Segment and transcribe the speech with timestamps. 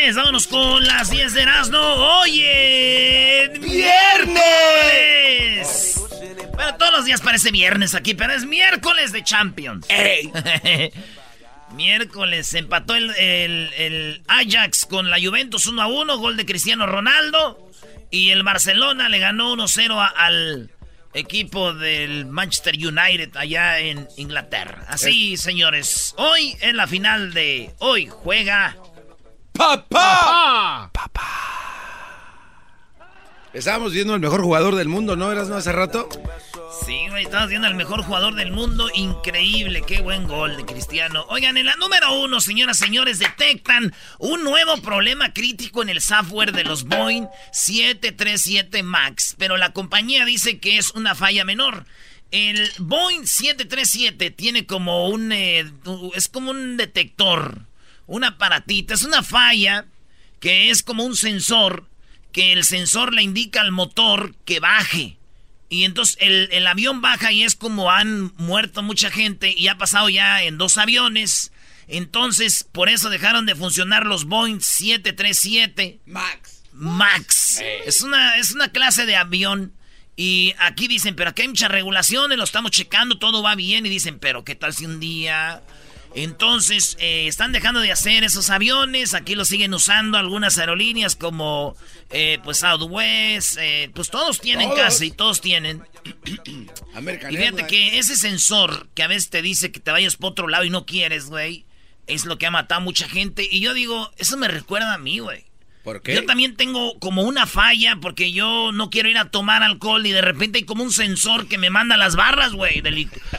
[0.00, 1.78] Señores, vámonos con las 10 de Erasmo.
[1.78, 3.50] ¡Oye!
[3.60, 4.40] ¡Viernes!
[6.54, 9.86] Bueno, todos los días parece viernes aquí, pero es miércoles de Champions.
[11.74, 16.86] miércoles empató el, el- el Ajax con la Juventus 1 a 1, gol de Cristiano
[16.86, 17.70] Ronaldo.
[18.10, 20.70] Y el Barcelona le ganó 1-0 a- al
[21.12, 24.86] equipo del Manchester United allá en Inglaterra.
[24.88, 28.78] Así, señores, hoy en la final de hoy juega
[29.60, 30.90] ¡Papá!
[33.52, 35.30] Estábamos viendo el mejor jugador del mundo, ¿no?
[35.30, 36.08] ¿Eras no hace rato?
[36.86, 38.88] Sí, güey, estamos viendo al mejor jugador del mundo.
[38.94, 41.26] Increíble, qué buen gol de Cristiano.
[41.28, 46.00] Oigan, en la número uno, señoras y señores, detectan un nuevo problema crítico en el
[46.00, 49.34] software de los Boeing 737 MAX.
[49.36, 51.84] Pero la compañía dice que es una falla menor.
[52.30, 55.32] El Boeing 737 tiene como un...
[55.32, 55.70] eh,
[56.14, 57.66] es como un detector,
[58.10, 59.86] un aparatito, es una falla
[60.40, 61.88] que es como un sensor,
[62.32, 65.16] que el sensor le indica al motor que baje.
[65.68, 69.78] Y entonces el, el avión baja y es como han muerto mucha gente y ha
[69.78, 71.52] pasado ya en dos aviones.
[71.86, 76.62] Entonces, por eso dejaron de funcionar los Boeing 737 Max.
[76.72, 77.62] Max.
[77.86, 79.72] Es una, es una clase de avión.
[80.16, 83.86] Y aquí dicen, pero aquí hay muchas regulaciones, lo estamos checando, todo va bien.
[83.86, 85.62] Y dicen, pero ¿qué tal si un día...
[86.14, 89.14] Entonces, eh, están dejando de hacer esos aviones.
[89.14, 91.76] Aquí lo siguen usando algunas aerolíneas como,
[92.10, 93.58] eh, pues, Southwest.
[93.60, 94.80] eh, pues todos tienen Todos.
[94.80, 95.82] casi, todos tienen.
[96.94, 97.68] American Y fíjate Airlines.
[97.68, 100.70] que ese sensor que a veces te dice que te vayas por otro lado y
[100.70, 101.64] no quieres, güey,
[102.06, 103.46] es lo que ha matado a mucha gente.
[103.50, 105.44] Y yo digo, eso me recuerda a mí, güey.
[105.90, 106.14] ¿Por qué?
[106.14, 110.12] Yo también tengo como una falla porque yo no quiero ir a tomar alcohol y
[110.12, 112.80] de repente hay como un sensor que me manda a las barras, güey,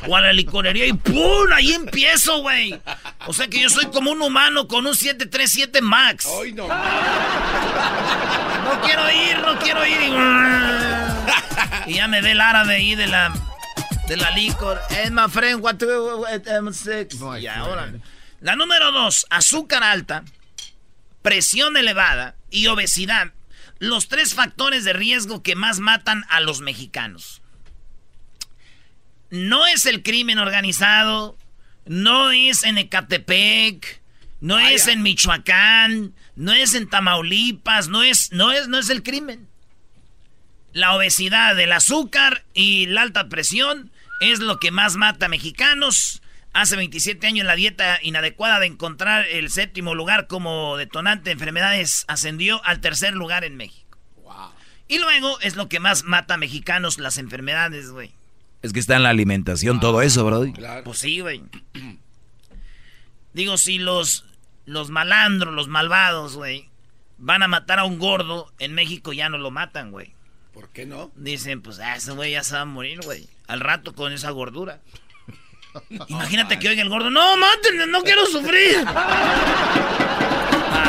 [0.07, 1.49] o a la licorería y ¡pum!
[1.53, 2.77] Ahí empiezo, güey.
[3.27, 6.27] O sea que yo soy como un humano con un 737 Max.
[6.41, 6.67] Ay, no.
[6.67, 9.99] No quiero ir, no quiero ir.
[11.87, 13.33] Y, y ya me ve el árabe ahí de la
[14.07, 14.81] de la licor.
[14.89, 17.17] Eh, my friend, what to- what, um, six.
[17.39, 17.93] Ya, ahora.
[18.41, 20.23] La número dos, azúcar alta,
[21.21, 23.33] presión elevada y obesidad.
[23.79, 27.41] Los tres factores de riesgo que más matan a los mexicanos.
[29.31, 31.37] No es el crimen organizado,
[31.85, 34.01] no es en Ecatepec,
[34.41, 39.03] no es en Michoacán, no es en Tamaulipas, no es, no es, no es el
[39.03, 39.47] crimen.
[40.73, 46.20] La obesidad, el azúcar y la alta presión es lo que más mata a mexicanos.
[46.53, 52.03] Hace 27 años la dieta inadecuada de encontrar el séptimo lugar como detonante de enfermedades
[52.07, 53.97] ascendió al tercer lugar en México.
[54.87, 58.11] Y luego es lo que más mata a mexicanos las enfermedades, güey.
[58.61, 60.51] Es que está en la alimentación todo eso, Brody.
[60.51, 60.83] Claro.
[60.83, 61.41] Pues sí, güey.
[63.33, 64.25] Digo, si los,
[64.65, 66.67] los malandros, los malvados, güey,
[67.17, 70.13] van a matar a un gordo, en México ya no lo matan, güey.
[70.53, 71.11] ¿Por qué no?
[71.15, 73.29] Dicen, pues, ah, ese güey ya se va a morir, güey.
[73.47, 74.81] Al rato con esa gordura.
[76.07, 78.85] Imagínate que oiga el gordo, no, mátenme, no quiero sufrir.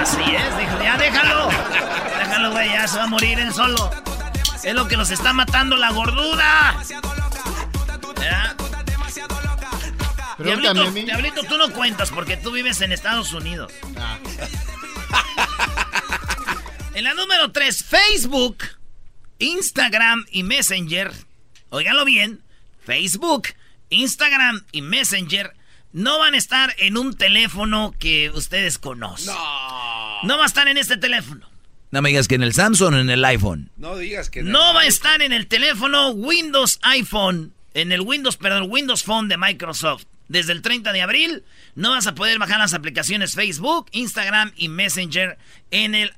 [0.01, 1.49] Así es, dijo, ya déjalo.
[2.19, 3.91] Déjalo, güey, ya se va a morir él solo.
[4.63, 6.77] Es lo que los está matando la gordura.
[10.39, 10.91] Diablito.
[10.91, 13.73] Diablito, tú no cuentas porque tú vives en Estados Unidos.
[13.97, 14.19] Ah.
[16.95, 18.59] En la número 3, Facebook,
[19.39, 21.11] Instagram y Messenger.
[21.71, 22.43] Óiganlo bien.
[22.85, 23.49] Facebook,
[23.93, 25.55] Instagram y Messenger
[25.93, 29.35] no van a estar en un teléfono que ustedes conocen.
[29.35, 30.23] No.
[30.25, 31.49] No va a estar en este teléfono.
[31.91, 33.71] No me digas que en el Samsung o en el iPhone.
[33.77, 38.39] No digas que No va a estar en el teléfono Windows iPhone, en el Windows,
[38.39, 40.05] perdón, Windows Phone de Microsoft.
[40.29, 44.69] Desde el 30 de abril no vas a poder bajar las aplicaciones Facebook, Instagram y
[44.69, 45.37] Messenger
[45.71, 46.15] en el,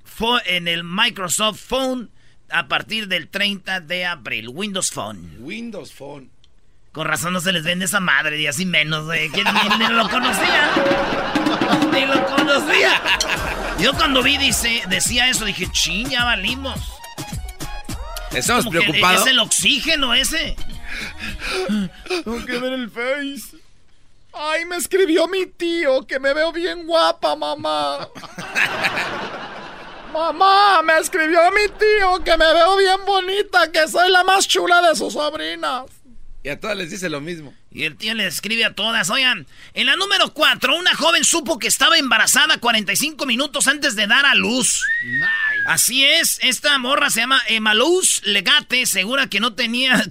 [0.46, 2.10] en el Microsoft Phone
[2.50, 4.48] a partir del 30 de abril.
[4.50, 5.38] Windows Phone.
[5.40, 6.30] Windows Phone.
[6.94, 9.28] Con razón no se les vende esa madre y así menos, güey.
[9.30, 10.70] ¿Quién ni, ni lo conocía?
[11.92, 13.02] Ni lo conocía.
[13.80, 16.80] Yo cuando vi dice, decía eso, dije, ching, ya valimos.
[18.30, 19.22] Estamos que preocupados.
[19.22, 20.54] Es el oxígeno ese.
[22.24, 23.58] Tengo que ver el Face.
[24.32, 28.08] Ay, me escribió mi tío que me veo bien guapa, mamá.
[30.12, 34.80] mamá, me escribió mi tío que me veo bien bonita, que soy la más chula
[34.80, 35.86] de sus sobrinas.
[36.44, 37.54] Y a todas les dice lo mismo.
[37.72, 39.08] Y el tío le escribe a todas.
[39.08, 44.06] Oigan, en la número 4, una joven supo que estaba embarazada 45 minutos antes de
[44.06, 44.82] dar a luz.
[45.66, 50.04] Así es, esta morra se llama Emaluz Legate, segura que no tenía,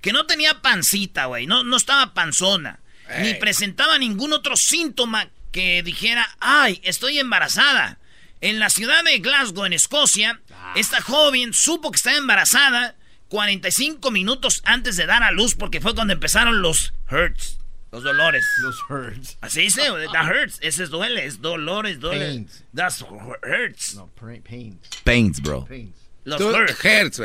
[0.00, 2.80] que no tenía pancita, güey, no, no estaba panzona.
[3.20, 7.98] Ni presentaba ningún otro síntoma que dijera, ay, estoy embarazada.
[8.40, 10.72] En la ciudad de Glasgow, en Escocia, ah.
[10.76, 12.94] esta joven supo que estaba embarazada
[13.28, 17.58] 45 minutos antes de dar a luz porque fue cuando empezaron los hurts.
[17.92, 18.44] Los dolores.
[18.62, 19.38] Los hurts.
[19.40, 19.82] Así dice,
[20.12, 20.58] that hurts.
[20.60, 22.26] Ese es duele, es dolores, duele.
[22.26, 22.64] Pains.
[22.74, 23.94] That's hurts.
[23.94, 24.76] No, pains.
[25.04, 25.64] Pains, bro.
[25.64, 25.94] Pains.
[26.24, 26.78] Los hurts.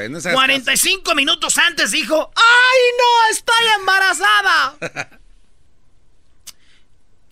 [0.09, 5.19] no 45 minutos antes dijo, ¡ay no, estoy embarazada!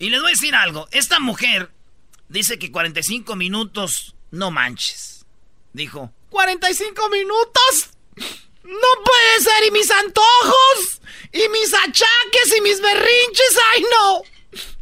[0.00, 0.88] y les voy a decir algo.
[0.90, 1.70] Esta mujer
[2.28, 5.24] dice que 45 minutos, no manches.
[5.72, 7.90] Dijo, ¿45 minutos?
[8.70, 11.00] No puede ser, y mis antojos,
[11.32, 14.22] y mis achaques, y mis berrinches, ay no.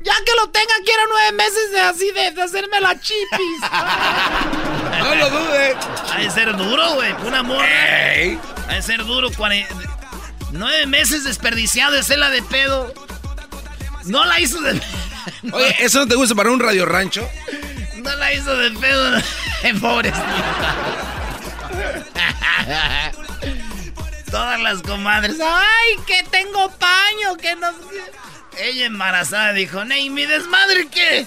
[0.00, 3.60] Ya que lo tenga, quiero nueve meses de así de, hacerme la chipis.
[4.98, 5.76] no lo dude.
[6.12, 7.12] Ha de ser duro, güey.
[7.26, 7.66] Una morra.
[8.68, 9.30] Ha de ser duro.
[10.52, 12.92] Nueve meses desperdiciado de hacerla de pedo.
[14.04, 14.80] No la hizo de
[15.52, 17.28] Oye, ¿eso no te gusta para un radio rancho?
[17.96, 19.20] No la hizo de pedo.
[19.80, 20.24] Pobrecita.
[24.30, 25.38] Todas las comadres.
[25.40, 27.36] ¡Ay, que tengo paño!
[27.40, 27.68] Que no.
[28.58, 31.26] Ella embarazada dijo: ¿y mi desmadre qué?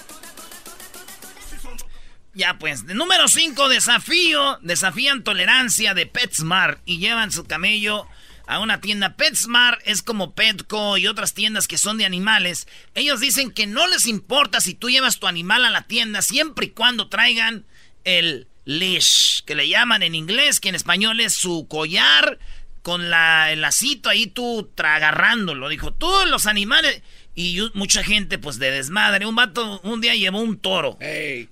[2.34, 4.58] Ya pues, número 5, desafío.
[4.62, 8.06] Desafían tolerancia de PetSmart y llevan su camello
[8.46, 9.16] a una tienda.
[9.16, 12.66] PetSmart es como Petco y otras tiendas que son de animales.
[12.94, 16.66] Ellos dicen que no les importa si tú llevas tu animal a la tienda siempre
[16.66, 17.66] y cuando traigan
[18.04, 22.38] el leash, que le llaman en inglés, que en español es su collar
[22.82, 25.68] con la, el lacito ahí tú agarrándolo.
[25.68, 27.02] Dijo, todos los animales.
[27.34, 29.24] Y mucha gente, pues de desmadre.
[29.24, 30.98] Un vato un día llevó un toro.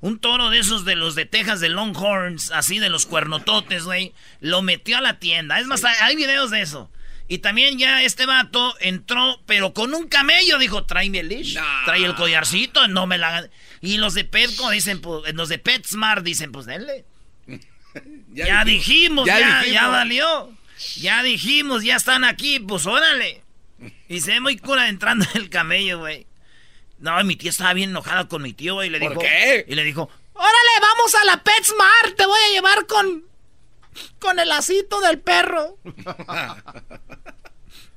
[0.01, 4.13] Un toro de esos de los de Texas, de Longhorns, así de los cuernototes, güey.
[4.41, 5.59] Lo metió a la tienda.
[5.59, 6.91] Es más, hay videos de eso.
[7.29, 10.59] Y también ya este vato entró, pero con un camello.
[10.59, 11.57] Dijo, tráeme el leash,
[11.87, 13.49] trae el collarcito, no me la...
[13.81, 17.05] Y los de Petco dicen, pues, los de PetSmart dicen, pues denle.
[18.35, 20.53] ya, dijimos, ya, ya valió.
[20.97, 23.43] Ya dijimos, ya están aquí, pues órale.
[24.09, 26.27] Y se ve muy cura entrando el camello, güey.
[26.99, 28.89] No, mi tía estaba bien enojada con mi tío, güey.
[28.89, 29.65] Y le ¿Por dijo, qué?
[29.69, 32.17] Y le dijo, órale, vamos a la PetSmart.
[32.17, 33.25] Te voy a llevar con...
[34.19, 35.77] Con el lacito del perro.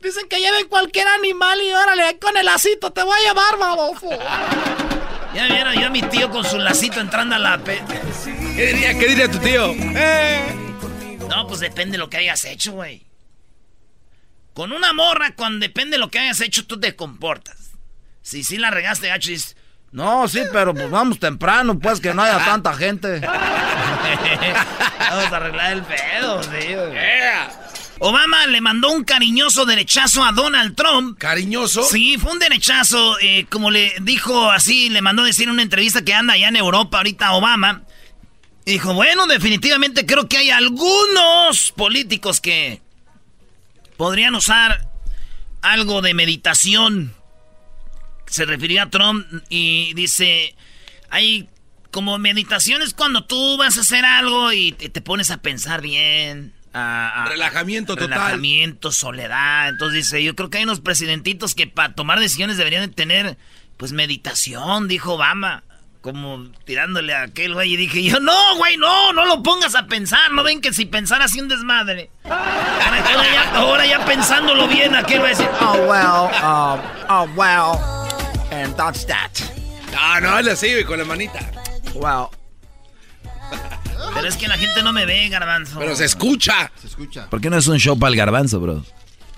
[0.01, 4.09] Dicen que lleven cualquier animal y órale, con el lacito te voy a llevar, baboso.
[5.33, 7.81] Ya vieron yo a mi tío con su lacito entrando a la pet.
[8.55, 9.71] ¿Qué diría, qué diría tu tío?
[9.95, 10.62] Eh.
[11.35, 13.07] No, pues depende de lo que hayas hecho, güey.
[14.53, 17.71] Con una morra, cuando depende de lo que hayas hecho, tú te comportas.
[18.21, 19.31] Si sí la regaste, gacho,
[19.91, 23.19] No, sí, pero pues vamos temprano, pues que no haya tanta gente.
[23.19, 23.31] vamos
[25.31, 26.83] a arreglar el pedo, tío.
[27.99, 31.17] Obama le mandó un cariñoso derechazo a Donald Trump.
[31.17, 31.83] ¿Cariñoso?
[31.83, 33.17] Sí, fue un derechazo.
[33.21, 36.57] Eh, como le dijo así, le mandó decir en una entrevista que anda allá en
[36.57, 37.82] Europa ahorita Obama.
[38.65, 42.81] Dijo, bueno, definitivamente creo que hay algunos políticos que
[43.97, 44.89] podrían usar
[45.61, 47.13] algo de meditación.
[48.25, 50.55] Se refirió a Trump y dice,
[51.09, 51.49] hay
[51.91, 56.53] como meditaciones cuando tú vas a hacer algo y te, pones a pensar bien.
[56.73, 58.09] A, relajamiento total.
[58.09, 59.69] Relajamiento, soledad.
[59.69, 63.37] Entonces dice, yo creo que hay unos presidentitos que para tomar decisiones deberían de tener,
[63.77, 65.63] pues, meditación, dijo Obama
[66.03, 69.87] como tirándole a aquel güey y dije yo, no, güey, no, no lo pongas a
[69.87, 72.11] pensar, no ven que si pensara así un desmadre.
[73.55, 76.79] Ahora ya, pensándolo bien, aquel va a decir, oh, well, um,
[77.09, 77.79] oh, well,
[78.51, 79.31] and that's that.
[79.93, 81.39] No, no, es así, con la manita.
[81.93, 82.29] Wow.
[84.13, 85.79] Pero es que la gente no me ve, garbanzo.
[85.79, 86.69] Pero se escucha.
[86.81, 87.29] Se escucha.
[87.29, 88.83] ¿Por qué no es un show para el garbanzo, bro?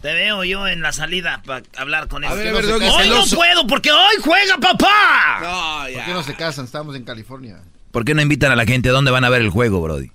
[0.06, 2.32] Te veo yo en la salida para hablar con él.
[2.32, 5.40] hoy no puedo porque hoy juega papá.
[5.42, 6.66] No, ¿Por qué no se casan?
[6.66, 7.58] Estamos en California.
[7.92, 8.90] ¿Por qué no invitan a la gente?
[8.90, 10.12] ¿Dónde van a ver el juego, Brody?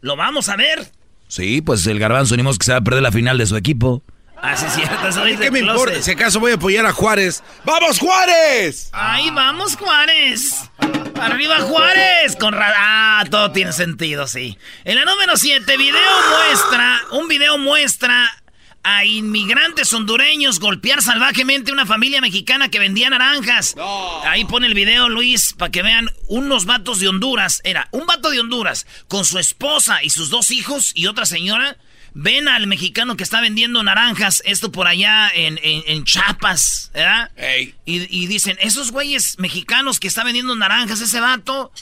[0.00, 0.90] ¿Lo vamos a ver?
[1.28, 4.02] Sí, pues el garbanzo unimos que se va a perder la final de su equipo.
[4.40, 5.08] Ah, sí, cierto.
[5.08, 6.00] Eso ¿Qué me importa?
[6.00, 7.42] Si acaso voy a apoyar a Juárez.
[7.66, 8.88] ¡Vamos, Juárez!
[8.92, 10.70] ¡Ahí vamos, Juárez!
[11.20, 12.34] ¡Arriba, Juárez!
[12.40, 14.56] Con Ah, todo tiene sentido, sí.
[14.84, 17.02] En la número 7, video muestra.
[17.12, 18.26] Un video muestra
[18.84, 23.74] a inmigrantes hondureños golpear salvajemente una familia mexicana que vendía naranjas.
[24.24, 27.60] Ahí pone el video, Luis, para que vean unos vatos de Honduras.
[27.64, 31.78] Era un vato de Honduras con su esposa y sus dos hijos y otra señora.
[32.12, 37.32] Ven al mexicano que está vendiendo naranjas, esto por allá en, en, Chiapas, ¿verdad?
[37.86, 41.72] Y, y dicen, esos güeyes mexicanos que están vendiendo naranjas, ese vato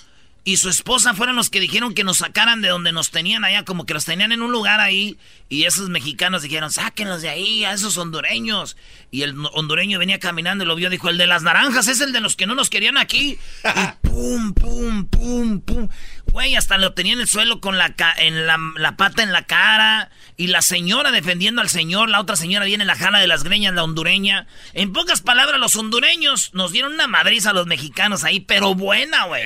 [0.45, 3.65] y su esposa fueron los que dijeron que nos sacaran de donde nos tenían allá,
[3.65, 5.17] como que los tenían en un lugar ahí.
[5.49, 8.77] Y esos mexicanos dijeron, sáquenlos de ahí, a esos hondureños.
[9.13, 12.13] Y el hondureño venía caminando y lo vio, dijo, el de las naranjas es el
[12.13, 13.39] de los que no nos querían aquí.
[13.63, 15.89] Y pum, pum, pum, pum.
[16.33, 20.11] Güey, hasta lo tenía en el suelo con la, en la, pata en la cara.
[20.39, 23.75] Y la señora defendiendo al señor, la otra señora viene la jala de las greñas,
[23.75, 24.47] la hondureña.
[24.73, 29.27] En pocas palabras, los hondureños nos dieron una madriza a los mexicanos ahí, pero buena,
[29.27, 29.43] güey.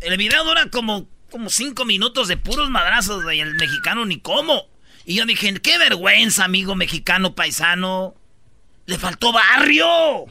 [0.00, 3.40] El video dura como, como cinco minutos de puros madrazos, güey.
[3.40, 4.68] El mexicano ni cómo.
[5.04, 8.14] Y yo dije, qué vergüenza, amigo mexicano paisano.
[8.86, 10.26] Le faltó barrio.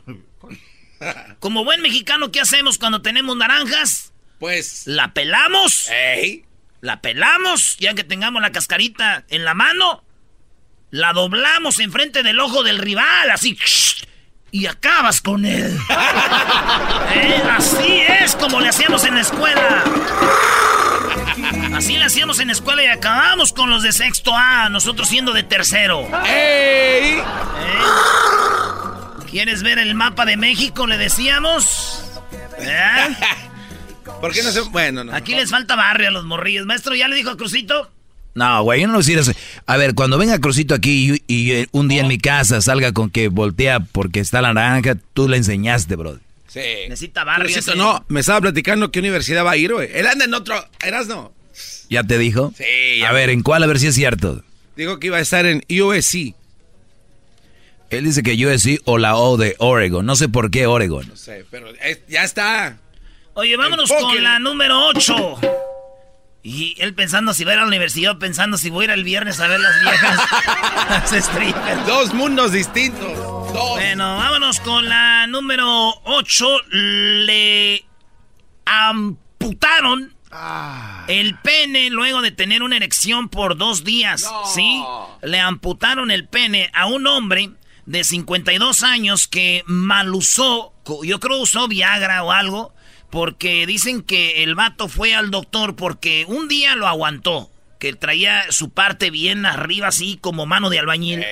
[1.40, 4.14] Como buen mexicano, ¿qué hacemos cuando tenemos naranjas?
[4.40, 4.84] Pues.
[4.86, 5.90] La pelamos.
[6.82, 10.04] La pelamos, ya que tengamos la cascarita en la mano.
[10.92, 13.58] La doblamos enfrente del ojo del rival, así.
[14.52, 15.78] Y acabas con él.
[17.16, 17.44] ¿Eh?
[17.52, 19.84] Así es como le hacíamos en la escuela.
[21.76, 25.34] Así le hacíamos en la escuela y acabamos con los de sexto A, nosotros siendo
[25.34, 26.08] de tercero.
[26.26, 27.22] ¿Eh?
[29.30, 30.88] ¿Quieres ver el mapa de México?
[30.88, 32.04] Le decíamos.
[32.60, 33.16] ¿Eh?
[34.22, 34.62] ¿Por qué no se.?
[34.62, 35.16] Bueno, no.
[35.16, 36.66] Aquí les falta barrio a los morrillos.
[36.66, 37.92] Maestro, ¿ya le dijo a Crucito?
[38.34, 39.32] No, güey, yo no lo decir eso.
[39.66, 43.10] A ver, cuando venga Crucito aquí y, eh, un día en mi casa salga con
[43.10, 46.20] que voltea porque está la naranja, tú le enseñaste, bro.
[46.48, 46.60] Sí.
[46.88, 47.52] Necesita barrio.
[47.52, 49.90] Crucito, no, me estaba platicando qué universidad va a ir, güey.
[49.92, 50.56] Él anda en otro.
[50.86, 51.34] ¿Eras no?
[51.90, 52.54] ¿Ya te dijo?
[52.56, 53.02] Sí.
[53.04, 53.64] A ver, ¿en cuál?
[53.64, 54.44] A ver si es cierto.
[54.76, 56.36] Dijo que iba a estar en USC.
[57.90, 60.06] Él dice que USC o la O de Oregon.
[60.06, 61.08] No sé por qué Oregon.
[61.08, 61.68] No sé, pero
[62.08, 62.78] ya está.
[63.40, 65.40] Oye, vámonos con la número 8.
[66.42, 68.92] Y él pensando si va a ir a la universidad, pensando si voy a ir
[68.94, 70.20] el viernes a ver las viejas.
[71.12, 73.14] las Dos mundos distintos.
[73.76, 76.48] Bueno, vámonos con la número 8.
[76.72, 77.86] Le
[78.66, 81.06] amputaron ah.
[81.08, 84.28] el pene luego de tener una erección por dos días.
[84.52, 84.84] ¿Sí?
[85.22, 87.52] Le amputaron el pene a un hombre
[87.86, 92.74] de 52 años que mal usó, yo creo usó Viagra o algo
[93.10, 97.52] porque dicen que el vato fue al doctor porque un día lo aguantó.
[97.80, 101.24] Que traía su parte bien arriba, así como mano de albañil.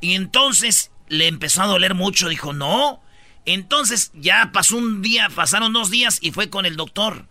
[0.00, 2.28] Y entonces le empezó a doler mucho.
[2.28, 3.00] Dijo, no.
[3.46, 7.26] Entonces ya pasó un día, pasaron dos días y fue con el doctor.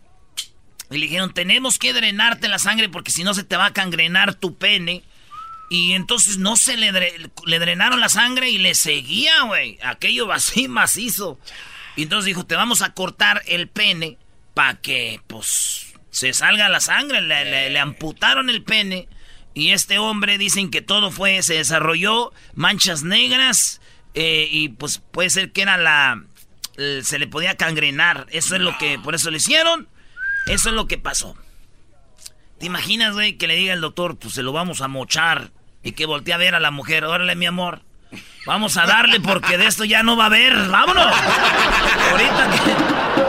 [0.90, 3.74] Y le dijeron, tenemos que drenarte la sangre porque si no se te va a
[3.74, 5.04] cangrenar tu pene.
[5.70, 9.78] Y entonces no se le, le drenaron la sangre y le seguía, güey.
[9.84, 11.38] Aquello así macizo.
[12.00, 14.18] Y entonces dijo, te vamos a cortar el pene
[14.54, 17.20] para que, pues, se salga la sangre.
[17.20, 19.10] Le, amputaron el pene.
[19.54, 23.82] Y este hombre dicen que todo fue, se desarrolló manchas negras.
[24.14, 26.24] Eh, y pues puede ser que era la...
[26.78, 28.28] se le podía cangrenar.
[28.30, 29.90] Eso es lo que, por eso le hicieron.
[30.48, 31.36] Eso es lo que pasó.
[32.60, 35.52] ¿Te imaginas, güey, que le diga el doctor, pues se lo vamos a mochar?
[35.84, 37.82] Y que voltee a ver a la mujer, órale, mi amor.
[38.46, 40.56] Vamos a darle porque de esto ya no va a haber.
[40.70, 41.14] ¡Vámonos!
[42.12, 43.29] Ahorita que...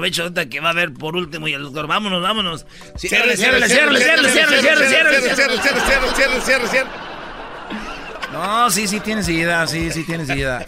[0.01, 2.65] aprovecho ahorita que va a ver por último y el doctor, vámonos, vámonos.
[2.97, 5.61] Ciérrale, ciérrale, ciérrale, ciérrale, ciérrale, ciérrale, ciérrale,
[6.41, 6.89] ciérrale, ciérrale,
[8.33, 10.65] No, sí, sí tienes idea, sí, sí tienes idea.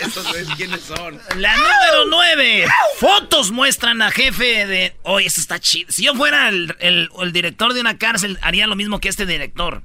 [0.00, 0.26] Estos
[0.56, 1.18] quiénes son.
[1.36, 2.66] La número 9.
[2.98, 4.94] Fotos muestran a jefe de.
[5.02, 5.90] Oye, eso está chido.
[5.90, 9.26] Si yo fuera el, el, el, director de una cárcel, haría lo mismo que este
[9.26, 9.82] director.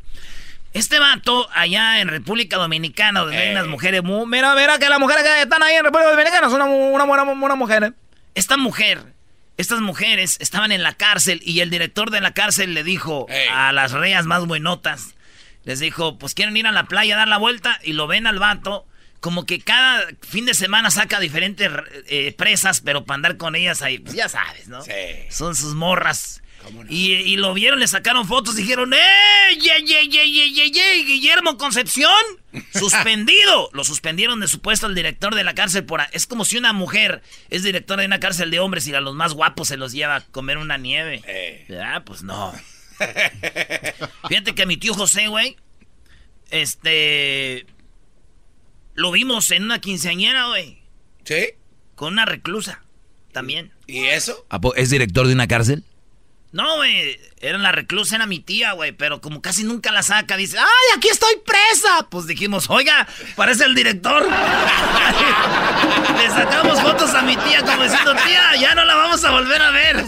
[0.74, 4.26] Este vato, allá en República Dominicana, donde hay unas mujeres muy...
[4.26, 7.56] Mira, mira que las mujeres que están ahí en República Dominicana son una, buena una,
[7.56, 7.94] mujer.
[8.34, 9.04] Esta mujer,
[9.58, 13.72] estas mujeres estaban en la cárcel y el director de la cárcel le dijo a
[13.72, 15.14] las reas más buenotas,
[15.64, 18.26] les dijo, pues quieren ir a la playa a dar la vuelta y lo ven
[18.26, 18.88] al vato,
[19.20, 21.72] como que cada fin de semana saca diferentes
[22.08, 24.82] eh, presas, pero para andar con ellas ahí, pues ya sabes, ¿no?
[24.82, 24.92] Sí.
[25.30, 26.43] Son sus morras.
[26.90, 29.58] Y, lo vieron, le sacaron fotos, dijeron, ¡eh!
[29.60, 32.14] ¡Ye, ye, ye, ye, ye, Guillermo Concepción!
[32.74, 33.70] ¡Suspendido!
[33.74, 36.02] Lo suspendieron de su puesto el director de la cárcel por...
[36.12, 39.16] Es como si una mujer es directora de una cárcel de hombres y a los
[39.16, 41.22] más guapos se los lleva a comer una nieve.
[41.26, 41.66] Eh.
[42.06, 42.54] Pues no.
[44.28, 45.58] Fíjate que mi tío José, güey,
[46.52, 47.66] este...
[48.96, 50.84] Lo vimos en una quinceañera, güey.
[51.24, 51.48] ¿Sí?
[51.96, 52.84] Con una reclusa,
[53.32, 53.72] también.
[53.88, 54.46] ¿Y eso?
[54.76, 55.84] ¿Es director de una cárcel?
[56.54, 60.38] No, güey, era la reclusa, era mi tía, güey, pero como casi nunca la saca,
[60.38, 62.08] dice, ¡ay, aquí estoy presa!
[62.12, 64.22] Pues dijimos, oiga, parece el director.
[66.18, 69.64] Le sacamos fotos a mi tía como diciendo, tía, ya no la vamos a volver
[69.64, 70.06] a ver.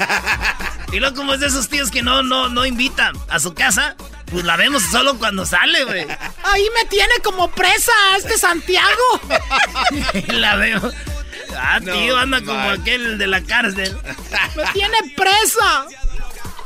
[0.91, 3.95] Y luego como es de esos tíos que no, no, no invitan a su casa,
[4.27, 6.05] pues la vemos solo cuando sale, güey.
[6.43, 9.19] Ahí me tiene como presa este Santiago.
[10.27, 10.91] la veo.
[11.57, 13.97] Ah, tío, anda como aquel de la cárcel.
[14.55, 15.87] Me tiene presa.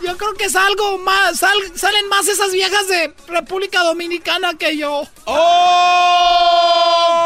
[0.01, 5.03] Yo creo que salgo más, salen más esas viejas de República Dominicana que yo.
[5.25, 6.50] ¡Oh!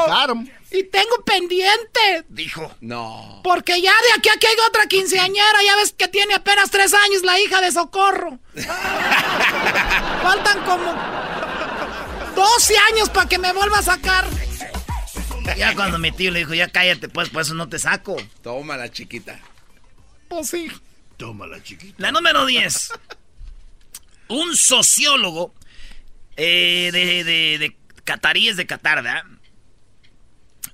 [0.07, 0.43] Claro.
[0.71, 2.25] Y tengo pendiente.
[2.29, 2.71] Dijo.
[2.81, 3.41] No.
[3.43, 5.63] Porque ya de aquí a aquí hay otra quinceañera.
[5.63, 8.39] Ya ves que tiene apenas tres años la hija de Socorro.
[10.23, 10.95] Faltan como
[12.35, 14.25] 12 años para que me vuelva a sacar.
[15.57, 18.15] Ya cuando mi tío le dijo, ya cállate, pues, por eso no te saco.
[18.41, 19.39] Toma la chiquita.
[20.29, 20.71] Pues sí.
[21.23, 21.95] Tómala, chiquita.
[21.99, 22.91] La número 10.
[24.27, 25.55] Un sociólogo
[26.35, 29.23] eh, de, de, de cataríes de Qatar,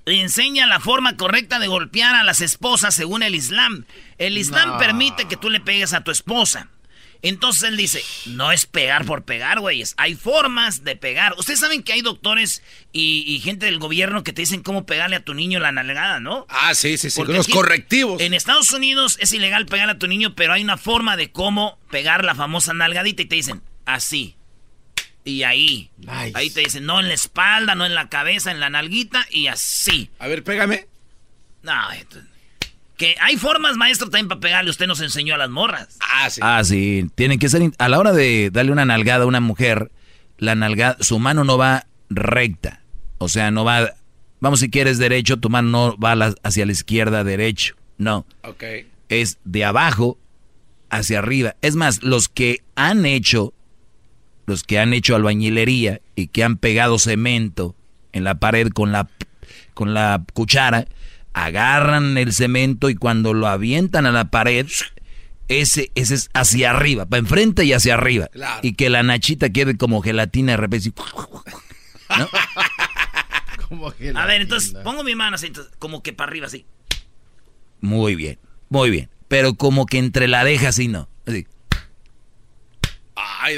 [0.06, 3.84] enseña la forma correcta de golpear a las esposas según el Islam.
[4.18, 6.68] El Islam permite que tú le pegues a tu esposa.
[7.22, 9.94] Entonces él dice, no es pegar por pegar, güeyes.
[9.98, 11.34] Hay formas de pegar.
[11.38, 12.62] Ustedes saben que hay doctores
[12.92, 16.46] y, gente del gobierno que te dicen cómo pegarle a tu niño la nalgada, ¿no?
[16.48, 17.20] Ah, sí, sí, sí.
[17.20, 18.20] con los correctivos.
[18.22, 21.78] En Estados Unidos es ilegal pegarle a tu niño, pero hay una forma de cómo
[21.90, 24.36] pegar la famosa nalgadita y te dicen, así.
[25.24, 25.90] Y ahí.
[26.06, 29.48] Ahí te dicen, no en la espalda, no en la cabeza, en la nalguita y
[29.48, 30.10] así.
[30.18, 30.86] A ver, pégame.
[31.62, 32.29] No, entonces...
[33.00, 34.68] Que hay formas, maestro, también para pegarle.
[34.68, 35.96] Usted nos enseñó a las morras.
[36.00, 36.40] Ah, sí.
[36.44, 37.06] Ah, sí.
[37.14, 37.62] Tienen que ser.
[37.78, 39.90] A la hora de darle una nalgada a una mujer,
[40.36, 42.82] la nalgada, su mano no va recta.
[43.16, 43.94] O sea, no va.
[44.40, 47.74] Vamos, si quieres derecho, tu mano no va hacia la izquierda, derecho.
[47.96, 48.26] No.
[48.42, 48.64] Ok.
[49.08, 50.18] Es de abajo
[50.90, 51.56] hacia arriba.
[51.62, 53.54] Es más, los que han hecho.
[54.44, 57.74] Los que han hecho albañilería y que han pegado cemento
[58.12, 59.08] en la pared con la,
[59.72, 60.86] con la cuchara
[61.32, 64.66] agarran el cemento y cuando lo avientan a la pared,
[65.48, 68.30] ese, ese es hacia arriba, para enfrente y hacia arriba.
[68.62, 70.92] Y que la nachita quede como gelatina de repente.
[72.18, 72.28] ¿no?
[74.16, 76.66] a ver, entonces pongo mi mano así, como que para arriba así.
[77.80, 78.38] Muy bien,
[78.68, 79.08] muy bien.
[79.28, 81.08] Pero como que entre la deja así, no.
[81.24, 81.46] Así.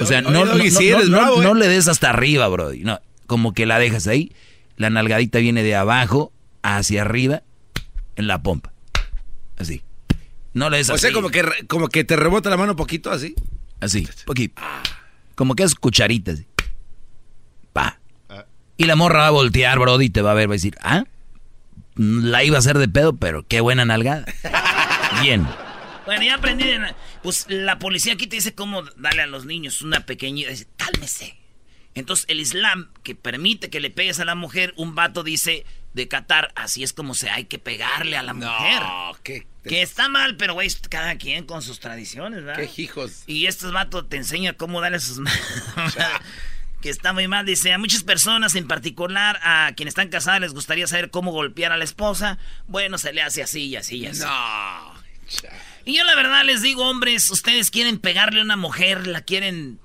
[0.00, 2.84] o sea, no, no, no, le des hasta arriba, Brody.
[2.84, 4.32] No, como que la dejas ahí.
[4.76, 6.32] La nalgadita viene de abajo
[6.62, 7.42] hacia arriba
[8.16, 8.72] en la pompa.
[9.56, 9.82] Así.
[10.54, 10.96] No le es así.
[10.96, 13.34] O sea, como que, como que te rebota la mano un poquito así.
[13.80, 14.62] Así, poquito.
[15.34, 16.32] Como que es cucharita.
[16.32, 16.46] Así.
[17.72, 17.98] Pa.
[18.76, 20.76] Y la morra va a voltear, Brody, y te va a ver, va a decir,
[20.80, 21.04] ah,
[21.94, 24.24] la iba a hacer de pedo, pero qué buena nalgada.
[25.22, 25.46] Bien.
[26.04, 26.64] Bueno, ya aprendí.
[27.22, 30.48] Pues la policía aquí te dice cómo darle a los niños una pequeña.
[30.48, 31.36] Dice, cálmese.
[31.94, 36.08] Entonces el Islam, que permite que le pegues a la mujer, un vato dice, de
[36.08, 38.82] Qatar, así es como se hay que pegarle a la mujer.
[39.22, 39.46] ¿qué?
[39.64, 42.62] Que está mal, pero güey, cada quien con sus tradiciones, ¿verdad?
[42.62, 43.22] Qué hijos.
[43.26, 45.20] Y este vato te enseña cómo darle sus
[46.82, 47.46] que está muy mal.
[47.46, 51.70] Dice, a muchas personas, en particular a quienes están casadas, les gustaría saber cómo golpear
[51.72, 52.38] a la esposa.
[52.66, 54.22] Bueno, se le hace así y así y así.
[54.22, 54.92] No.
[55.84, 59.78] Y yo la verdad les digo, hombres, ustedes quieren pegarle a una mujer, la quieren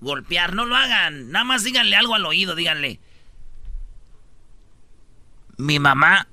[0.00, 1.32] golpear, no lo hagan.
[1.32, 3.00] Nada más díganle algo al oído, díganle
[5.58, 6.28] mi mamá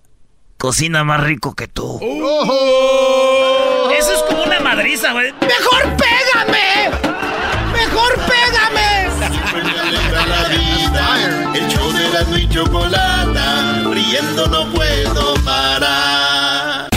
[0.58, 2.00] cocina más rico que tú.
[2.02, 3.90] Oh.
[3.98, 5.34] Eso es como una madriza, güey.
[5.42, 6.92] ¡Mejor pégame!
[7.74, 9.06] ¡Mejor pégame!
[11.56, 16.90] El show de la y chocolata, riendo no puedo parar.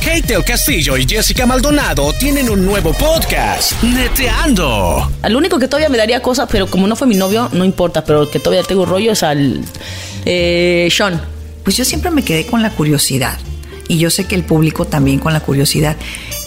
[0.00, 5.10] Kate el Castillo y Jessica Maldonado tienen un nuevo podcast, Neteando.
[5.22, 8.04] Al único que todavía me daría cosas, pero como no fue mi novio, no importa,
[8.04, 9.64] pero el que todavía tengo rollo es al
[10.24, 11.20] eh, Sean.
[11.62, 13.38] Pues yo siempre me quedé con la curiosidad
[13.88, 15.96] y yo sé que el público también con la curiosidad.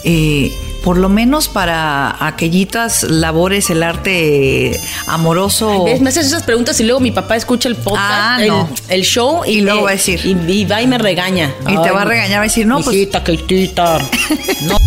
[0.04, 0.52] Eh,
[0.84, 5.86] por lo menos para aquellitas labores, el arte amoroso.
[6.00, 9.62] me haces esas preguntas y luego mi papá escucha el podcast, ah, el, show y,
[9.62, 10.22] luego va a decir.
[10.24, 11.54] Y, va y me regaña.
[11.68, 12.96] Y te va a regañar, va a decir, no, pues.
[14.64, 14.78] no.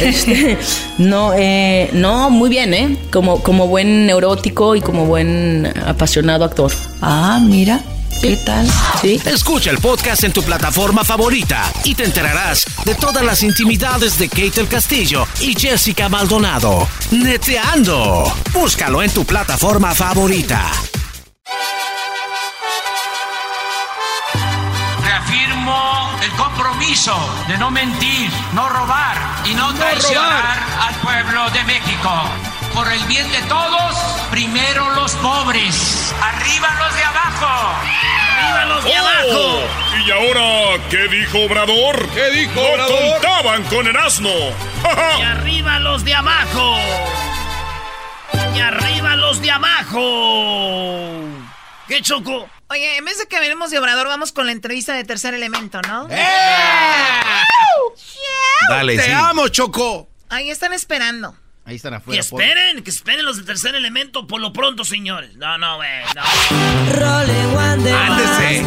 [0.00, 0.58] Este,
[0.98, 2.96] no, eh, no, muy bien, ¿eh?
[3.10, 6.72] Como, como buen neurótico y como buen apasionado actor.
[7.00, 7.80] Ah, mira.
[8.20, 8.68] ¿Qué tal?
[9.00, 9.20] Sí.
[9.24, 14.28] Escucha el podcast en tu plataforma favorita y te enterarás de todas las intimidades de
[14.28, 16.86] Kate el Castillo y Jessica Maldonado.
[17.10, 18.32] Neteando.
[18.52, 20.70] Búscalo en tu plataforma favorita.
[25.02, 26.61] Reafirmo el compromiso
[27.48, 32.12] de no mentir, no robar y no traicionar al pueblo de México.
[32.74, 33.94] Por el bien de todos,
[34.30, 37.74] primero los pobres, arriba los de abajo.
[38.36, 39.62] ¡Arriba los de Oh, abajo!
[40.06, 42.08] ¿Y ahora qué dijo Obrador?
[42.10, 43.12] ¿Qué dijo no Obrador?
[43.22, 44.28] contaban con el asno.
[45.18, 46.76] ¡Y arriba los de abajo!
[48.54, 51.14] ¡Y arriba los de abajo!
[51.88, 52.48] ¿Qué choco?
[52.72, 55.82] Oye, en vez de que hablemos de Obrador, vamos con la entrevista de tercer elemento,
[55.82, 56.08] ¿no?
[56.10, 56.24] ¡Eh!
[58.70, 59.10] Dale, ¡Te sí.
[59.12, 60.08] amo, Choco!
[60.30, 61.36] Ahí están esperando.
[61.66, 62.22] Ahí están Que afuera.
[62.30, 65.36] por- esperen, que esperen los del tercer elemento por lo pronto, señores.
[65.36, 66.22] No, no, güey, no.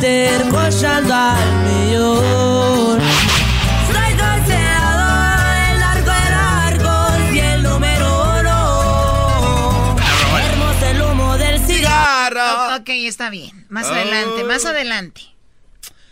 [0.04, 3.02] Hermoseando al millón.
[12.36, 13.65] Ok, está bien.
[13.69, 15.21] Más adelante, más adelante.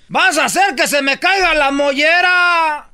[0.10, 2.90] ¡Vas a hacer que se me caiga la mollera!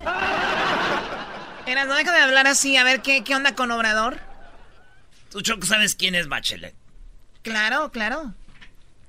[1.65, 2.77] Era, no deja de hablar así.
[2.77, 4.19] A ver, ¿qué, qué onda con Obrador?
[5.29, 6.75] Tú, Choco, sabes quién es Bachelet.
[7.43, 8.33] Claro, claro.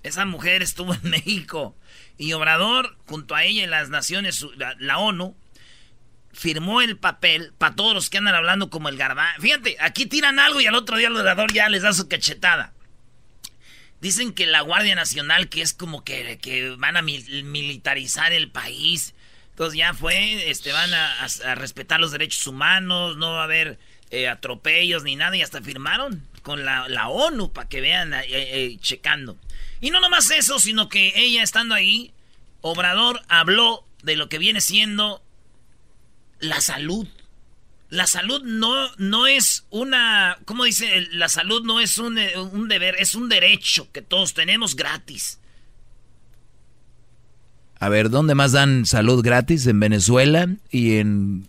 [0.03, 1.75] Esa mujer estuvo en México.
[2.19, 5.35] Y Obrador, junto a ella y las naciones, la, la ONU,
[6.33, 9.41] firmó el papel para todos los que andan hablando como el garbán.
[9.41, 12.73] Fíjate, aquí tiran algo y al otro día el Obrador ya les da su cachetada.
[14.01, 18.51] Dicen que la Guardia Nacional, que es como que, que van a mil- militarizar el
[18.51, 19.15] país.
[19.51, 23.79] Entonces ya fue, este, van a, respetar los derechos humanos, no va a haber
[24.11, 28.25] eh, atropellos ni nada, y hasta firmaron con la, la ONU para que vean eh,
[28.29, 29.37] eh, checando.
[29.83, 32.13] Y no nomás eso, sino que ella estando ahí,
[32.63, 35.23] Obrador habló de lo que viene siendo
[36.39, 37.07] la salud.
[37.91, 41.09] La salud no, no es una, ¿cómo dice?
[41.11, 45.41] La salud no es un, eh, un deber, es un derecho que todos tenemos gratis.
[47.81, 49.67] A ver, ¿dónde más dan salud gratis?
[49.67, 51.49] En Venezuela y en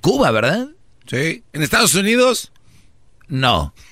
[0.00, 0.68] Cuba, ¿verdad?
[1.06, 1.42] Sí.
[1.52, 2.52] ¿En Estados Unidos?
[3.28, 3.74] No.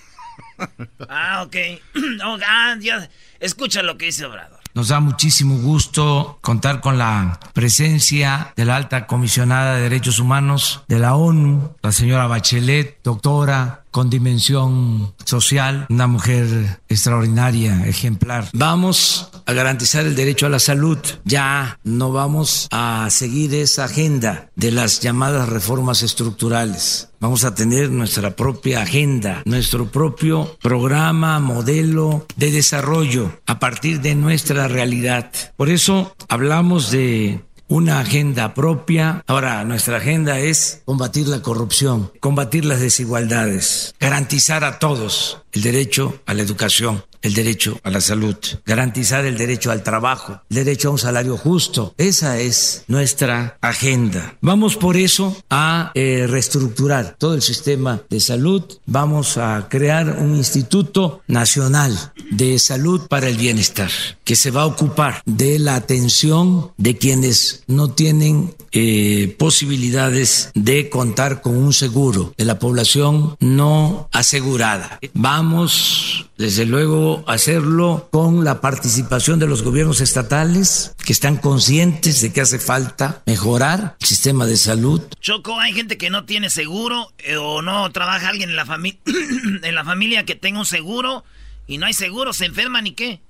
[1.09, 1.57] Ah, ok.
[2.25, 3.09] Oh, ah, ya.
[3.39, 4.58] Escucha lo que dice Obrador.
[4.79, 10.85] Nos da muchísimo gusto contar con la presencia de la alta comisionada de derechos humanos
[10.87, 18.49] de la ONU, la señora Bachelet, doctora con dimensión social, una mujer extraordinaria, ejemplar.
[18.53, 20.99] Vamos a garantizar el derecho a la salud.
[21.25, 27.09] Ya no vamos a seguir esa agenda de las llamadas reformas estructurales.
[27.19, 34.15] Vamos a tener nuestra propia agenda, nuestro propio programa, modelo de desarrollo a partir de
[34.15, 35.33] nuestra realidad.
[35.57, 39.23] Por eso hablamos de una agenda propia.
[39.27, 46.21] Ahora, nuestra agenda es combatir la corrupción, combatir las desigualdades, garantizar a todos el derecho
[46.27, 50.89] a la educación, el derecho a la salud, garantizar el derecho al trabajo, el derecho
[50.89, 51.95] a un salario justo.
[51.99, 54.37] Esa es nuestra agenda.
[54.41, 58.63] Vamos por eso a eh, reestructurar todo el sistema de salud.
[58.87, 63.91] Vamos a crear un Instituto Nacional de Salud para el Bienestar
[64.25, 70.91] que se va a ocupar de la atención de quienes no tienen eh, posibilidades de
[70.91, 75.01] contar con un seguro, de la población no asegurada.
[75.15, 82.33] Vamos, desde luego, hacerlo con la participación de los gobiernos estatales que están conscientes de
[82.33, 85.03] que hace falta mejorar el sistema de salud.
[85.21, 89.01] Choco, hay gente que no tiene seguro eh, o no trabaja alguien en la, familia
[89.65, 91.25] en la familia que tenga un seguro
[91.67, 93.21] y no hay seguro, se enferman y qué.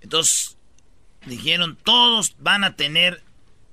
[0.00, 0.56] Entonces,
[1.24, 3.22] dijeron, todos van a tener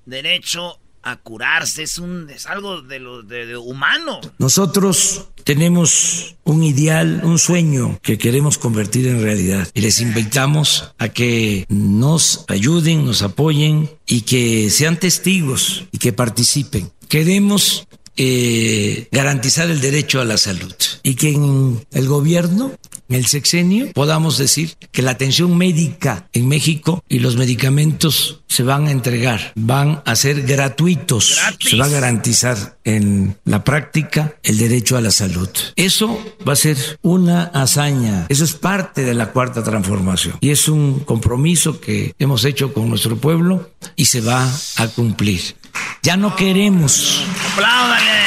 [0.06, 4.20] derecho a curarse, es, un, es algo de lo de, de humano.
[4.38, 11.10] Nosotros tenemos un ideal, un sueño que queremos convertir en realidad y les invitamos a
[11.10, 16.90] que nos ayuden, nos apoyen y que sean testigos y que participen.
[17.08, 17.86] Queremos
[18.16, 22.72] eh, garantizar el derecho a la salud y que en el gobierno
[23.14, 28.86] el sexenio podamos decir que la atención médica en México y los medicamentos se van
[28.86, 34.96] a entregar, van a ser gratuitos, se va a garantizar en la práctica el derecho
[34.96, 35.48] a la salud.
[35.76, 40.68] Eso va a ser una hazaña, eso es parte de la cuarta transformación y es
[40.68, 45.56] un compromiso que hemos hecho con nuestro pueblo y se va a cumplir.
[46.02, 47.24] Ya no queremos.
[47.52, 48.24] ¡Apláudale!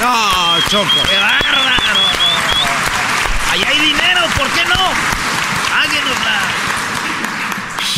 [0.00, 1.08] No, Choco.
[1.08, 2.00] ¡Qué bárbaro!
[3.50, 4.82] Ahí hay dinero, ¿por qué no?
[5.74, 6.40] Háganosla.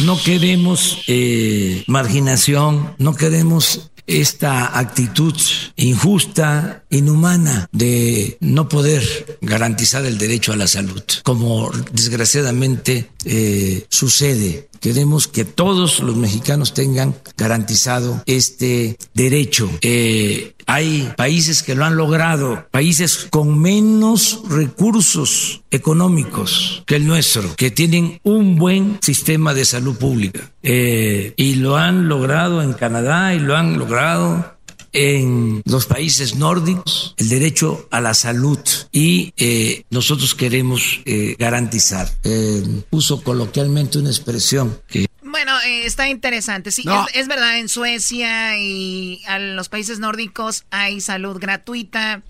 [0.05, 5.35] No queremos eh, marginación, no queremos esta actitud
[5.76, 14.68] injusta, inhumana de no poder garantizar el derecho a la salud, como desgraciadamente eh, sucede.
[14.83, 19.71] Queremos que todos los mexicanos tengan garantizado este derecho.
[19.81, 27.55] Eh, hay países que lo han logrado, países con menos recursos económicos que el nuestro,
[27.55, 30.51] que tienen un buen sistema de salud pública.
[30.64, 34.57] Eh, y lo han logrado en Canadá y lo han logrado
[34.92, 38.59] en los países nórdicos el derecho a la salud
[38.92, 42.09] y eh, nosotros queremos eh, garantizar.
[42.24, 46.70] Eh, uso coloquialmente una expresión que Bueno, eh, está interesante.
[46.70, 47.07] Sí, No.
[47.09, 52.22] es, es verdad, en Suecia y a los países nórdicos hay salud gratuita.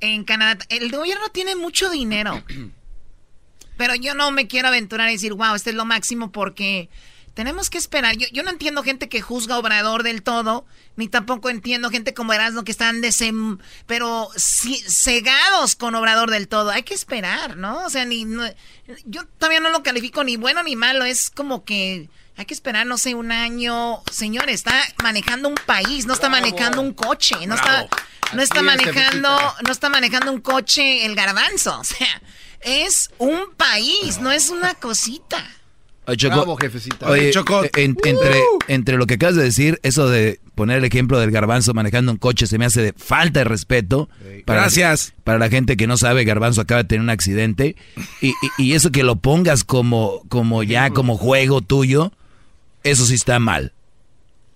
[0.00, 2.42] En Canadá, el gobierno tiene mucho dinero.
[3.76, 6.88] Pero yo no me quiero aventurar a decir, wow, este es lo máximo porque
[7.38, 8.16] tenemos que esperar.
[8.16, 12.12] Yo, yo no entiendo gente que juzga a Obrador del todo, ni tampoco entiendo gente
[12.12, 16.70] como Erasmo que están desem pero sí, cegados con Obrador del todo.
[16.70, 17.86] Hay que esperar, ¿no?
[17.86, 18.42] O sea, ni no-
[19.04, 22.86] yo todavía no lo califico ni bueno ni malo, es como que hay que esperar,
[22.86, 24.02] no sé, un año.
[24.10, 27.84] Señor, está manejando un país, no está manejando un coche, no Bravo.
[27.84, 27.96] está,
[28.34, 31.78] no está Así es, manejando, no está manejando un coche el garbanzo.
[31.78, 32.20] O sea,
[32.62, 35.48] es un país, no es una cosita.
[36.08, 37.06] Oye, Choco, Bravo, jefecita.
[37.08, 37.62] Oye, Oye, Choco.
[37.76, 41.74] en- entre, entre lo que acabas de decir, eso de poner el ejemplo del garbanzo
[41.74, 44.08] manejando un coche se me hace de falta de respeto.
[44.44, 45.12] Para, Gracias.
[45.22, 47.76] Para la gente que no sabe, garbanzo acaba de tener un accidente.
[48.20, 52.12] Y, y- y eso que lo pongas como, como ya, como juego tuyo,
[52.82, 53.72] eso sí está mal.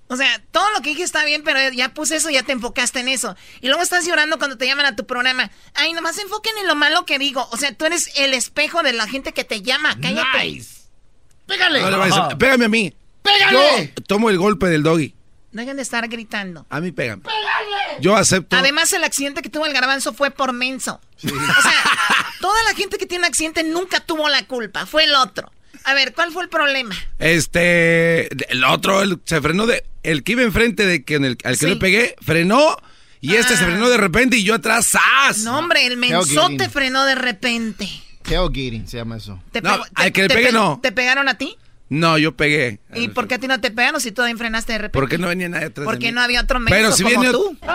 [0.08, 3.00] O sea, todo lo que dije está bien, pero ya puse eso, ya te enfocaste
[3.00, 3.34] en eso.
[3.62, 5.50] Y luego estás llorando cuando te llaman a tu programa.
[5.74, 7.48] Ay, nomás se enfoquen en lo malo que digo.
[7.50, 9.96] O sea, tú eres el espejo de la gente que te llama.
[10.02, 10.62] Cállate.
[11.46, 11.80] ¡Pégale!
[11.82, 12.92] No pégame a mí.
[13.22, 13.92] ¡Pégale!
[13.96, 15.14] Yo tomo el golpe del doggy.
[15.52, 16.66] Dejen de estar gritando.
[16.70, 17.22] A mí pégame.
[18.00, 18.56] Yo acepto.
[18.56, 20.98] Además, el accidente que tuvo el garbanzo fue por menso.
[21.24, 24.86] O sea, toda la gente que tiene accidente nunca tuvo la culpa.
[24.86, 25.52] Fue el otro.
[25.84, 26.94] A ver, ¿cuál fue el problema?
[27.18, 31.38] Este, el otro, el- se frenó de, el que iba enfrente de que en el,
[31.44, 31.66] al que Sí.
[31.66, 32.76] le pegué, frenó
[33.20, 33.56] y este Ah.
[33.58, 35.38] se frenó de repente y yo atrás, ¡zas!
[35.38, 37.88] No, hombre, el mensote frenó de repente.
[38.22, 39.40] Tailgating se llama eso.
[39.52, 40.78] Te No, al que le te pegué pe- no.
[40.82, 41.56] ¿Te pegaron a ti?
[41.88, 42.80] No, yo pegué.
[42.94, 44.98] ¿Y por qué a ti no te pegaron si tú enfrenaste de repente?
[44.98, 46.12] ¿Por qué no venía nadie atrás de Porque mí?
[46.12, 47.56] no había otro menso Pero si como viene- tú.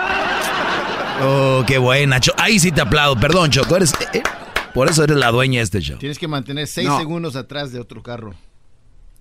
[1.20, 3.18] Oh, qué buena, Cho- Ahí sí te aplaudo.
[3.20, 3.76] Perdón, Choco.
[3.76, 4.22] Eres, eh, eh,
[4.72, 5.98] por eso eres la dueña de este show.
[5.98, 6.98] Tienes que mantener seis No.
[6.98, 8.34] segundos atrás de otro carro.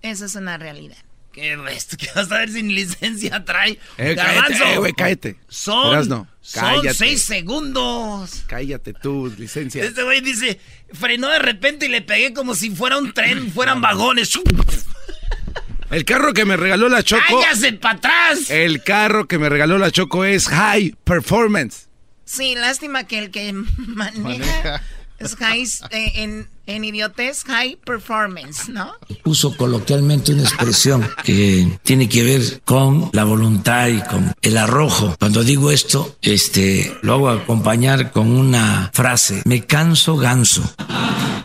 [0.04, 0.98] Eso es una realidad.
[1.38, 1.98] ¿Qué resto?
[1.98, 3.78] ¿Qué vas a ver sin licencia trae?
[4.00, 4.54] Eh, Garbanzo.
[4.54, 5.36] cállate, eh, güey, cállate.
[5.48, 6.94] Son, Erasno, son cállate.
[6.96, 8.44] seis segundos.
[8.48, 9.84] Cállate tú, licencia.
[9.84, 10.60] Este güey dice,
[10.94, 14.32] frenó de repente y le pegué como si fuera un tren, fueran vagones.
[15.92, 17.22] El carro que me regaló la Choco.
[17.40, 18.50] ¡Cállase para atrás!
[18.50, 21.88] El carro que me regaló la Choco es High Performance.
[22.26, 24.82] Sí, lástima que el que maneja
[25.20, 28.94] es high, eh, en, en idiotez, high performance, ¿no?
[29.26, 35.16] uso coloquialmente una expresión que tiene que ver con la voluntad y con el arrojo.
[35.20, 40.64] Cuando digo esto, este, lo hago acompañar con una frase, me canso ganso.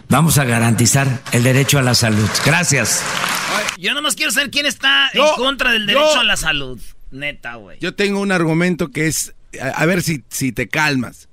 [0.09, 2.29] Vamos a garantizar el derecho a la salud.
[2.45, 3.03] Gracias.
[3.79, 6.79] Yo nomás quiero saber quién está en contra del yo- derecho a la salud.
[7.11, 7.79] Neta, güey.
[7.81, 11.29] Yo tengo un argumento que es, a, a ver si, si te calmas.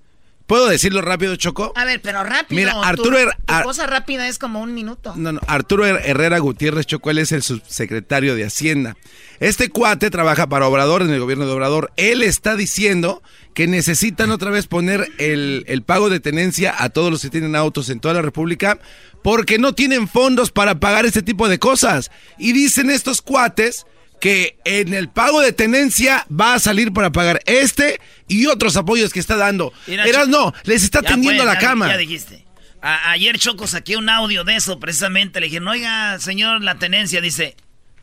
[0.49, 1.71] ¿Puedo decirlo rápido, Choco?
[1.75, 2.59] A ver, pero rápido.
[2.59, 5.13] Mira, tu- Arturo tu cosa rápida es como un minuto.
[5.15, 8.97] No, no, Arturo Her- Herrera Gutiérrez Choco, él es el subsecretario de Hacienda.
[9.39, 11.91] Este cuate trabaja para Obrador, en el gobierno de Obrador.
[11.97, 13.21] Él está diciendo
[13.53, 17.55] que necesitan otra vez poner el, el pago de tenencia a todos los que tienen
[17.55, 18.79] autos en toda la República
[19.23, 22.09] porque no tienen fondos para pagar este tipo de cosas.
[22.39, 23.85] Y dicen estos cuates
[24.19, 29.13] que en el pago de tenencia va a salir para pagar este y otros apoyos
[29.13, 29.73] que está dando.
[29.87, 31.87] Eras no, les está tendiendo pues, la ya- cama.
[31.87, 32.45] Ya dijiste.
[32.81, 35.39] A- ayer Choco saqué un audio de eso precisamente.
[35.39, 37.55] Le dije, no, oiga, señor, la tenencia, dice.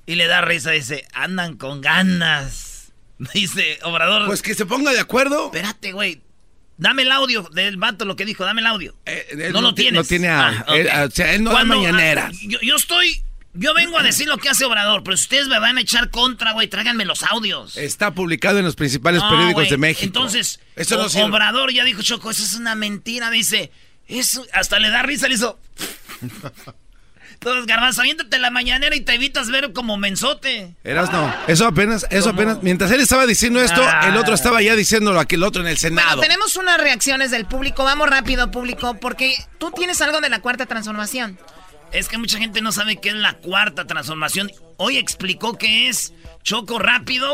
[0.07, 2.93] Y le da risa, dice, andan con ganas.
[3.35, 4.27] Dice, Obrador.
[4.27, 5.47] Pues que se ponga de acuerdo.
[5.47, 6.21] Espérate, güey.
[6.79, 8.95] Dame el audio del vato, lo que dijo, dame el audio.
[9.07, 9.99] él no, no lo ti- tienes.
[10.03, 10.29] no tiene.
[10.29, 10.75] Ah, ok.
[10.75, 13.23] Él, o sea, él no da ah, yo, yo estoy.
[13.59, 16.11] Yo vengo a decir lo que hace Obrador, pero si ustedes me van a echar
[16.11, 17.77] contra, güey, tráiganme los audios.
[17.77, 20.05] Está publicado en los principales No, periódicos de México.
[20.05, 21.25] Entonces, Eso no.
[21.27, 23.31] Obrador ya dijo, Choco, eso es una mentira.
[23.31, 23.71] Dice,
[24.09, 25.59] eso, hasta le da risa, le hizo.
[27.39, 30.75] Todos garbanzo, aviéntate la mañanera y te evitas ver como mensote.
[30.85, 31.33] Eras no.
[31.47, 32.63] Eso apenas, eso apenas.
[32.63, 34.09] Mientras él estaba diciendo esto, Ah.
[34.09, 36.17] el otro estaba ya diciéndolo aquel otro en el Senado.
[36.17, 37.85] Bueno, tenemos unas reacciones del público.
[37.85, 41.39] Vamos rápido, público, porque tú tienes algo de la cuarta transformación.
[41.93, 44.51] Es que mucha gente no sabe qué es la cuarta transformación.
[44.77, 47.33] Hoy explicó qué es Choco rápido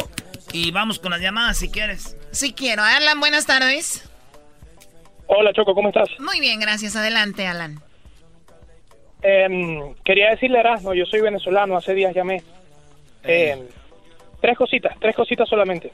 [0.52, 2.16] y vamos con las llamadas si quieres.
[2.30, 2.82] Sí quiero.
[2.82, 4.08] Alan, buenas tardes.
[5.26, 6.08] Hola Choco, ¿cómo estás?
[6.20, 6.94] Muy bien, gracias.
[6.94, 7.80] Adelante, Alan.
[9.22, 12.42] Em, quería decirle a Erasmo, yo soy venezolano, hace días llamé.
[13.22, 13.60] Em,
[14.40, 15.92] tres cositas, tres cositas solamente.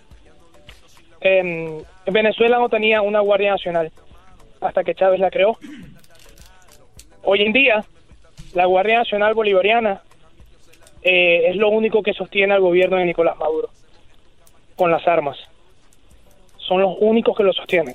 [1.20, 3.92] Em, en Venezuela no tenía una Guardia Nacional
[4.60, 5.58] hasta que Chávez la creó.
[7.22, 7.84] Hoy en día,
[8.54, 10.02] la Guardia Nacional Bolivariana
[11.02, 13.70] eh, es lo único que sostiene al gobierno de Nicolás Maduro
[14.76, 15.36] con las armas.
[16.58, 17.94] Son los únicos que lo sostienen,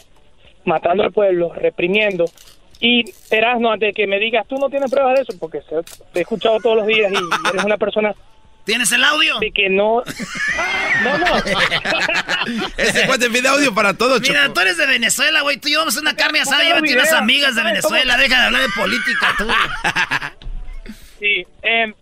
[0.65, 2.25] matando al pueblo, reprimiendo.
[2.79, 5.83] Y Erasmo, antes de que me digas, tú no tienes pruebas de eso, porque se-
[6.11, 8.13] te he escuchado todos los días y eres una persona
[8.65, 9.39] ¿Tienes el audio?
[9.39, 10.01] de que no...
[11.03, 11.25] No, no.
[12.77, 14.31] Este cuate pide audio para todo, Choco.
[14.31, 15.57] Mira, tú eres de Venezuela, güey.
[15.57, 16.63] Tú llevamos una carne asada.
[16.63, 18.17] Llévate unas amigas de ¿Sabes Venezuela.
[18.17, 19.47] Deja de hablar de política, tú.
[21.23, 21.93] Sí, em,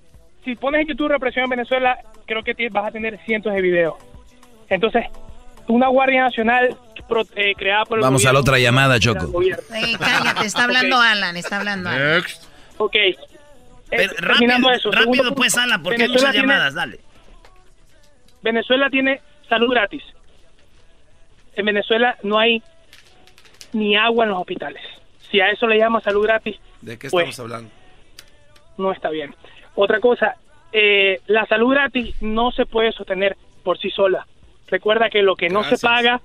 [0.43, 3.61] si pones en YouTube represión en Venezuela, creo que ti- vas a tener cientos de
[3.61, 3.93] videos.
[4.67, 5.05] Entonces,
[5.67, 6.75] una Guardia Nacional
[7.07, 9.31] pro- eh, creada por el Vamos a la otra llamada, Choco.
[9.99, 12.23] Cállate, está hablando Alan, está hablando Alan.
[12.77, 12.95] Ok.
[12.95, 13.15] Eh,
[13.91, 15.55] Pero terminando rápido, eso, rápido pues.
[15.57, 16.73] Alan, porque hay muchas tiene- llamadas.
[16.73, 16.99] Dale.
[18.41, 20.01] Venezuela tiene salud gratis.
[21.55, 22.63] En Venezuela no hay
[23.73, 24.81] ni agua en los hospitales.
[25.29, 27.69] Si a eso le llama salud gratis, ¿De qué Pues, estamos hablando?
[28.81, 29.33] No está bien.
[29.75, 30.35] Otra cosa,
[30.73, 34.25] eh, la salud gratis no se puede sostener por sí sola.
[34.67, 35.79] Recuerda que lo que no Gracias.
[35.81, 36.21] se paga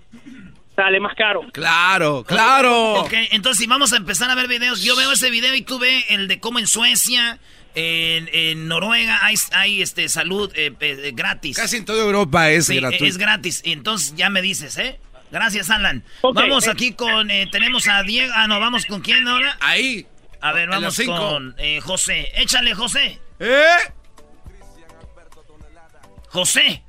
[0.74, 1.40] sale más caro.
[1.52, 2.94] Claro, claro.
[3.00, 5.78] Ok, entonces si vamos a empezar a ver videos, yo veo ese video y tú
[5.78, 7.38] ve el de cómo en Suecia,
[7.74, 11.56] en, en Noruega hay, hay este salud eh, eh, gratis.
[11.56, 13.04] Casi en toda Europa es Sí, gratuito.
[13.06, 13.62] es gratis.
[13.64, 14.98] Y entonces ya me dices, ¿eh?
[15.30, 16.04] Gracias, Alan.
[16.20, 16.70] Ok, vamos eh.
[16.70, 18.32] aquí con, eh, tenemos a Diego.
[18.36, 19.56] Ah, no, vamos con quién ahora.
[19.60, 20.06] Ahí.
[20.46, 21.16] A ver, vamos cinco.
[21.16, 22.30] con eh, José.
[22.36, 23.18] Échale, José.
[23.40, 23.64] ¿Eh?
[26.28, 26.82] José,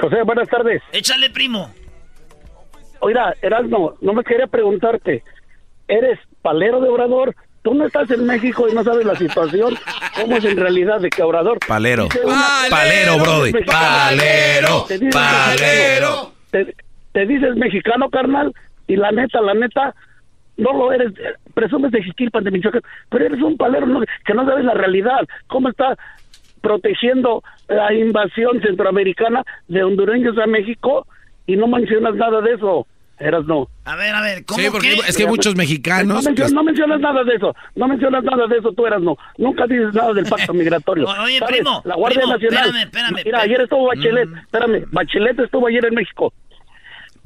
[0.00, 0.80] José, buenas tardes.
[0.92, 1.74] échale, primo.
[3.00, 5.22] Oiga, Erasmo, no me quería preguntarte,
[5.88, 7.34] ¿eres palero de Obrador?
[7.62, 9.76] Tú no estás en México y no sabes la situación,
[10.14, 11.58] cómo es en realidad de que Obrador.
[11.66, 12.08] Palero.
[12.24, 13.52] Una- Palero, brody.
[13.64, 14.84] Palero.
[14.86, 16.32] Te dices Palero.
[16.50, 18.54] te dices mexicano, carnal,
[18.86, 19.94] y la neta, la neta,
[20.56, 21.12] no lo eres.
[21.18, 24.74] eh, Presumes de Jiquilpan, de Michoacán, pero eres un palero no- que no sabes la
[24.74, 25.20] realidad.
[25.46, 25.96] ¿Cómo está
[26.60, 31.06] protegiendo la invasión centroamericana de hondureños a México
[31.46, 32.86] y no mencionas nada de eso?
[33.18, 33.66] Eras no.
[33.86, 35.08] A ver, a ver, ¿cómo Sí, porque que?
[35.08, 36.22] es que hay muchos No, mexicanos.
[36.26, 39.16] mencionas, no mencionas nada de eso, no mencionas nada de eso, tú eras no.
[39.38, 41.06] Nunca dices nada del pacto migratorio.
[41.24, 41.56] Oye, ¿Sabes?
[41.56, 42.64] primo, La Guardia primo, Nacional.
[42.66, 46.32] espérame, espérame, Mira, ayer estuvo Bachelet, espérame, Bachelet estuvo ayer en México.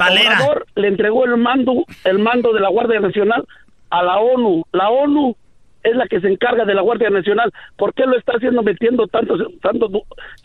[0.01, 0.37] Valera.
[0.37, 3.45] Obrador le entregó el mando, el mando de la Guardia Nacional
[3.91, 4.65] a la ONU.
[4.73, 5.37] La ONU
[5.83, 7.53] es la que se encarga de la Guardia Nacional.
[7.77, 9.89] ¿Por qué lo está haciendo metiendo tanto, tanto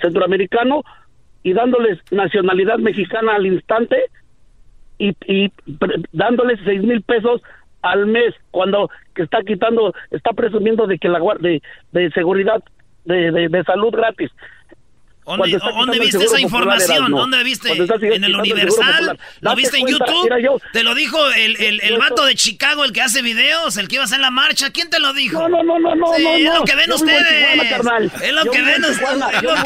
[0.02, 0.84] centroamericano
[1.44, 3.98] y dándoles nacionalidad mexicana al instante
[4.98, 5.13] y,
[6.12, 7.41] dándoles seis mil pesos
[7.82, 12.63] al mes cuando que está quitando, está presumiendo de que la guardia de, de seguridad,
[13.04, 14.32] de, de salud gratis.
[15.26, 16.98] ¿Dónde, viste esa información?
[16.98, 17.20] Erasmo.
[17.20, 17.70] ¿Dónde viste?
[17.74, 19.18] ¿En el Universal?
[19.42, 20.42] ¿Lo viste en cuenta, YouTube?
[20.44, 23.88] yo- ¿Te lo dijo el, el, el vato de Chicago, el que hace videos, el
[23.88, 24.70] que iba a hacer la marcha?
[24.72, 25.40] ¿Quién te lo dijo?
[25.40, 26.60] No, no, no, no, no, Sí, no, es no.
[26.60, 27.54] lo que ven ustedes.
[27.78, 28.06] Tijuana.
[28.24, 29.00] Es lo que ven ustedes.
[29.36, 29.64] Es lo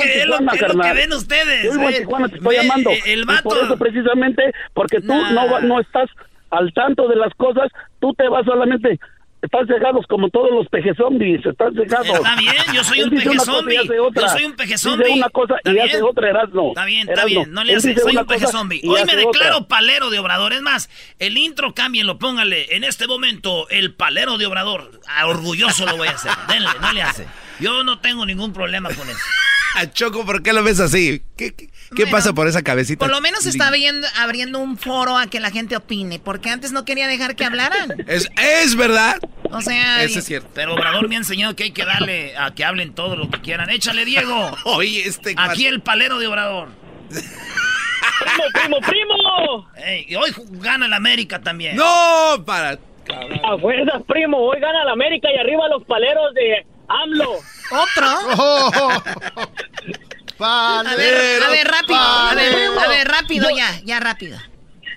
[0.81, 1.63] que, ven ustedes.
[1.65, 1.97] Yo vivo en eh.
[1.99, 2.89] Tijuana, te estoy Ve, llamando.
[2.91, 3.43] eh, El vato.
[3.43, 4.43] por eso precisamente,
[4.73, 6.09] porque tú no, no estás
[6.51, 7.69] al tanto de las cosas,
[7.99, 8.99] tú te vas solamente...
[9.41, 12.07] Están cegados como todos los peje zombies, están cegados.
[12.09, 13.77] Está bien, yo soy un dice peje una cosa y zombie.
[13.77, 14.21] hace otra.
[14.21, 15.85] Yo soy un peje Dice una cosa Está y bien.
[15.87, 16.67] hace otra, Erasmo.
[16.69, 17.27] Está bien, está Erasmo.
[17.29, 18.79] bien, no le hace, soy una un peje cosa zombie.
[18.83, 19.67] y Hoy me declaro otra.
[19.69, 20.51] palero de Obrador.
[20.51, 24.91] Es más, el intro cámbienlo, póngale en este momento el palero de Obrador.
[25.07, 26.31] Ah, orgulloso lo voy a hacer.
[26.49, 27.25] Denle, no le hace.
[27.61, 29.19] Yo no tengo ningún problema con eso.
[29.93, 31.21] Choco, ¿por qué lo ves así?
[31.37, 33.05] ¿Qué, qué- qué pasa por esa cabecita?
[33.05, 36.71] Por lo menos está viendo- abriendo un foro a que la gente opine, porque antes
[36.71, 38.03] no quería dejar que hablaran.
[38.07, 39.17] Es, es verdad.
[39.51, 40.49] O sea, Eso es cierto.
[40.53, 43.41] Pero Obrador me ha enseñado que hay que darle a que hablen todo lo que
[43.41, 43.69] quieran.
[43.69, 44.51] Échale, Diego.
[44.65, 46.69] Oye, este Aquí el palero de Obrador.
[47.09, 49.67] ¡Primo, primo, primo!
[50.07, 50.31] Y hoy
[50.61, 51.75] gana el América también.
[51.75, 52.71] No, para.
[52.71, 57.39] A fuerzas, primo, hoy gana la América y arriba los paleros de AMLO.
[57.71, 59.03] ¿Otro?
[60.39, 64.37] A ver, a ver, rápido, a ver, a ver, rápido ya, ya rápido.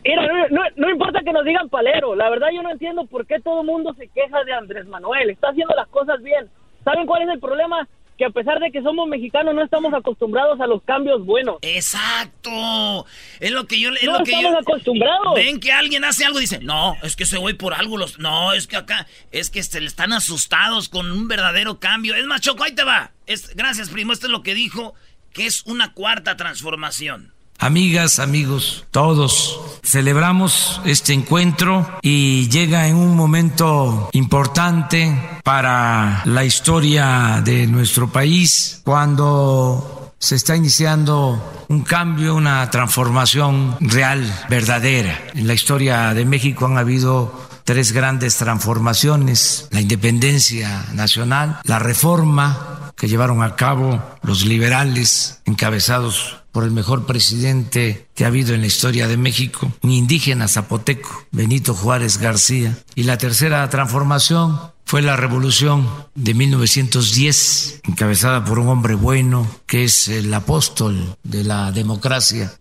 [0.05, 3.27] Mira, no, no, no importa que nos digan palero, la verdad yo no entiendo por
[3.27, 6.49] qué todo el mundo se queja de Andrés Manuel, está haciendo las cosas bien.
[6.85, 7.87] ¿Saben cuál es el problema?
[8.19, 11.57] Que a pesar de que somos mexicanos no estamos acostumbrados a los cambios buenos.
[11.63, 13.07] Exacto.
[13.41, 15.35] Es lo que yo es No lo que estamos yo- acostumbrados.
[15.35, 18.19] Ven que alguien hace algo y dice, "No, es que se voy por algo los
[18.19, 22.27] No, es que acá es que se le están asustados con un verdadero cambio." Es
[22.27, 23.13] más, Choco, ahí te va.
[23.27, 24.95] Es, gracias, primo, esto es lo que dijo
[25.33, 27.33] que es una cuarta transformación.
[27.59, 37.41] Amigas, amigos, todos celebramos este encuentro y llega en un momento importante para la historia
[37.45, 45.21] de nuestro país cuando se está iniciando un cambio, una transformación real, verdadera.
[45.35, 52.82] En la historia de México han habido tres grandes transformaciones, la independencia nacional, la reforma
[52.97, 58.61] que llevaron a cabo los liberales encabezados por el mejor presidente que ha habido en
[58.61, 62.79] la historia de México, un indígena zapoteco, Benito Juárez García.
[62.95, 69.85] Y la tercera transformación fue la revolución de 1910, encabezada por un hombre bueno que
[69.85, 72.53] es el apóstol de la democracia,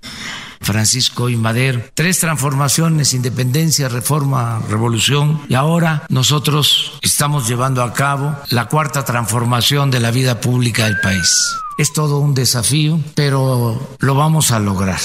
[0.62, 1.82] Francisco y Madero.
[1.94, 5.42] Tres transformaciones, independencia, reforma, revolución.
[5.50, 11.00] Y ahora nosotros estamos llevando a cabo la cuarta transformación de la vida pública del
[11.00, 11.36] país.
[11.78, 15.00] Es todo un desafío, pero lo vamos a lograr.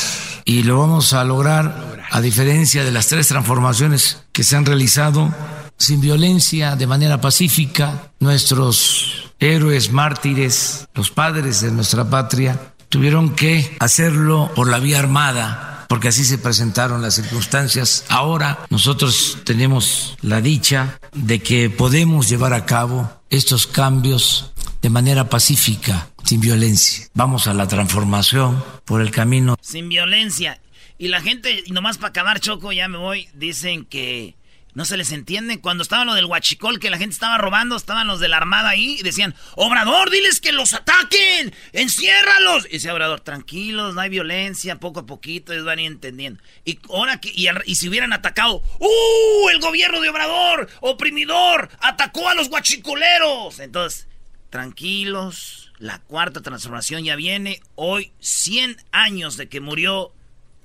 [0.45, 5.35] Y lo vamos a lograr a diferencia de las tres transformaciones que se han realizado
[5.79, 8.13] sin violencia, de manera pacífica.
[8.21, 15.85] Nuestros héroes, mártires, los padres de nuestra patria, tuvieron que hacerlo por la vía armada,
[15.87, 18.07] porque así se presentaron las circunstancias.
[18.09, 25.29] Ahora nosotros tenemos la dicha de que podemos llevar a cabo estos cambios de manera
[25.29, 27.07] pacífica, sin violencia.
[27.13, 29.57] Vamos a la transformación por el camino.
[29.61, 30.59] Sin violencia.
[30.97, 34.37] Y la gente, nomás para acabar, Choco, ya me voy, dicen que
[34.77, 35.59] no se les entiende.
[35.59, 38.69] Cuando estaba lo del huachicol, que la gente estaba robando, estaban los de la armada
[38.69, 42.67] ahí y decían, Obrador, diles que los ataquen, enciérralos.
[42.67, 46.43] Y decía Obrador, tranquilos, no hay violencia, poco a poquito, ellos van entendiendo.
[46.67, 49.49] Y ahora que, y, y si hubieran atacado, ¡uh!
[49.49, 53.61] El gobierno de Obrador, oprimidor, atacó a los huachicoleros.
[53.61, 54.09] Entonces,
[54.51, 57.63] tranquilos, la cuarta transformación ya viene.
[57.77, 60.13] Hoy, 100 años de que murió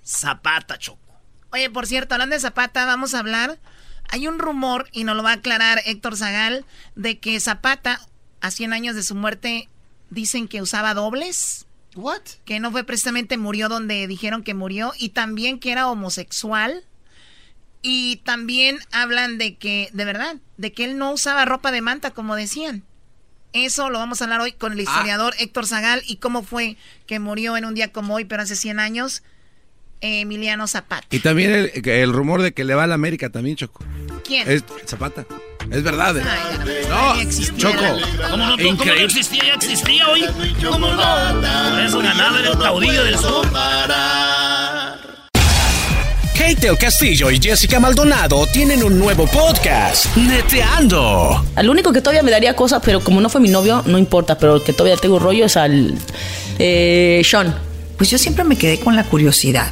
[0.06, 1.00] Zapata, Choco.
[1.54, 3.58] Oye, por cierto, hablando de Zapata, vamos a hablar.
[4.12, 8.00] Hay un rumor, y nos lo va a aclarar Héctor Zagal, de que Zapata,
[8.42, 9.70] a 100 años de su muerte,
[10.10, 11.66] dicen que usaba dobles.
[11.96, 12.22] ¿What?
[12.46, 16.86] Que no fue precisamente murió donde dijeron que murió, y también que era homosexual.
[17.82, 22.12] Y también hablan de que, de verdad, de que él no usaba ropa de manta,
[22.12, 22.84] como decían.
[23.54, 27.20] Eso lo vamos a hablar hoy con el historiador Héctor Zagal y cómo fue que
[27.20, 29.24] murió en un día como hoy, pero hace 100 años,
[30.02, 31.08] Emiliano Zapata.
[31.12, 33.84] Y también el, el rumor de que le va a la América también, Choco.
[34.24, 34.50] ¿Quién?
[34.50, 35.26] Es Zapata.
[35.70, 36.18] Es verdad.
[36.18, 36.24] ¿eh?
[36.90, 37.58] no, no, existía.
[37.58, 37.84] Choco.
[38.30, 39.44] ¿Cómo no, cómo no existía?
[39.46, 40.26] Ya existía hoy.
[40.64, 41.42] ¿Cómo no?
[41.72, 43.48] Por eso ganaba el caudillo del sur.
[46.34, 51.46] Kate el Castillo y Jessica Maldonado tienen un nuevo podcast, Neteando.
[51.56, 54.40] Al único que todavía me daría cosas, pero como no fue mi novio, no importa,
[54.40, 55.96] pero el que todavía tengo rollo es al
[56.58, 57.56] eh, Sean.
[57.96, 59.72] Pues yo siempre me quedé con la curiosidad.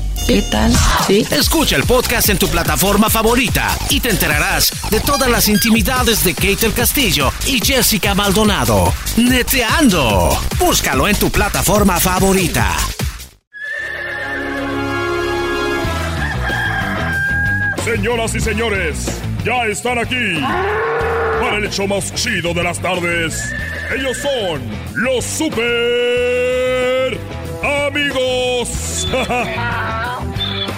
[0.27, 0.71] ¿Qué tal?
[1.07, 1.25] Sí.
[1.31, 6.33] Escucha el podcast en tu plataforma favorita y te enterarás de todas las intimidades de
[6.33, 8.93] Kate el Castillo y Jessica Maldonado.
[9.17, 10.29] Neteando.
[10.57, 12.77] Búscalo en tu plataforma favorita.
[17.83, 19.07] Señoras y señores,
[19.43, 20.39] ya están aquí
[21.41, 23.51] para el hecho más chido de las tardes.
[23.93, 24.61] Ellos son
[24.95, 26.70] los super
[27.63, 29.07] amigos.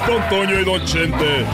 [0.07, 1.45] Don Toño y Don Chente.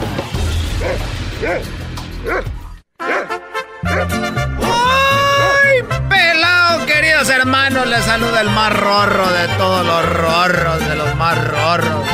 [4.62, 7.86] ¡Ay, pelado, queridos hermanos!
[7.86, 12.06] Les saluda el más rorro de todos los rorros, de los más rorros.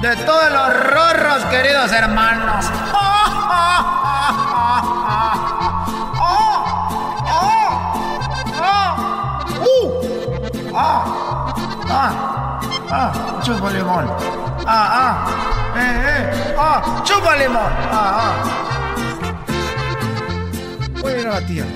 [0.00, 2.66] De todos los rorros, queridos hermanos.
[2.66, 3.02] ¡Uh!
[10.74, 11.54] ¡Ah!
[11.88, 12.41] ¡Ah!
[12.94, 13.40] ¡Ah!
[13.42, 14.04] ¡Chupa limón!
[14.66, 15.24] ¡Ah!
[15.26, 15.26] ¡Ah!
[15.74, 16.04] ¡Eh!
[16.04, 16.54] ¡Eh!
[16.58, 17.00] ¡Ah!
[17.02, 17.72] ¡Chupa limón!
[17.90, 18.20] ¡Ah!
[18.20, 18.32] ¡Ah!
[21.00, 21.70] Voy a ir a la tierra.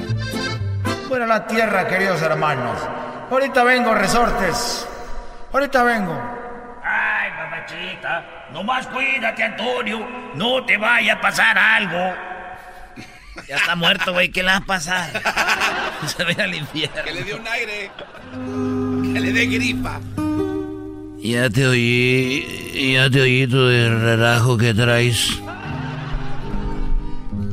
[1.08, 2.78] Voy a ir a la tierra, queridos hermanos.
[3.30, 4.86] Ahorita vengo, resortes.
[5.54, 6.20] Ahorita vengo.
[6.84, 10.06] Ay, mamachita, nomás cuídate, Antonio.
[10.34, 12.14] No te vaya a pasar algo.
[13.48, 14.30] Ya está muerto, güey.
[14.30, 15.10] ¿Qué le va a pasar?
[16.06, 17.02] Se ve al infierno.
[17.02, 17.90] Que le dé un aire.
[19.14, 19.98] Que le dé gripa.
[21.26, 25.42] Ya te oí, ya te oí tu relajo que traes.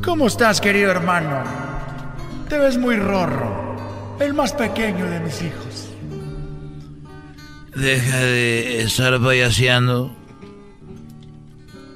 [0.04, 1.42] ¿Cómo estás, querido hermano?
[2.48, 4.16] Te ves muy rorro.
[4.20, 5.88] El más pequeño de mis hijos.
[7.74, 10.14] Deja de estar payaseando.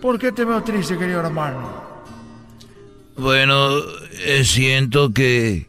[0.02, 1.84] ¿Por qué te veo triste, querido hermano?
[3.16, 3.78] Bueno,
[4.24, 5.68] eh, siento que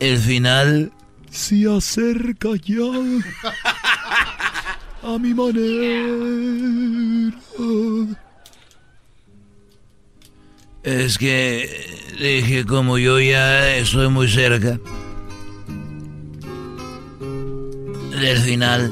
[0.00, 0.92] el final
[1.30, 2.84] Se acerca ya
[5.06, 6.06] a mi manera.
[10.82, 11.68] es que
[12.18, 14.78] dije como yo ya estoy muy cerca
[18.20, 18.90] del final.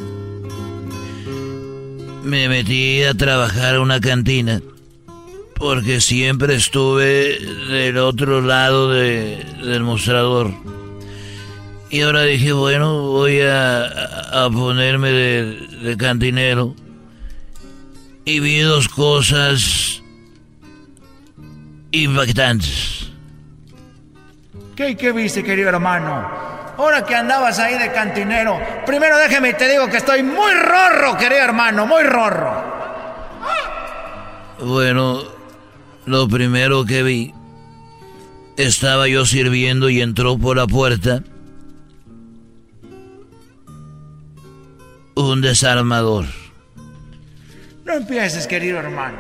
[2.25, 4.61] Me metí a trabajar a una cantina
[5.57, 7.39] porque siempre estuve
[7.69, 10.53] del otro lado de- del mostrador.
[11.91, 13.85] Y ahora dije, bueno, voy a,
[14.45, 16.75] a ponerme de, de cantinero.
[18.25, 20.03] Y vi dos cosas
[21.93, 23.11] impactantes.
[24.75, 26.27] ¿Qué qué viste, querido hermano?
[26.77, 31.17] Ahora que andabas ahí de cantinero, primero déjeme y te digo que estoy muy rorro,
[31.17, 32.75] querido hermano, muy rorro.
[34.61, 35.23] Bueno,
[36.07, 37.35] lo primero que vi,
[38.57, 41.23] estaba yo sirviendo y entró por la puerta
[45.15, 46.27] un desarmador.
[47.85, 49.19] No empieces, querido hermano.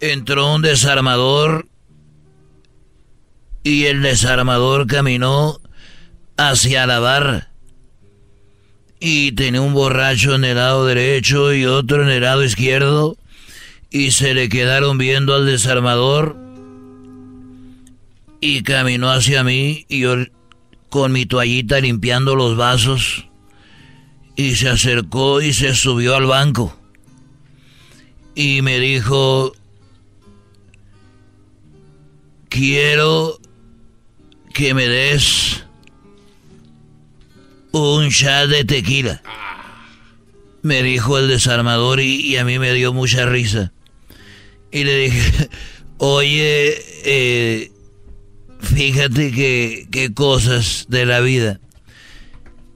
[0.00, 1.66] Entró un desarmador
[3.62, 5.60] y el desarmador caminó
[6.36, 7.48] hacia la barra.
[9.00, 13.16] Y tenía un borracho en el lado derecho y otro en el lado izquierdo.
[13.90, 16.36] Y se le quedaron viendo al desarmador.
[18.40, 20.16] Y caminó hacia mí y yo
[20.90, 23.26] con mi toallita limpiando los vasos.
[24.36, 26.76] Y se acercó y se subió al banco.
[28.34, 29.54] Y me dijo,
[32.48, 33.38] quiero
[34.52, 35.64] que me des
[37.72, 39.22] un shot de tequila.
[40.62, 43.72] Me dijo el desarmador y, a mí me dio mucha risa.
[44.72, 45.50] Y le dije,
[45.98, 46.74] oye,
[47.04, 47.72] eh,
[48.60, 49.30] fíjate
[49.90, 51.60] qué cosas de la vida.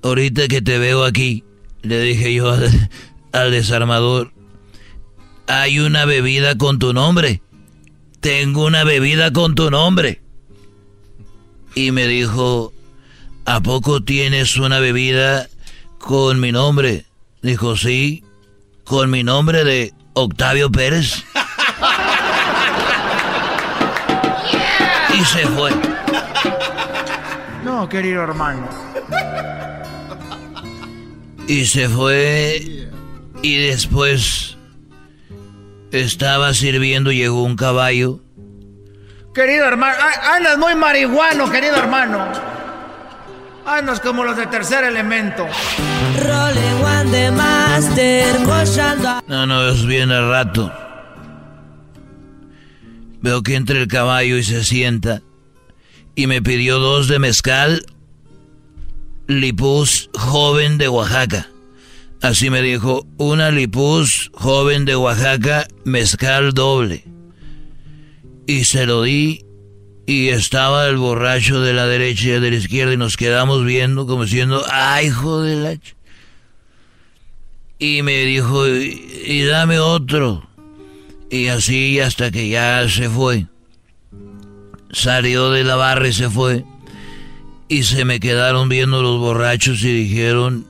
[0.02, 1.44] Ahorita que te veo aquí,
[1.88, 2.90] le dije yo al,
[3.32, 4.32] al desarmador,
[5.46, 7.42] hay una bebida con tu nombre.
[8.20, 10.20] Tengo una bebida con tu nombre.
[11.74, 12.72] Y me dijo,
[13.44, 15.48] ¿a poco tienes una bebida
[15.98, 17.06] con mi nombre?
[17.42, 18.24] Dijo, sí,
[18.84, 21.24] con mi nombre de Octavio Pérez.
[25.14, 25.72] Y se fue.
[27.64, 28.87] No, querido hermano.
[31.48, 32.88] Y se fue.
[33.42, 34.56] Y después
[35.90, 38.20] estaba sirviendo, llegó un caballo.
[39.34, 39.96] Querido hermano,
[40.34, 42.30] andas muy marihuano, querido hermano.
[43.64, 45.46] Andas como los de tercer elemento.
[49.26, 50.72] No, no, es bien al rato.
[53.20, 55.22] Veo que entra el caballo y se sienta.
[56.14, 57.86] Y me pidió dos de mezcal
[59.28, 61.50] Lipus joven de Oaxaca.
[62.22, 67.04] Así me dijo, una Lipus joven de Oaxaca, mezcal doble.
[68.46, 69.44] Y se lo di
[70.06, 74.06] y estaba el borracho de la derecha y de la izquierda y nos quedamos viendo
[74.06, 75.72] como diciendo, ay, hijo de la...
[75.74, 75.94] ch-".
[77.78, 80.48] Y me dijo, y dame otro.
[81.30, 83.46] Y así hasta que ya se fue.
[84.90, 86.64] Salió de la barra y se fue.
[87.68, 90.66] Y se me quedaron viendo los borrachos y dijeron,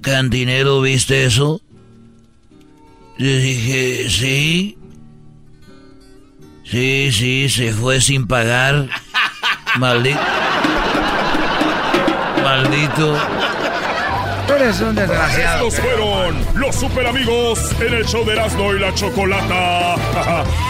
[0.00, 1.60] Cantinero, ¿viste eso?
[3.16, 4.78] Le dije, sí.
[6.64, 8.88] Sí, sí, se fue sin pagar.
[9.76, 10.18] Maldito.
[12.42, 13.16] Maldito.
[14.46, 15.68] Tú eres un desgraciado.
[15.68, 19.96] Estos fueron los super amigos en el show de Erasmo y la Chocolata.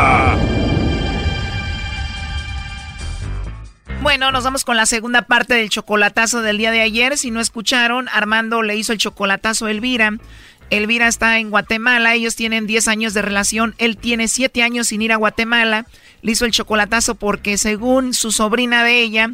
[4.11, 7.17] Bueno, nos vamos con la segunda parte del chocolatazo del día de ayer.
[7.17, 10.17] Si no escucharon, Armando le hizo el chocolatazo a Elvira.
[10.69, 15.01] Elvira está en Guatemala, ellos tienen 10 años de relación, él tiene 7 años sin
[15.01, 15.85] ir a Guatemala.
[16.23, 19.29] Le hizo el chocolatazo porque según su sobrina de ella,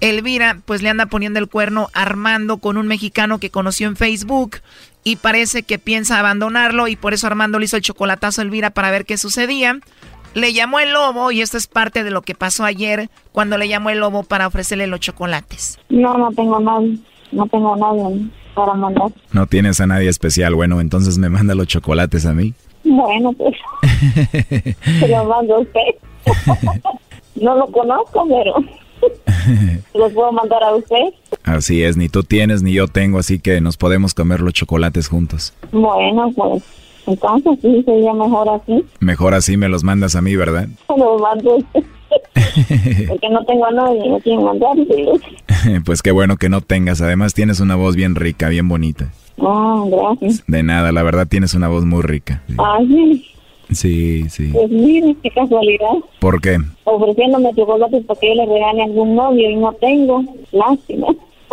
[0.00, 4.58] Elvira, pues le anda poniendo el cuerno Armando con un mexicano que conoció en Facebook
[5.02, 8.68] y parece que piensa abandonarlo y por eso Armando le hizo el chocolatazo a Elvira
[8.68, 9.80] para ver qué sucedía.
[10.34, 13.68] Le llamó el lobo y esto es parte de lo que pasó ayer cuando le
[13.68, 15.78] llamó el lobo para ofrecerle los chocolates.
[15.88, 16.98] No, no tengo nadie.
[17.32, 19.10] No tengo nadie para mandar.
[19.32, 20.54] No tienes a nadie especial.
[20.54, 22.54] Bueno, entonces me manda los chocolates a mí.
[22.84, 23.54] Bueno, pues.
[25.00, 25.80] se lo mando a usted.
[27.36, 28.54] no lo conozco, pero.
[29.94, 31.14] ¿Los puedo mandar a usted?
[31.44, 35.08] Así es, ni tú tienes ni yo tengo, así que nos podemos comer los chocolates
[35.08, 35.54] juntos.
[35.72, 36.62] Bueno, pues
[37.10, 38.84] entonces sí sería mejor así.
[39.00, 40.68] Mejor así me los mandas a mí, ¿verdad?
[40.96, 41.58] Los mando.
[43.08, 44.76] Porque no tengo a nadie, no quiero mandar.
[45.84, 47.00] pues qué bueno que no tengas.
[47.00, 49.12] Además tienes una voz bien rica, bien bonita.
[49.40, 50.42] Ah, gracias.
[50.46, 52.42] De nada, la verdad tienes una voz muy rica.
[52.58, 53.24] Ay,
[53.70, 54.50] Sí, sí.
[54.52, 55.92] pues mire, qué casualidad.
[56.18, 56.58] ¿Por qué?
[56.82, 60.24] Ofreciéndome chocolates para que yo le regale a algún novio y no tengo.
[60.50, 61.06] Lástima.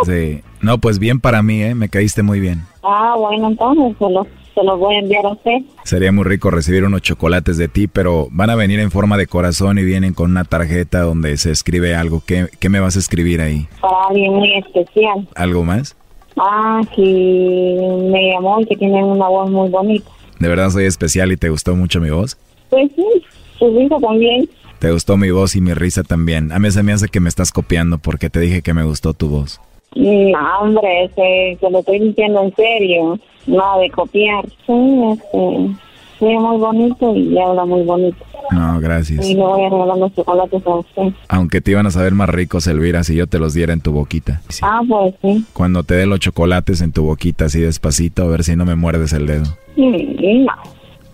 [0.04, 0.42] Sí.
[0.62, 1.76] No, pues bien para mí, ¿eh?
[1.76, 2.64] Me caíste muy bien.
[2.82, 4.26] Ah, bueno, entonces se los,
[4.58, 5.60] se los voy a enviar a usted.
[5.84, 9.28] Sería muy rico recibir unos chocolates de ti, pero van a venir en forma de
[9.28, 12.24] corazón y vienen con una tarjeta donde se escribe algo.
[12.26, 13.68] ¿Qué, qué me vas a escribir ahí?
[13.80, 15.28] Para alguien muy especial.
[15.36, 15.96] ¿Algo más?
[16.40, 17.02] Ah, que
[18.12, 20.10] me llamó y que tiene una voz muy bonita.
[20.40, 22.38] ¿De verdad soy especial y te gustó mucho mi voz?
[22.72, 23.06] Pues sí,
[23.60, 24.50] su risa también.
[24.80, 26.52] Te gustó mi voz y mi risa también.
[26.52, 29.14] A mí se me hace que me estás copiando porque te dije que me gustó
[29.14, 29.60] tu voz.
[29.96, 33.20] No, hombre, ese, se lo estoy diciendo en serio.
[33.48, 34.46] Nada de copiar.
[34.66, 35.76] Sí, este,
[36.20, 38.18] sí, muy bonito y habla muy bonito.
[38.52, 39.26] No, gracias.
[39.30, 41.14] Y le voy a regalar los chocolates a usted.
[41.28, 43.92] Aunque te iban a saber más ricos, Elvira, si yo te los diera en tu
[43.92, 44.42] boquita.
[44.48, 44.62] Sí.
[44.64, 45.46] Ah, pues sí.
[45.54, 48.76] Cuando te dé los chocolates en tu boquita así despacito, a ver si no me
[48.76, 49.46] muerdes el dedo.
[49.76, 50.54] Mm, No,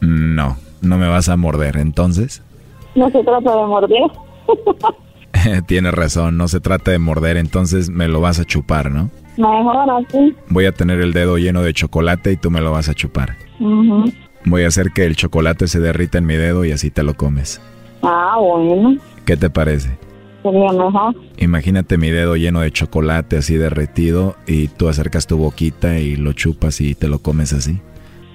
[0.01, 2.43] No, no me vas a morder, entonces.
[2.95, 4.11] no se trata de morder.
[5.67, 9.09] Tienes razón, no se trata de morder, entonces me lo vas a chupar, ¿no?
[9.37, 10.35] Mejor así.
[10.49, 13.35] Voy a tener el dedo lleno de chocolate y tú me lo vas a chupar.
[13.59, 14.11] Ujú.
[14.45, 17.13] Voy a hacer que el chocolate se derrita en mi dedo y así te lo
[17.15, 17.61] comes.
[18.01, 19.97] Ah, bueno, ¿Qué te parece?
[20.43, 21.15] sería mejor.
[21.37, 26.33] Imagínate mi dedo lleno de chocolate así derretido y tú acercas tu boquita y lo
[26.33, 27.79] chupas y te lo comes así.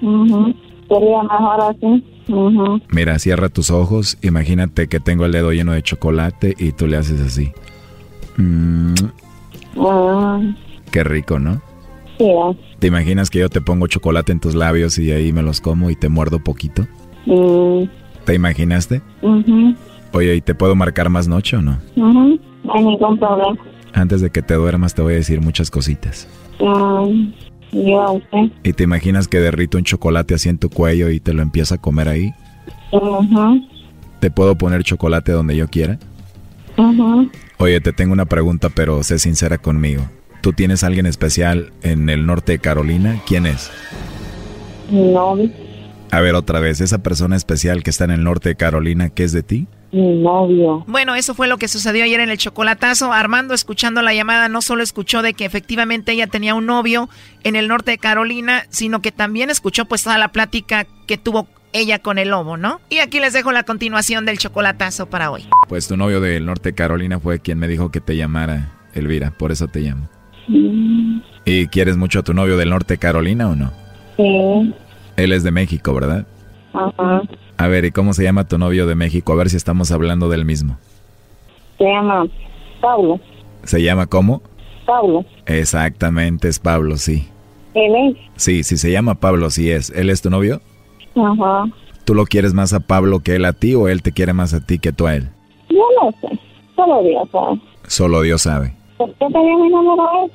[0.01, 0.55] Ujú.
[0.87, 2.03] Sería mejor así.
[2.27, 2.81] Ujú.
[2.89, 6.97] Mira, cierra tus ojos, imagínate que tengo el dedo lleno de chocolate y tú le
[6.97, 7.51] haces así.
[8.37, 8.93] Mm,
[9.79, 10.39] Ah,
[10.89, 11.61] qué rico, ¿no?
[12.17, 12.51] sí, ah.
[12.79, 15.89] ¿Te imaginas que yo te pongo chocolate en tus labios y ahí me los como
[15.89, 16.87] y te muerdo poquito?
[17.25, 17.83] Mm,
[18.25, 19.01] ¿Te imaginaste?
[19.21, 19.75] ujú,
[20.11, 21.77] Oye, ¿y te puedo marcar más noche o no?
[21.95, 22.39] ujú.
[22.63, 23.57] No hay ningún problema.
[23.93, 26.27] Antes de que te duermas te voy a decir muchas cositas.
[26.59, 27.31] Mm,
[27.71, 28.51] yo a usted.
[28.63, 31.75] ¿Y te imaginas que derrito un chocolate así en tu cuello y te lo empiezo
[31.75, 32.33] a comer ahí?
[32.91, 33.65] Ujú,
[34.19, 35.97] ¿Te puedo poner chocolate donde yo quiera?
[37.57, 40.03] Oye, te tengo una pregunta, pero sé sincera conmigo.
[40.41, 43.21] ¿Tú tienes alguien especial en el norte de Carolina?
[43.27, 43.71] ¿Quién es?
[44.89, 45.51] Mi novio.
[46.11, 49.23] A ver, otra vez, esa persona especial que está en el norte de Carolina, ¿qué
[49.23, 49.67] es de ti?
[49.91, 50.85] Mi novio.
[50.87, 53.11] Bueno, eso fue lo que sucedió ayer en el chocolatazo.
[53.11, 57.09] Armando, escuchando la llamada, no solo escuchó de que efectivamente ella tenía un novio
[57.43, 61.47] en el norte de Carolina, sino que también escuchó pues toda la plática que tuvo
[61.73, 62.81] ella con el lobo, ¿no?
[62.89, 65.45] Y aquí les dejo la continuación del chocolatazo para hoy.
[65.67, 69.31] Pues tu novio del norte de Carolina fue quien me dijo que te llamara, Elvira,
[69.31, 70.09] por eso te llamo.
[71.45, 73.71] ¿Y quieres mucho a tu novio del norte Carolina o no?
[74.17, 74.73] Sí.
[75.15, 76.25] Él es de México, ¿verdad?
[76.73, 77.21] Ajá.
[77.57, 79.33] A ver, ¿y cómo se llama tu novio de México?
[79.33, 80.77] A ver si estamos hablando del mismo.
[81.77, 82.25] Se llama
[82.81, 83.19] Pablo.
[83.63, 84.41] ¿Se llama cómo?
[84.85, 85.25] Pablo.
[85.45, 87.27] Exactamente, es Pablo, sí.
[87.73, 88.17] Él es.
[88.35, 89.89] Sí, sí se llama Pablo, sí es.
[89.91, 90.61] ¿Él es tu novio?
[91.15, 91.65] Ajá.
[92.05, 94.53] ¿Tú lo quieres más a Pablo que él a ti o él te quiere más
[94.53, 95.29] a ti que tú a él?
[95.69, 96.39] Yo no sé.
[96.75, 97.61] Solo Dios sabe.
[97.87, 98.73] Solo Dios sabe.
[98.99, 100.31] ¿Por qué te dio mi número a él?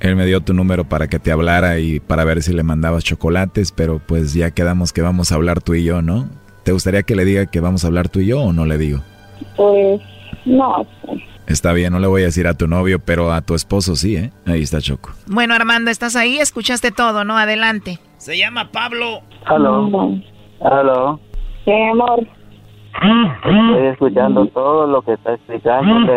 [0.00, 3.04] Él me dio tu número para que te hablara y para ver si le mandabas
[3.04, 6.28] chocolates, pero pues ya quedamos que vamos a hablar tú y yo, ¿no?
[6.64, 8.76] ¿Te gustaría que le diga que vamos a hablar tú y yo o no le
[8.76, 9.00] digo?
[9.56, 10.00] Pues
[10.44, 10.84] no.
[11.46, 14.16] Está bien, no le voy a decir a tu novio, pero a tu esposo sí,
[14.16, 14.32] ¿eh?
[14.46, 15.10] Ahí está Choco.
[15.28, 17.38] Bueno, Armando, estás ahí, escuchaste todo, ¿no?
[17.38, 18.00] Adelante.
[18.18, 19.22] Se llama Pablo.
[19.46, 19.88] Aló.
[20.60, 21.20] Aló.
[21.64, 22.26] Sí, amor.
[23.44, 26.12] Estoy escuchando todo lo que está explicando.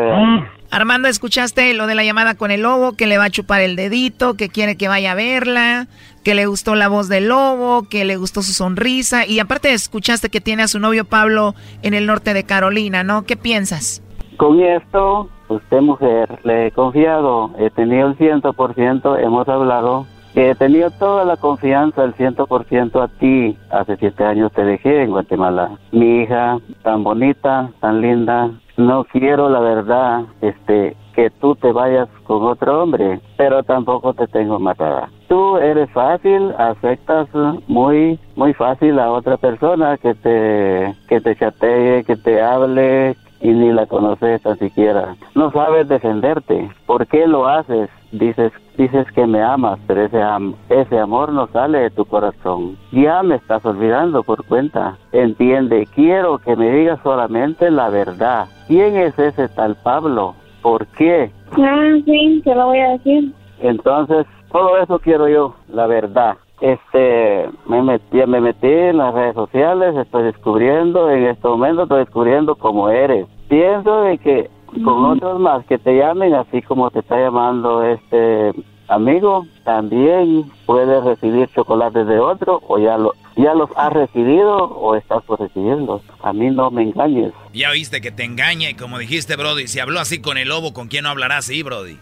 [0.71, 2.93] Armando, ¿escuchaste lo de la llamada con el lobo?
[2.93, 5.87] Que le va a chupar el dedito, que quiere que vaya a verla,
[6.23, 9.27] que le gustó la voz del lobo, que le gustó su sonrisa.
[9.27, 13.23] Y aparte escuchaste que tiene a su novio Pablo en el norte de Carolina, ¿no?
[13.23, 14.01] ¿Qué piensas?
[14.37, 20.89] Con esto, usted mujer, le he confiado, he tenido el 100%, hemos hablado, he tenido
[20.91, 23.57] toda la confianza, el 100% a ti.
[23.69, 25.71] Hace siete años te dejé en Guatemala.
[25.91, 28.51] Mi hija, tan bonita, tan linda,
[28.87, 34.27] no quiero la verdad, este, que tú te vayas con otro hombre, pero tampoco te
[34.27, 35.09] tengo matada.
[35.27, 37.27] Tú eres fácil, aceptas
[37.67, 43.49] muy, muy fácil a otra persona que te, que te chatee, que te hable, y
[43.49, 45.15] ni la conoces tan siquiera.
[45.35, 46.69] No sabes defenderte.
[46.85, 47.89] ¿Por qué lo haces?
[48.11, 50.21] Dices, dices que me amas, pero ese,
[50.69, 52.77] ese amor no sale de tu corazón.
[52.91, 54.97] Ya me estás olvidando por cuenta.
[55.11, 58.47] Entiende, quiero que me digas solamente la verdad.
[58.67, 60.35] ¿Quién es ese tal Pablo?
[60.61, 61.31] ¿Por qué?
[61.53, 63.33] Ah, sí, te lo voy a decir.
[63.59, 69.33] Entonces, todo eso quiero yo, la verdad este me metí me metí en las redes
[69.33, 73.25] sociales estoy descubriendo en este momento estoy descubriendo cómo eres.
[73.49, 74.49] Pienso de que
[74.83, 78.53] con otros más que te llamen así como te está llamando este
[78.87, 84.95] amigo también puedes recibir chocolates de otro o ya lo ya los has recibido o
[84.95, 86.01] estás por recibirlos.
[86.21, 87.33] A mí no me engañes.
[87.53, 90.73] Ya oíste que te engaña y como dijiste Brody si habló así con el lobo
[90.73, 91.97] con quién no hablará así Brody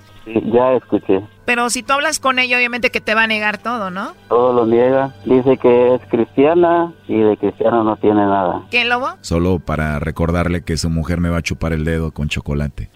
[0.54, 1.22] ya escuché.
[1.46, 4.14] Pero si tú hablas con ella, obviamente que te va a negar todo, ¿no?
[4.28, 5.14] Todo lo niega.
[5.26, 8.62] Dice que es cristiana y de cristiano no tiene nada.
[8.70, 9.08] ¿Qué, lobo?
[9.22, 12.90] Solo para recordarle que su mujer me va a chupar el dedo con chocolate.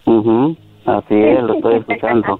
[0.86, 2.40] Así es, lo estoy escuchando.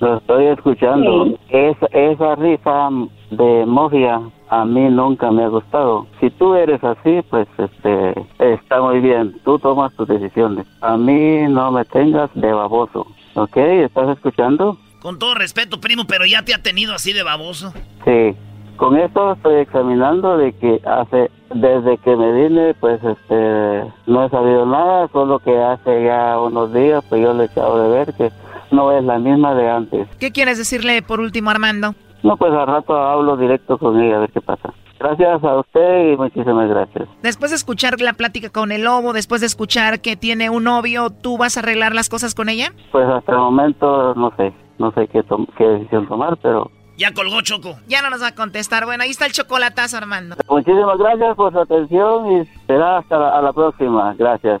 [0.00, 1.38] lo estoy escuchando.
[1.48, 2.88] Esa, esa risa
[3.30, 4.20] de Mogia
[4.52, 6.06] a mí nunca me ha gustado.
[6.20, 9.34] Si tú eres así, pues este está muy bien.
[9.44, 10.66] Tú tomas tus decisiones.
[10.82, 13.06] A mí no me tengas de baboso.
[13.34, 13.56] ¿Ok?
[13.56, 14.78] ¿Estás escuchando?
[15.00, 17.72] Con todo respeto, primo, pero ya te ha tenido así de baboso.
[18.04, 18.36] Sí.
[18.76, 24.30] Con esto estoy examinando de que hace, desde que me vine, pues este, no he
[24.30, 28.14] sabido nada, solo que hace ya unos días, pues yo le he echado de ver
[28.14, 28.30] que
[28.70, 30.08] no es la misma de antes.
[30.18, 31.94] ¿Qué quieres decirle por último, Armando?
[32.22, 34.72] No, pues al rato hablo directo con ella a ver qué pasa.
[35.02, 37.08] Gracias a usted y muchísimas gracias.
[37.22, 41.10] Después de escuchar la plática con el lobo, después de escuchar que tiene un novio,
[41.10, 42.72] ¿tú vas a arreglar las cosas con ella?
[42.92, 45.24] Pues hasta el momento no sé, no sé qué,
[45.58, 46.70] qué decisión tomar, pero...
[46.96, 47.74] Ya colgó Choco.
[47.88, 48.84] Ya no nos va a contestar.
[48.84, 50.36] Bueno, ahí está el chocolatazo, Armando.
[50.48, 54.14] Muchísimas gracias por su atención y será hasta la próxima.
[54.16, 54.60] Gracias.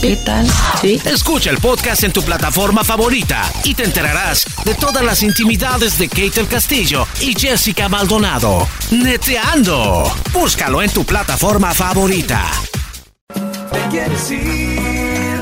[0.00, 0.46] ¿Qué tal?
[0.80, 1.00] ¿Sí?
[1.04, 6.08] Escucha el podcast en tu plataforma favorita y te enterarás de todas las intimidades de
[6.08, 8.68] Kate el Castillo y Jessica Maldonado.
[8.92, 10.04] Neteando.
[10.32, 12.48] Búscalo en tu plataforma favorita.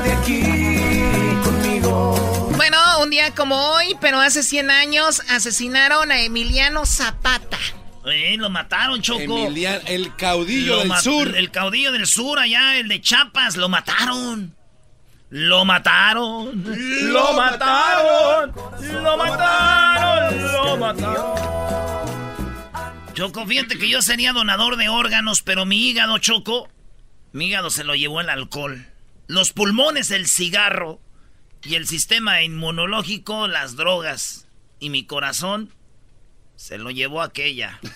[0.01, 0.41] de aquí
[1.43, 2.51] conmigo?
[2.55, 7.59] Bueno, un día como hoy, pero hace 100 años, asesinaron a Emiliano Zapata.
[8.09, 9.47] Eh, lo mataron, Choco.
[9.47, 11.35] el caudillo del sur.
[11.35, 14.55] El caudillo del sur, allá, el de Chiapas, lo mataron.
[15.29, 16.63] Lo mataron.
[17.11, 18.53] Lo mataron.
[19.03, 20.51] Lo mataron.
[20.53, 21.57] Lo mataron.
[23.13, 26.69] Choco, fíjate que yo sería donador de órganos, pero mi hígado, Choco,
[27.33, 28.85] mi hígado se lo llevó el alcohol.
[29.27, 31.01] Los pulmones, el cigarro.
[31.63, 34.47] Y el sistema inmunológico, las drogas.
[34.79, 35.73] Y mi corazón,
[36.57, 37.79] se lo llevó aquella.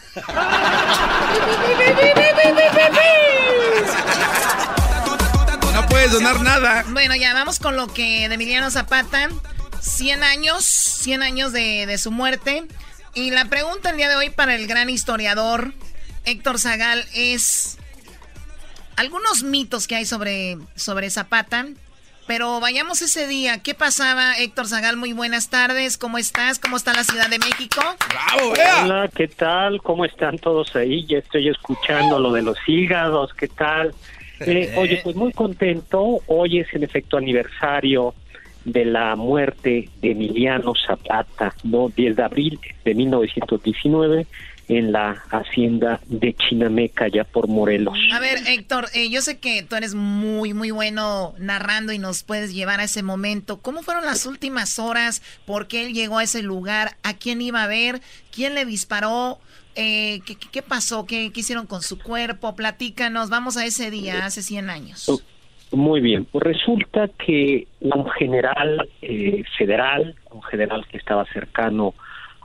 [5.74, 6.84] No puedes donar nada.
[6.90, 9.30] Bueno, ya vamos con lo que de Emiliano Zapata.
[9.80, 12.66] 100 años, 100 años de, de su muerte.
[13.14, 15.74] Y la pregunta el día de hoy para el gran historiador
[16.26, 17.78] Héctor Zagal, es
[18.96, 21.68] algunos mitos que hay sobre, sobre Zapata.
[22.28, 23.62] Pero vayamos ese día.
[23.64, 24.96] ¿Qué pasaba, Héctor Zagal?
[24.96, 25.98] Muy buenas tardes.
[25.98, 26.60] ¿Cómo estás?
[26.60, 27.82] ¿Cómo está la Ciudad de México?
[28.10, 28.54] ¡Bravo,
[28.84, 29.82] Hola, ¿qué tal?
[29.82, 31.06] ¿Cómo están todos ahí?
[31.06, 33.34] Ya estoy escuchando lo de los hígados.
[33.34, 33.94] ¿Qué tal?
[34.40, 36.20] Eh, oye, pues muy contento.
[36.28, 38.14] Hoy es en efecto aniversario
[38.66, 41.90] de la muerte de Emiliano Zapata, ¿no?
[41.90, 44.28] 10 de abril de 1919
[44.68, 47.98] en la hacienda de Chinameca, ya por Morelos.
[48.14, 52.24] A ver, Héctor, eh, yo sé que tú eres muy, muy bueno narrando y nos
[52.24, 53.58] puedes llevar a ese momento.
[53.58, 55.22] ¿Cómo fueron las últimas horas?
[55.46, 56.98] ¿Por qué él llegó a ese lugar?
[57.04, 58.02] ¿A quién iba a ver?
[58.32, 59.40] ¿Quién le disparó?
[59.76, 60.20] Eh,
[60.52, 61.06] ¿qué, pasó?
[61.06, 62.56] ¿Qué, hicieron con su cuerpo?
[62.56, 65.08] Platícanos, vamos a ese día, hace 100 años.
[65.08, 65.20] Oh,
[65.72, 71.94] muy bien, pues resulta que un general eh, federal, un general que estaba cercano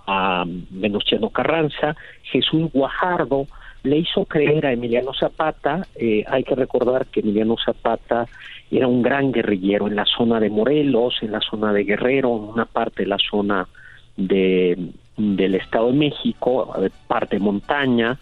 [0.06, 3.46] a Venustiano Carranza, Jesús Guajardo
[3.82, 8.26] le hizo creer a Emiliano Zapata, eh, hay que recordar que Emiliano Zapata
[8.70, 12.44] era un gran guerrillero en la zona de Morelos, en la zona de Guerrero, en
[12.44, 13.68] una parte de la zona
[14.16, 16.74] de, del Estado de México,
[17.06, 18.18] parte montaña,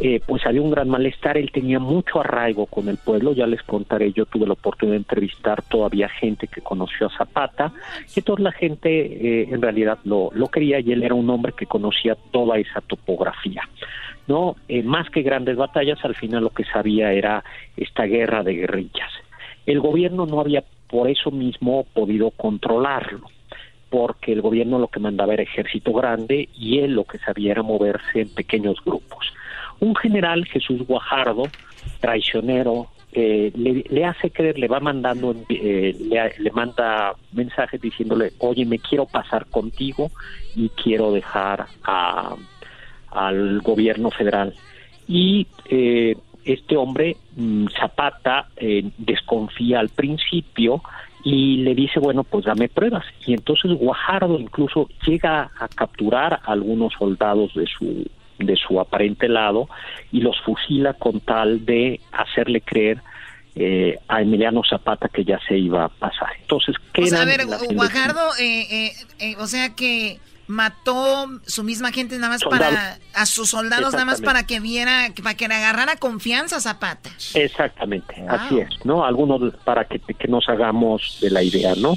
[0.00, 3.62] eh, pues había un gran malestar, él tenía mucho arraigo con el pueblo, ya les
[3.62, 7.72] contaré, yo tuve la oportunidad de entrevistar todavía gente que conoció a Zapata,
[8.14, 11.52] y toda la gente eh, en realidad lo, lo quería y él era un hombre
[11.52, 13.62] que conocía toda esa topografía.
[14.26, 14.56] ¿no?
[14.68, 17.44] Eh, más que grandes batallas, al final lo que sabía era
[17.76, 19.10] esta guerra de guerrillas.
[19.66, 23.28] El gobierno no había por eso mismo podido controlarlo
[23.90, 27.62] porque el gobierno lo que mandaba era ejército grande y él lo que sabía era
[27.62, 29.32] moverse en pequeños grupos.
[29.80, 31.44] Un general, Jesús Guajardo,
[32.00, 35.96] traicionero, eh, le, hace creer, le va mandando, eh,
[36.38, 40.10] le, manda mensajes diciéndole, oye, me quiero pasar contigo
[40.54, 42.36] y quiero dejar a,
[43.10, 44.54] al gobierno federal.
[45.08, 48.48] Y eh, este hombre, mm, Zapata,
[48.98, 50.82] desconfía al principio
[51.24, 53.04] y le dice, bueno, pues dame pruebas.
[53.26, 58.06] Y entonces Guajardo incluso llega a capturar a algunos soldados de su
[58.46, 59.68] de su aparente lado
[60.12, 63.02] y los fusila con tal de hacerle creer
[63.54, 66.28] eh, a Emiliano Zapata que ya se iba a pasar.
[66.40, 72.16] Entonces, ¿qué o a ver, Guajardo, eh, eh, o sea que mató su misma gente
[72.16, 75.96] nada más para a sus soldados nada más para que viera para que le agarrara
[75.96, 77.08] confianza a Zapata.
[77.34, 79.04] Exactamente, así es, ¿no?
[79.04, 81.94] Algunos para que, que nos hagamos de la idea, ¿no?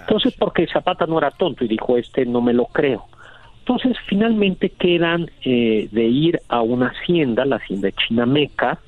[0.00, 3.06] Entonces, porque Zapata no era tonto y dijo, este no me lo creo.
[3.70, 8.80] Entonces, finalmente quedan eh, de ir a una hacienda, la hacienda Chinameca,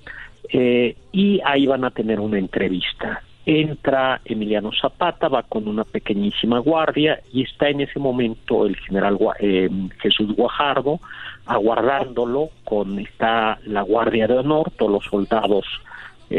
[0.53, 3.22] eh, y ahí van a tener una entrevista.
[3.47, 9.18] Entra Emiliano Zapata, va con una pequeñísima guardia y está en ese momento el general
[9.39, 9.70] eh,
[10.01, 10.99] Jesús Guajardo
[11.47, 15.64] aguardándolo con está la guardia de honor, todos los soldados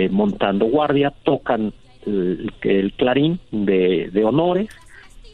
[0.09, 1.71] montando guardia, tocan
[2.05, 4.67] el, clarín de, de honores,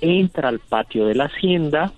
[0.02, 1.94] entra al patio de la hacienda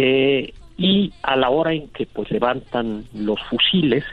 [0.00, 4.04] eh, y a la hora en que pues levantan los fusiles,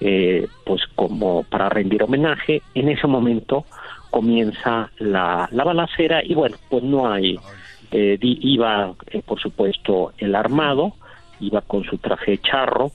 [0.00, 3.64] eh, pues como para rendir homenaje, en ese momento
[4.10, 7.38] comienza la, la balacera y bueno, pues no hay,
[7.92, 10.94] eh, iba por supuesto el armado,
[11.38, 12.90] iba con su traje charro,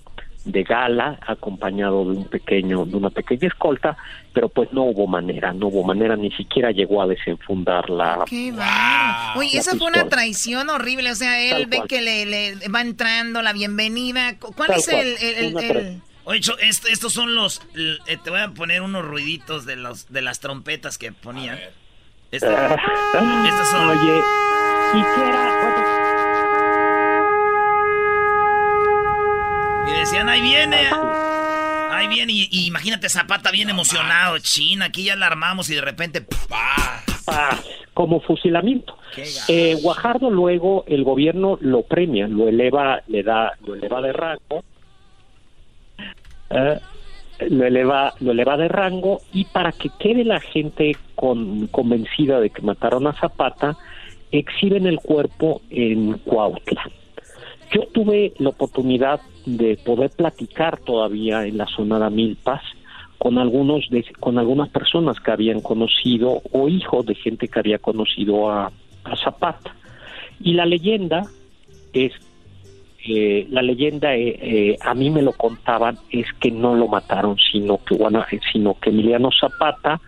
[0.45, 3.95] de gala acompañado de un pequeño de una pequeña escolta
[4.33, 8.51] pero pues no hubo manera no hubo manera ni siquiera llegó a desenfundar la Qué
[8.51, 9.39] wow.
[9.39, 13.53] Uy, esa fue una traición horrible o sea él ve que le, va entrando la
[13.53, 17.61] bienvenida cuál es el, el, Oye, estos son los.
[17.75, 21.59] Eh, te voy a poner unos ruiditos de los de las trompetas que ponían.
[22.31, 22.75] Esta,
[23.45, 23.89] estas son.
[23.89, 24.23] Oye,
[24.93, 26.02] ¿y qué
[29.87, 30.77] Y decían, ahí viene.
[31.91, 32.33] Ahí viene.
[32.33, 34.37] Y, imagínate, Zapata bien emocionado.
[34.39, 36.25] China, aquí ya la armamos y de repente.
[37.93, 38.97] como fusilamiento.
[39.47, 44.63] Eh, Guajardo luego el gobierno lo premia, lo eleva, le da, lo eleva de rango.
[46.49, 46.79] Eh,
[47.49, 52.49] lo eleva, lo eleva de rango y para que quede la gente con, convencida de
[52.49, 53.77] que mataron a Zapata,
[54.31, 56.89] exhiben el cuerpo en Cuautla.
[57.71, 62.61] Yo tuve la oportunidad de poder platicar todavía en la zona de Milpas
[63.17, 67.79] con algunos de, con algunas personas que habían conocido o hijos de gente que había
[67.79, 68.71] conocido a,
[69.21, 69.75] Zapata
[70.39, 71.23] y la leyenda
[71.91, 72.13] es
[73.05, 77.35] eh, la leyenda eh, eh, a mí me lo contaban es que no lo mataron
[77.51, 79.99] sino que bueno, sino que Emiliano Zapata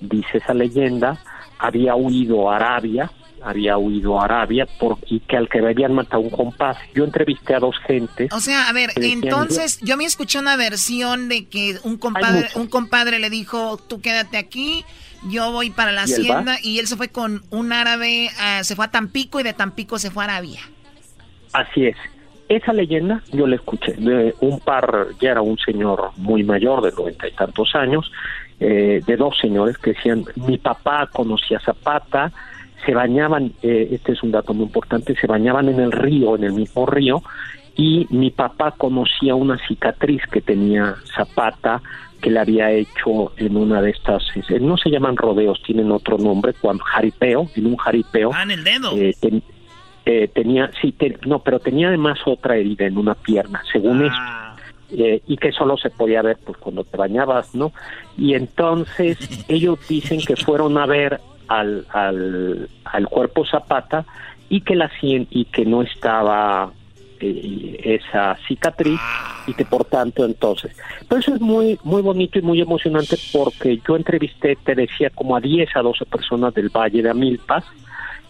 [0.00, 1.16] dice esa leyenda
[1.60, 3.08] había huido a Arabia
[3.42, 6.76] había huido a Arabia por, y que al que habían matado un compás.
[6.94, 8.32] Yo entrevisté a dos gentes.
[8.32, 12.66] O sea, a ver, entonces yo me escuché una versión de que un compadre, un
[12.66, 14.84] compadre le dijo, tú quédate aquí,
[15.28, 18.86] yo voy para la hacienda y él se fue con un árabe, ah, se fue
[18.86, 20.60] a Tampico y de Tampico se fue a Arabia.
[21.52, 21.96] Así es.
[22.48, 26.90] Esa leyenda yo la escuché de un par, ya era un señor muy mayor, de
[26.90, 28.10] noventa y tantos años,
[28.58, 32.32] eh, de dos señores que decían, mi papá conocía a Zapata,
[32.84, 36.44] se bañaban, eh, este es un dato muy importante, se bañaban en el río, en
[36.44, 37.22] el mismo río,
[37.76, 41.80] y mi papá conocía una cicatriz que tenía Zapata
[42.20, 44.22] que le había hecho en una de estas,
[44.60, 48.30] no se llaman rodeos, tienen otro nombre, cuando jaripeo, en un jaripeo.
[48.34, 48.94] Ah, en el dedo.
[48.94, 49.14] Eh,
[50.04, 50.94] eh, tenía, sí,
[51.26, 54.54] no, pero tenía además otra herida en una pierna, según ah.
[54.90, 55.22] esto.
[55.26, 57.72] y que solo se podía ver pues cuando te bañabas, ¿no?
[58.18, 59.16] Y entonces
[59.48, 61.20] ellos dicen que fueron a ver
[61.50, 61.84] al,
[62.84, 64.06] al, cuerpo Zapata
[64.48, 66.70] y que la y que no estaba
[67.20, 69.00] eh, esa cicatriz
[69.48, 70.76] y que por tanto entonces.
[71.08, 75.36] Pero eso es muy muy bonito y muy emocionante porque yo entrevisté te decía como
[75.36, 77.64] a 10 a 12 personas del Valle de Amilpas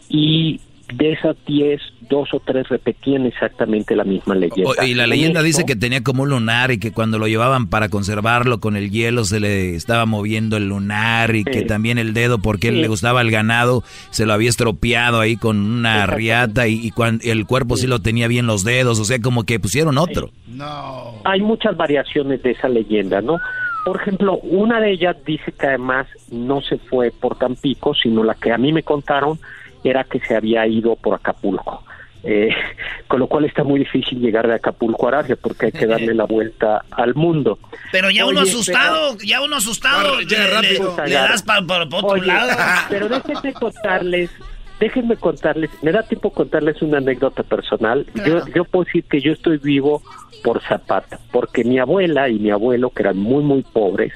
[0.08, 0.60] y
[0.92, 4.84] de esas 10, dos o tres repetían exactamente la misma leyenda.
[4.84, 7.88] Y la leyenda dice que tenía como un lunar y que cuando lo llevaban para
[7.88, 12.38] conservarlo con el hielo se le estaba moviendo el lunar y que también el dedo,
[12.38, 16.90] porque él le gustaba el ganado, se lo había estropeado ahí con una riata y,
[16.90, 17.86] cuando, el cuerpo sí.
[17.86, 20.30] lo tenía bien los dedos, o sea, como que pusieron otro.
[20.48, 21.14] No.
[21.24, 23.38] Hay muchas variaciones de esa leyenda, ¿no?
[23.84, 28.34] Por ejemplo, una de ellas dice que además no se fue por Tampico, sino la
[28.34, 29.38] que a mí me contaron
[29.84, 31.84] era que se había ido por Acapulco.
[32.22, 32.50] Eh,
[33.08, 36.14] con lo cual está muy difícil llegar de Acapulco a Arabia porque hay que darle
[36.14, 37.58] la vuelta al mundo.
[37.92, 40.96] Pero ya uno asustado, ya uno asustado, ya rápido.
[41.04, 42.50] Le, das para otro lado.
[42.88, 44.30] Pero déjenme contarles,
[44.78, 48.06] déjenme contarles, me da tiempo contarles una anécdota personal.
[48.26, 50.02] Yo, yo puedo decir que yo estoy vivo
[50.44, 54.12] por Zapata, porque mi abuela y mi abuelo, que eran muy, muy pobres,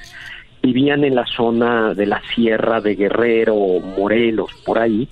[0.61, 3.55] vivían en la zona de la sierra de Guerrero,
[3.97, 5.07] Morelos, por ahí,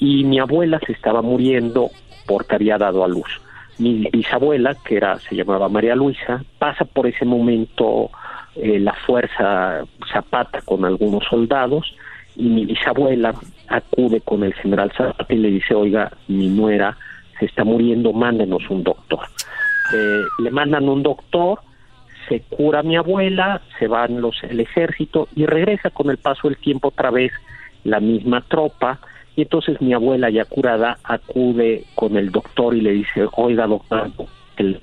[0.00, 1.90] y mi abuela se estaba muriendo
[2.26, 3.28] porque había dado a luz.
[3.78, 8.10] Mi bisabuela, que era se llamaba María Luisa, pasa por ese momento
[8.56, 11.94] eh, la fuerza Zapata con algunos soldados
[12.34, 13.34] y mi bisabuela
[13.68, 16.96] acude con el general Zapata y le dice, oiga, mi nuera
[17.38, 19.20] se está muriendo, mándenos un doctor.
[19.94, 21.60] Eh, le mandan un doctor,
[22.28, 26.58] se cura mi abuela, se van los el ejército y regresa con el paso del
[26.58, 27.32] tiempo otra vez
[27.84, 29.00] la misma tropa
[29.40, 34.10] y entonces mi abuela ya curada acude con el doctor y le dice, oiga doctor,
[34.58, 34.82] el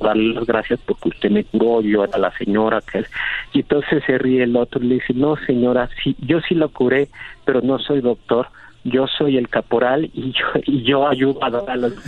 [0.00, 3.04] darle las gracias porque usted me curó, yo era la señora que
[3.52, 6.70] y entonces se ríe el otro y le dice, no señora, sí, yo sí lo
[6.70, 7.10] curé,
[7.44, 8.48] pero no soy doctor,
[8.84, 11.92] yo soy el caporal y yo y yo ayudo a dar a los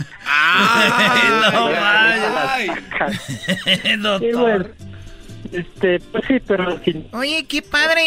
[3.99, 4.73] doctor.
[5.51, 6.79] este, pues sí, pero
[7.13, 8.01] Oye, qué padre,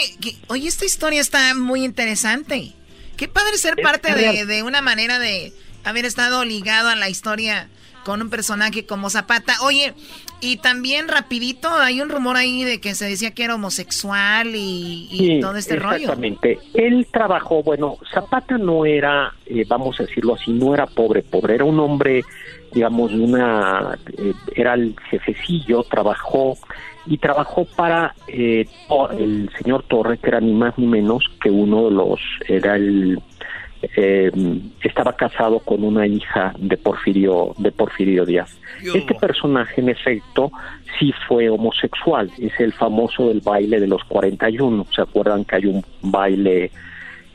[0.48, 2.72] oye, esta historia está muy interesante.
[3.18, 5.52] Qué padre ser parte de, una manera de
[5.84, 7.68] haber estado ligado a la historia
[8.04, 9.54] con un personaje como Zapata.
[9.62, 9.92] Oye,
[10.40, 15.40] y también rapidito, hay un rumor ahí de que se decía que era homosexual y,
[15.40, 15.96] todo este rollo.
[15.96, 16.60] Exactamente.
[16.74, 21.56] Él trabajó, bueno, Zapata no era, eh, vamos a decirlo así, no era pobre, pobre,
[21.56, 22.22] era un hombre,
[22.72, 26.56] digamos, una, eh, era el jefecillo, trabajó
[27.06, 28.66] y trabajó para eh,
[29.18, 33.20] el señor Torre, que era ni más ni menos que uno de los, era el,
[33.82, 34.30] eh,
[34.82, 38.58] estaba casado con una hija de Porfirio, de Porfirio Díaz.
[38.82, 40.50] Este personaje, en efecto,
[40.98, 45.66] sí fue homosexual, es el famoso del baile de los 41, ¿se acuerdan que hay
[45.66, 46.70] un baile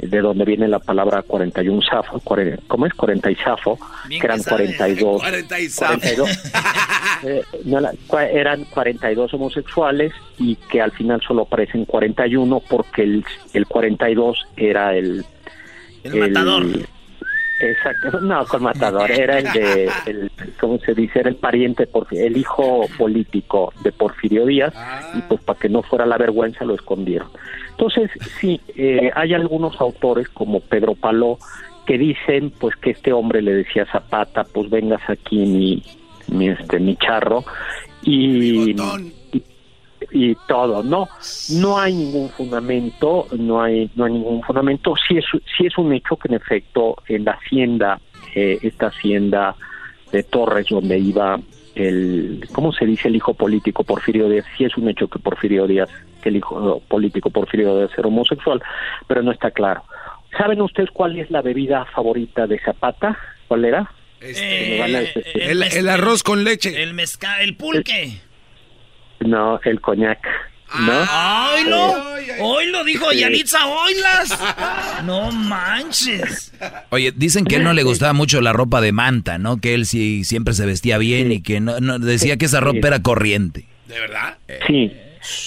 [0.08, 2.22] de donde viene la palabra 41 safo,
[2.68, 2.94] ¿cómo es?
[2.94, 3.78] 40 y safo,
[4.10, 5.22] que eran 42.
[5.22, 6.30] 42
[7.24, 7.44] eh,
[8.32, 14.96] eran 42 homosexuales y que al final solo aparecen 41 porque el, el 42 era
[14.96, 15.26] el...
[16.04, 16.66] El, matador.
[17.64, 21.20] Exacto, no, con matador, era el de, el, ¿cómo se dice?
[21.20, 24.74] Era el pariente, el hijo político de Porfirio Díaz,
[25.16, 27.30] y pues para que no fuera la vergüenza lo escondieron.
[27.72, 31.38] Entonces, sí, eh, hay algunos autores como Pedro Paló
[31.86, 35.84] que dicen pues que este hombre le decía a Zapata, pues vengas aquí mi,
[36.28, 37.44] mi, este, mi charro
[38.04, 38.76] y,
[40.14, 41.10] y, todo, no,
[41.52, 45.26] no hay ningún fundamento, no hay, no hay ningún fundamento, sí es,
[45.58, 48.00] sí es un hecho que en efecto en la hacienda,
[48.36, 49.56] eh, esta hacienda
[50.12, 51.40] de Torres donde iba
[51.76, 54.46] el, ¿cómo se dice el hijo político Porfirio Díaz?
[54.58, 55.90] Sí es un hecho que Porfirio Díaz,
[56.22, 58.62] que el hijo político Porfirio Díaz era homosexual,
[59.08, 59.84] pero no está claro.
[60.38, 63.18] ¿Saben ustedes cuál es la bebida favorita de Zapata?
[63.48, 63.92] ¿Cuál era?
[64.20, 64.82] Este,
[65.52, 66.82] el, arroz con leche.
[66.82, 68.22] El mezcal, el pulque.
[69.26, 70.20] No, el coñac.
[70.80, 70.92] ¿No?
[71.08, 71.94] ¡Ay, no!
[72.42, 75.04] ¡Hoy lo dijo Yalitza Oilas!
[75.06, 76.52] ¡No manches!
[76.90, 79.58] Oye, dicen que él no le gustaba mucho la ropa de manta, ¿no?
[79.58, 83.04] Que él sí siempre se vestía bien y que no, decía que esa ropa era
[83.04, 83.68] corriente.
[83.88, 84.38] ¿De verdad?
[84.66, 84.92] Sí.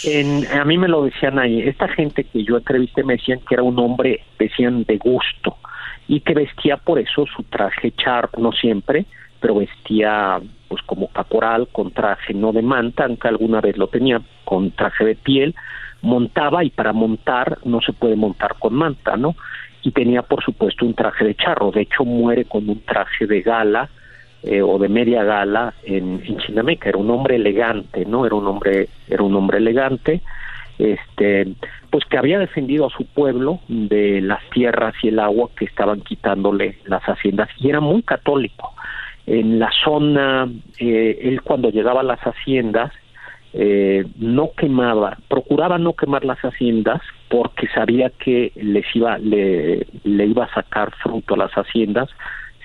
[0.05, 1.61] En, a mí me lo decían ahí.
[1.61, 5.57] Esta gente que yo entrevisté me decían que era un hombre, decían, de gusto
[6.09, 9.07] y que vestía por eso su traje char, no siempre,
[9.47, 14.20] pero vestía pues como caporal con traje no de manta, aunque alguna vez lo tenía
[14.44, 15.55] con traje de piel,
[16.03, 19.36] montaba y para montar no se puede montar con manta, ¿no?
[19.84, 23.40] Y tenía por supuesto un traje de charro, de hecho muere con un traje de
[23.42, 23.88] gala
[24.42, 28.26] eh, o de media gala en, en Chinameca, era un hombre elegante, ¿no?
[28.26, 30.22] Era un hombre, era un hombre elegante,
[30.76, 31.55] este,
[31.90, 36.01] pues que había defendido a su pueblo de las tierras y el agua que estaban
[36.01, 38.72] quitándole las haciendas y era muy católico
[39.27, 40.49] en la zona,
[40.79, 42.93] eh, él cuando llegaba a las haciendas,
[43.53, 50.27] eh, no quemaba, procuraba no quemar las haciendas porque sabía que les iba, le, le
[50.27, 52.09] iba a sacar fruto a las haciendas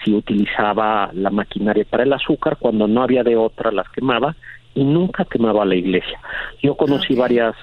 [0.04, 4.36] si utilizaba la maquinaria para el azúcar, cuando no había de otra las quemaba
[4.74, 6.20] y nunca quemaba la iglesia.
[6.62, 7.56] Yo conocí varias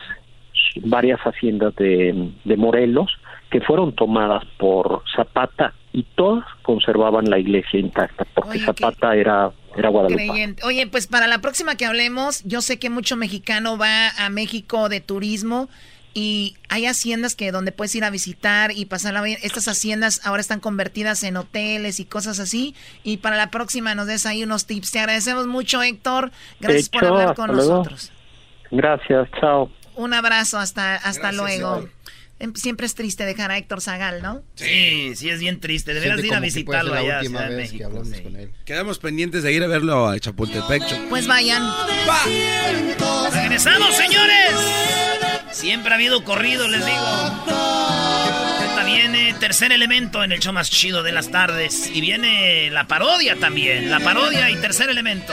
[0.82, 3.10] varias haciendas de, de Morelos
[3.50, 9.88] que fueron tomadas por Zapata y todas conservaban la iglesia intacta, porque Zapata era, era
[9.88, 10.56] Guadalupe.
[10.64, 14.88] Oye, pues para la próxima que hablemos, yo sé que mucho mexicano va a México
[14.88, 15.68] de turismo
[16.14, 19.38] y hay haciendas que donde puedes ir a visitar y pasar bien.
[19.42, 22.74] Estas haciendas ahora están convertidas en hoteles y cosas así.
[23.04, 24.90] Y para la próxima nos des ahí unos tips.
[24.90, 26.32] Te agradecemos mucho, Héctor.
[26.60, 28.12] Gracias por hablar con nosotros.
[28.70, 29.70] Gracias, chao.
[29.94, 31.88] Un abrazo, hasta, hasta luego.
[32.54, 34.42] Siempre es triste dejar a Héctor Zagal, ¿no?
[34.54, 35.94] Sí, sí es bien triste.
[35.94, 37.20] Deberías ir a visitarlo allá.
[38.64, 41.08] Quedamos pendientes de ir a verlo a Chapultepec.
[41.08, 41.62] Pues vayan.
[43.32, 44.52] ¡Regresamos, señores!
[45.50, 47.46] Siempre ha habido corrido, les digo.
[48.68, 51.90] Esta viene tercer elemento en el show más chido de las tardes.
[51.92, 53.90] Y viene la parodia también.
[53.90, 55.32] La parodia y tercer elemento.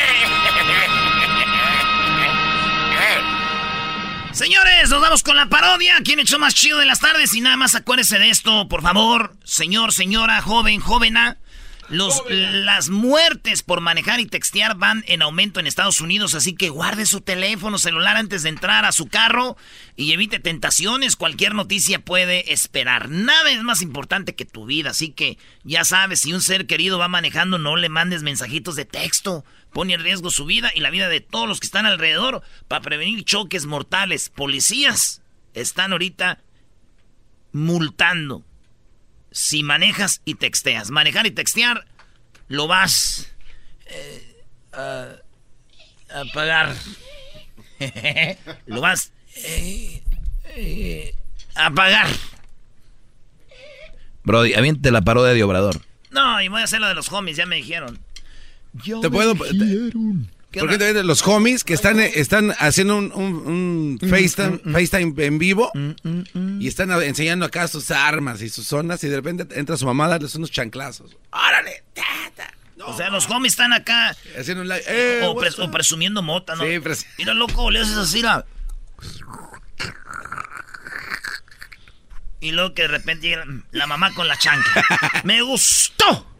[4.33, 5.95] Señores, nos vamos con la parodia.
[6.05, 7.33] ¿Quién echó más chido de las tardes?
[7.33, 9.35] Y nada más acuérdese de esto, por favor.
[9.43, 11.37] Señor, señora, joven, jovena.
[11.89, 16.69] Los, las muertes por manejar y textear van en aumento en Estados Unidos, así que
[16.69, 19.57] guarde su teléfono celular antes de entrar a su carro
[19.97, 21.17] y evite tentaciones.
[21.17, 23.09] Cualquier noticia puede esperar.
[23.09, 26.97] Nada es más importante que tu vida, así que ya sabes, si un ser querido
[26.97, 30.89] va manejando, no le mandes mensajitos de texto pone en riesgo su vida y la
[30.89, 34.29] vida de todos los que están alrededor para prevenir choques mortales.
[34.29, 35.21] Policías
[35.53, 36.39] están ahorita
[37.51, 38.43] multando
[39.31, 40.91] si manejas y texteas.
[40.91, 41.85] Manejar y textear
[42.47, 43.33] lo vas
[43.85, 44.43] eh,
[44.73, 45.15] a,
[46.33, 46.75] pagar.
[48.65, 50.03] lo vas eh,
[50.45, 51.15] eh,
[51.55, 52.07] a pagar.
[54.23, 55.81] Brody, aviente la parodia de Obrador.
[56.11, 57.99] No, y voy a hacer la de los homies, ya me dijeron
[59.01, 59.35] te puedo.
[59.35, 64.73] porque los homies que están, están haciendo un, un, mm, FaceTime, mm, mm.
[64.73, 65.71] FaceTime, en vivo
[66.59, 70.05] y están enseñando acá sus armas y sus zonas y de repente entra su mamá
[70.05, 71.17] a darles unos chanclazos.
[71.31, 71.83] ¡Órale!
[72.83, 74.15] O sea, los homies están acá.
[74.37, 74.71] Haciendo un.
[74.87, 76.63] Eh, o, presumiendo mota, ¿no?
[76.63, 78.45] Sí, Mira, loco, le haces así, la...
[82.39, 84.83] Y luego que de repente llega la mamá con la chancla.
[85.23, 86.30] ¡Me gustó!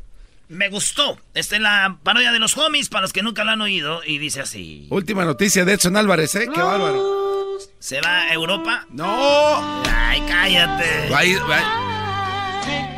[0.52, 1.18] Me gustó.
[1.34, 4.18] Esta es la parodia de los homies para los que nunca lo han oído y
[4.18, 4.86] dice así.
[4.90, 6.49] Última noticia de Edson Álvarez, ¿eh?
[6.53, 7.57] Qué bárbaro.
[7.80, 8.86] ¿Se va a Europa?
[8.90, 9.82] No.
[9.90, 11.10] Ay, cállate.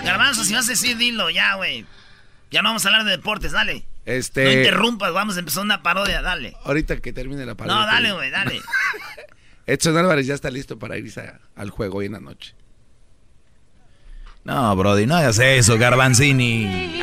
[0.03, 1.85] Garbanzo, si vas a decir, dilo ya, güey.
[2.49, 3.85] Ya no vamos a hablar de deportes, dale.
[4.05, 4.45] Este...
[4.45, 6.55] No interrumpas, vamos a empezar una parodia, dale.
[6.63, 7.79] Ahorita que termine la parodia.
[7.79, 8.61] No, dale, güey, dale.
[9.67, 12.55] Edson Álvarez ya está listo para irse al juego hoy en la noche.
[14.45, 17.01] No, Brody, no hagas eso, Garbanzini.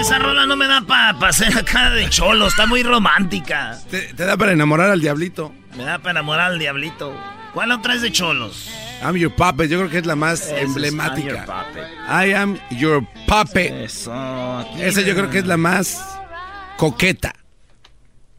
[0.00, 3.76] Esa rola no me da para pa hacer acá de cholo, está muy romántica.
[3.90, 5.52] Te da para enamorar al diablito.
[5.76, 7.12] Me da para enamorar al diablito.
[7.54, 8.68] ¿Cuál otra es de cholos?
[9.00, 11.46] I'm your puppet, yo creo que es la más emblemática.
[12.08, 13.72] I am your puppet.
[13.72, 14.12] Eso.
[14.76, 16.18] Esa yo creo que es la más
[16.76, 17.32] coqueta.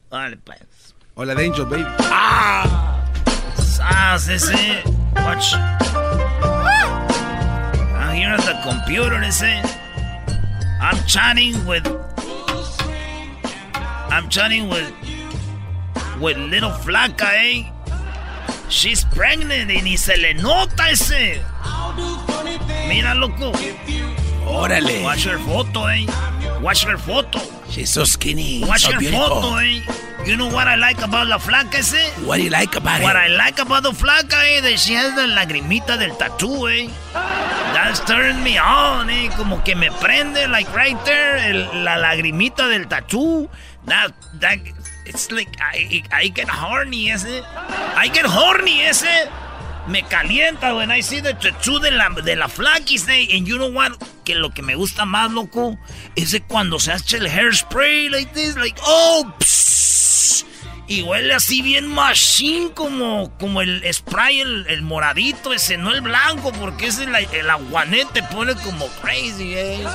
[0.10, 0.60] Vale, pues.
[1.16, 1.86] O la de Angel Baby.
[2.12, 3.02] ¡Ah!
[3.82, 4.80] Ah, sí, sí.
[5.24, 5.54] Watch.
[7.94, 9.62] I'm here at the computer, ese.
[10.82, 11.88] I'm chatting with.
[14.10, 14.92] I'm chatting with.
[16.20, 17.72] With little flaca, eh?
[18.70, 21.42] She's pregnant y ni se le nota ese.
[22.88, 23.52] Mira, loco.
[24.48, 25.04] Órale.
[25.04, 26.06] Watch her photo, eh.
[26.62, 27.40] Watch her photo.
[27.70, 28.64] She's so skinny.
[28.68, 29.42] Watch so her beautiful.
[29.42, 29.82] photo, eh.
[30.26, 32.10] You know what I like about la flaca ese?
[32.26, 33.20] What do you like about What it?
[33.20, 36.90] I like about the flaca, eh, that she has the lagrimita del tattoo, eh.
[37.14, 39.30] That's turning me on, eh.
[39.38, 43.48] Como que me prende, like right there, el, la lagrimita del tattoo.
[43.86, 44.58] That, that,
[45.06, 47.42] it's like, I, I get horny ese.
[47.96, 49.30] I get horny ese.
[49.88, 52.48] Me calienta when I see the tattoo de la, de la.
[52.48, 53.94] And you know what?
[54.24, 55.78] Que lo que me gusta más, loco,
[56.16, 60.48] es de cuando se hace el hairspray like this, like, oh, psst,
[60.88, 66.02] y huele así bien machine como, como el spray, el, el moradito ese, no el
[66.02, 69.86] blanco, porque ese el, el aguanete pone como crazy, eh.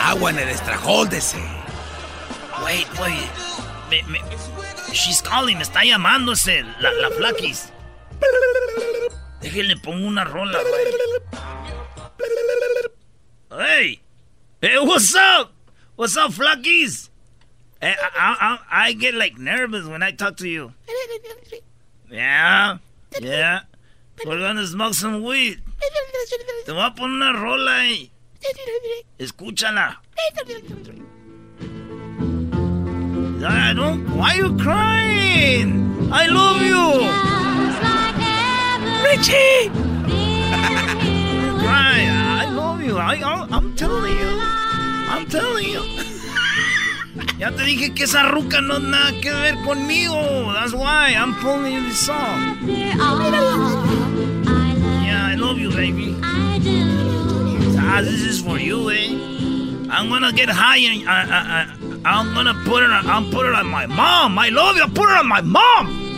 [0.00, 1.38] Agua en el estrajol de ese.
[2.64, 3.49] Wait, wait.
[4.92, 7.72] She's calling, me está llamando ese, la, la flaquis.
[9.40, 10.58] Déjenle pongo una rola.
[13.50, 14.00] Hey!
[14.60, 15.52] Hey, what's up?
[15.96, 17.08] What's up, flaquis?
[17.82, 20.72] I, I, I get like nervous when I talk to you.
[22.10, 22.78] Yeah,
[23.20, 23.60] yeah.
[24.26, 25.62] We're gonna smoke some weed.
[26.66, 28.10] Te voy a poner una rola ahí.
[29.18, 29.96] Escúchala.
[33.42, 34.04] I don't.
[34.16, 36.10] Why are you crying?
[36.12, 37.08] I love you.
[39.08, 39.70] Richie.
[41.40, 42.10] You're crying.
[42.10, 42.98] I love you.
[42.98, 44.40] I, I, I'm telling you.
[44.42, 45.82] I'm telling you.
[47.38, 50.52] ya te dije que esa ruca no nada que ver conmigo.
[50.52, 52.58] That's why I'm pulling you this song.
[52.66, 52.94] Yeah,
[55.32, 56.14] I love you, baby.
[56.22, 59.39] Ah, this is for you, eh?
[59.90, 62.90] I'm gonna get high and I, I, I, I'm gonna put it.
[62.90, 64.38] On, I'm put it on my mom.
[64.38, 64.86] I love you.
[64.86, 66.10] Put it on my mom.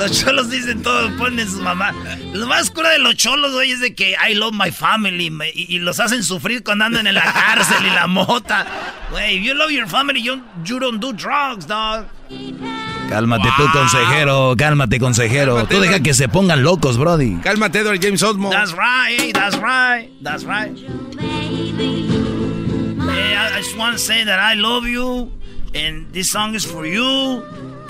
[0.00, 1.92] Los cholos dicen todo, ponen su mamá.
[2.32, 5.78] Lo más cura de los cholos, güey, es de que I love my family y,
[5.78, 8.66] los hacen sufrir cuando andan en la cárcel y la mota.
[9.10, 12.06] Güey, if you love your family, you, you don't do drugs, dog.
[13.10, 14.54] Cálmate tú, consejero.
[14.56, 15.54] Cálmate, consejero.
[15.56, 16.04] Cálmate, tú deja Edward.
[16.04, 17.38] que se pongan locos, Brody.
[17.42, 18.50] Cálmate, Edward James Osmo.
[18.50, 20.78] That's right, that's right, that's right.
[23.10, 25.30] Hey, I, I just want to say that I love you,
[25.74, 27.42] and this song is for you.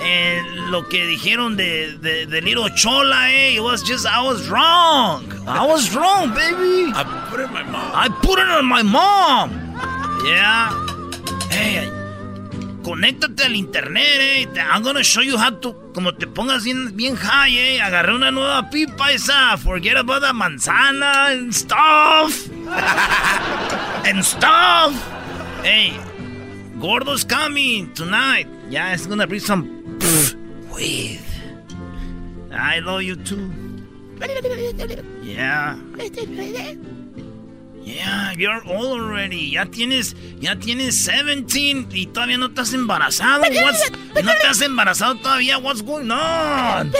[0.03, 4.49] And lo que dijeron de, de, de Little Chola, eh, it was just, I was
[4.49, 5.31] wrong.
[5.47, 6.91] I was wrong, baby.
[6.95, 7.91] I put it on my mom.
[7.93, 9.51] I put it on my mom.
[10.25, 10.73] Yeah.
[11.51, 11.87] Hey,
[12.83, 14.47] conéctate al internet, eh.
[14.71, 17.81] I'm gonna show you how to, como te pongas bien, bien high, eh.
[17.81, 19.57] Agarré una nueva pipa esa.
[19.57, 22.49] Forget about the manzana and stuff.
[24.05, 24.93] and stuff.
[25.63, 25.93] Hey,
[26.79, 28.47] Gordo's coming tonight.
[28.69, 30.35] Yeah, it's gonna bring some pff,
[30.73, 31.19] weed.
[32.51, 33.51] I love you too.
[35.23, 35.75] Yeah.
[37.83, 39.49] Yeah, you're old already.
[39.51, 43.41] Ya tienes, ya tienes 17 y todavía no estás embarazado.
[43.41, 43.91] What's,
[44.23, 45.57] no te has embarazado todavía.
[45.57, 46.93] What's going on?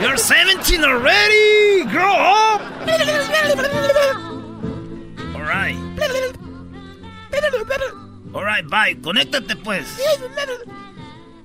[0.00, 1.84] You're 17 already.
[1.90, 2.62] Grow up.
[5.34, 5.76] All right.
[8.34, 8.94] All right, bye.
[9.02, 9.86] Conéctate pues.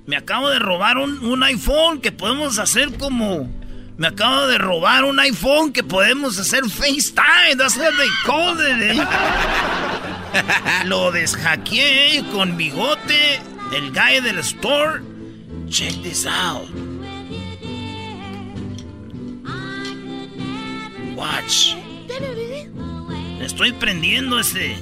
[0.06, 3.50] Me acabo de robar un, un iPhone que podemos hacer como.
[3.98, 7.56] Me acabo de robar un iPhone que podemos hacer FaceTime.
[7.56, 9.04] That's what they call it, eh.
[10.86, 13.40] Lo deshackeé con bigote.
[13.74, 15.02] El guy del store.
[15.68, 16.70] Check this out.
[21.16, 21.74] Watch.
[23.40, 24.76] Le estoy prendiendo ese.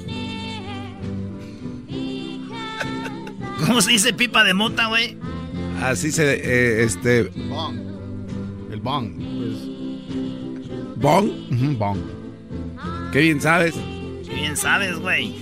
[3.65, 5.17] ¿Cómo se dice pipa de mota, güey?
[5.81, 7.23] Así se, eh, este...
[7.23, 7.86] Bong.
[8.77, 9.17] El bong.
[10.97, 11.27] ¿Bong?
[11.51, 11.99] Ujú, bong.
[13.11, 13.73] Qué bien sabes.
[13.73, 15.29] Qué bien sabes, güey.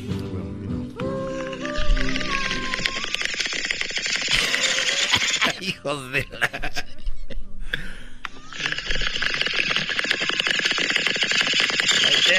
[5.60, 6.50] Hijos de la...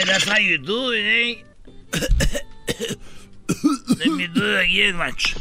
[0.07, 1.43] That's how you do it, eh?
[3.99, 5.39] Let me do it again, macho.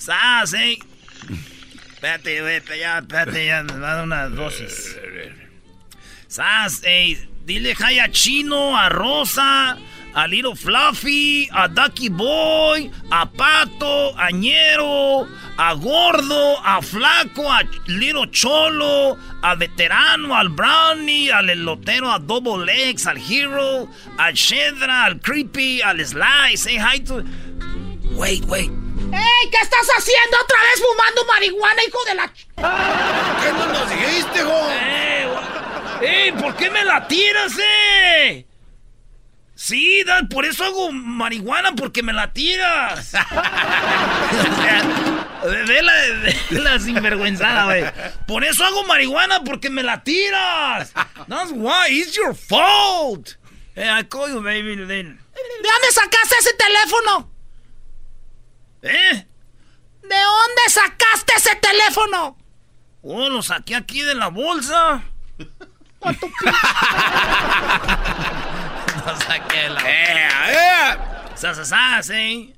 [0.00, 0.78] ¡Sas, eh!
[1.92, 4.96] Espérate, güey, ya, espérate, ya, me va a dar una dosis.
[6.26, 7.18] ¡Sas, ey!
[7.44, 9.76] Dile hi a Chino, a Rosa,
[10.14, 15.28] a Little Fluffy, a Ducky Boy, a Pato, a Ñero,
[15.58, 22.90] a Gordo, a Flaco, a Little Cholo, a Veterano, al Brownie, al Elotero, a Double
[22.90, 23.86] X, al Hero,
[24.16, 26.56] al Shedra, al Creepy, al Sly.
[26.56, 27.22] Say hi to...
[28.16, 28.89] Wait, wait.
[29.12, 29.50] ¡Ey!
[29.50, 32.32] ¿Qué estás haciendo otra vez fumando marihuana, hijo de la...
[33.42, 34.70] ¿Qué no nos dijiste, jo?
[34.70, 35.28] ¡Eh!
[36.02, 36.32] ¡Eh!
[36.40, 38.46] ¿Por qué me la tiras, eh?
[39.54, 43.12] Sí, Dan, por eso hago marihuana, porque me la tiras.
[45.42, 45.92] Ve la,
[46.50, 47.84] ve la sinvergüenzada, güey.
[48.26, 50.92] Por eso hago marihuana, porque me la tiras.
[51.28, 53.36] That's why, it's your fault.
[53.74, 54.76] Hey, I call you, baby.
[54.76, 57.29] ¿De dónde sacaste ese teléfono?
[58.82, 59.26] ¿Eh?
[60.02, 62.36] ¿De dónde sacaste ese teléfono?
[63.02, 65.02] Oh, lo saqué aquí de la bolsa.
[66.00, 66.12] lo
[69.20, 70.00] saqué de la bolsa.
[71.40, 72.54] Sasasas, eh.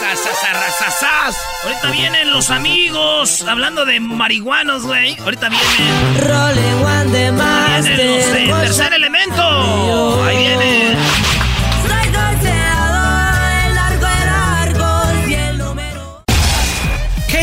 [0.00, 1.36] Sasasarrasasas.
[1.64, 5.16] Ahorita vienen los amigos hablando de marihuanos, güey.
[5.20, 6.18] Ahorita vienen.
[6.20, 7.84] Rolling one de más.
[7.84, 10.24] Vienen los de tercer elemento.
[10.24, 10.98] Ahí vienen.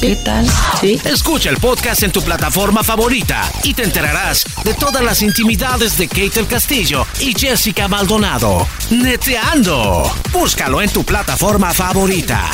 [0.00, 0.46] ¿Qué tal?
[0.80, 1.00] Sí.
[1.04, 6.06] Escucha el podcast en tu plataforma favorita y te enterarás de todas las intimidades de
[6.06, 8.66] Kate el Castillo y Jessica Maldonado.
[8.90, 10.10] Neteando.
[10.32, 12.48] Búscalo en tu plataforma favorita.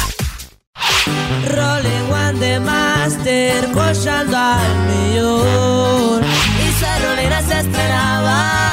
[1.48, 6.24] Rolling one de Master, al millón.
[6.24, 8.63] Y su rolera se estrenaba,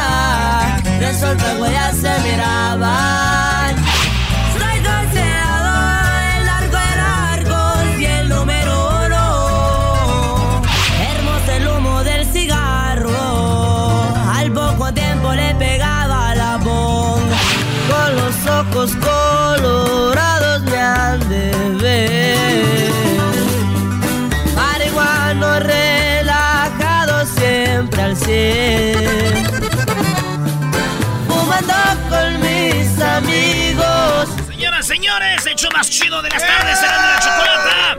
[35.51, 37.97] señores, hecho más chido de las tardes, será de la chocolata.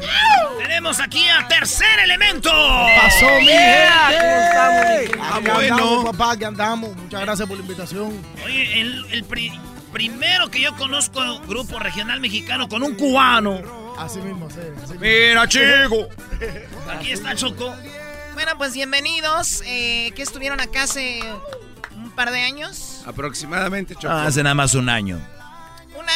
[0.59, 2.51] Tenemos aquí a tercer elemento.
[2.51, 4.09] Pasó, mi Yeah.
[4.09, 5.11] gente.
[5.17, 5.31] ¿Cómo estamos?
[5.35, 5.75] Ah, bueno.
[5.75, 6.97] andamos, papá, que andamos.
[6.97, 8.23] Muchas gracias por la invitación.
[8.45, 9.61] Oye, el, el pri-
[9.93, 13.61] primero que yo conozco grupo regional mexicano con un cubano.
[13.99, 14.57] Así mismo, sí.
[14.83, 15.01] así mismo.
[15.01, 16.09] Mira, chico.
[16.91, 17.75] Aquí está Choco.
[18.35, 19.63] Bueno, pues bienvenidos.
[19.67, 21.21] Eh, que estuvieron acá hace
[21.95, 23.03] un par de años.
[23.07, 24.09] Aproximadamente, Choco.
[24.09, 25.21] Ah, hace nada más un año.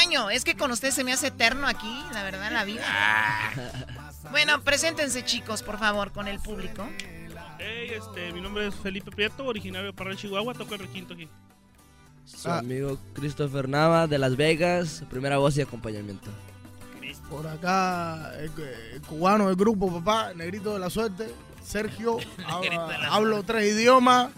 [0.00, 0.30] Año.
[0.30, 2.84] Es que con usted se me hace eterno aquí, la verdad, la vida.
[4.30, 6.86] Bueno, preséntense chicos, por favor, con el público.
[7.58, 11.28] Hey, este, mi nombre es Felipe Prieto, originario de Parral, Chihuahua, toco el requinto aquí.
[12.24, 16.30] Su amigo Christopher Nava de Las Vegas, primera voz y acompañamiento.
[17.30, 18.50] Por acá, el,
[18.94, 21.32] el cubano del grupo, papá, negrito de la suerte.
[21.64, 24.30] Sergio, habla- hablo tres idiomas.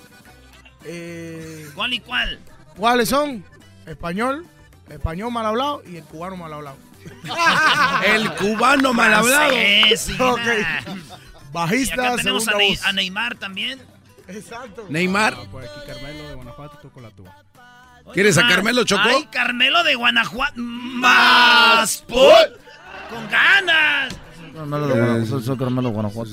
[0.84, 2.38] Eh, ¿Cuál y cuál?
[2.76, 3.44] ¿Cuáles son?
[3.86, 4.46] Español,
[4.90, 6.76] español mal hablado y el cubano mal hablado.
[8.06, 9.50] El cubano mal hablado.
[9.50, 10.38] Sí, sí, Ok.
[10.86, 10.94] nah.
[11.52, 12.84] Bajista, Y acá tenemos a, Ney- voz.
[12.84, 13.80] a Neymar también.
[14.26, 14.84] Exacto.
[14.90, 15.36] Neymar.
[15.50, 17.34] Pues aquí Carmelo de Guanajuato toco la tuba.
[18.12, 19.02] ¿Quieres a Ah, Carmelo, Choco?
[19.04, 20.54] Ay, Carmelo de Guanajuato.
[20.56, 22.18] Más put.
[23.10, 24.14] Con ganas.
[24.54, 25.26] Carmelo de Guanajuato.
[25.26, 26.30] Soy, soy Carmelo de Guanajuato.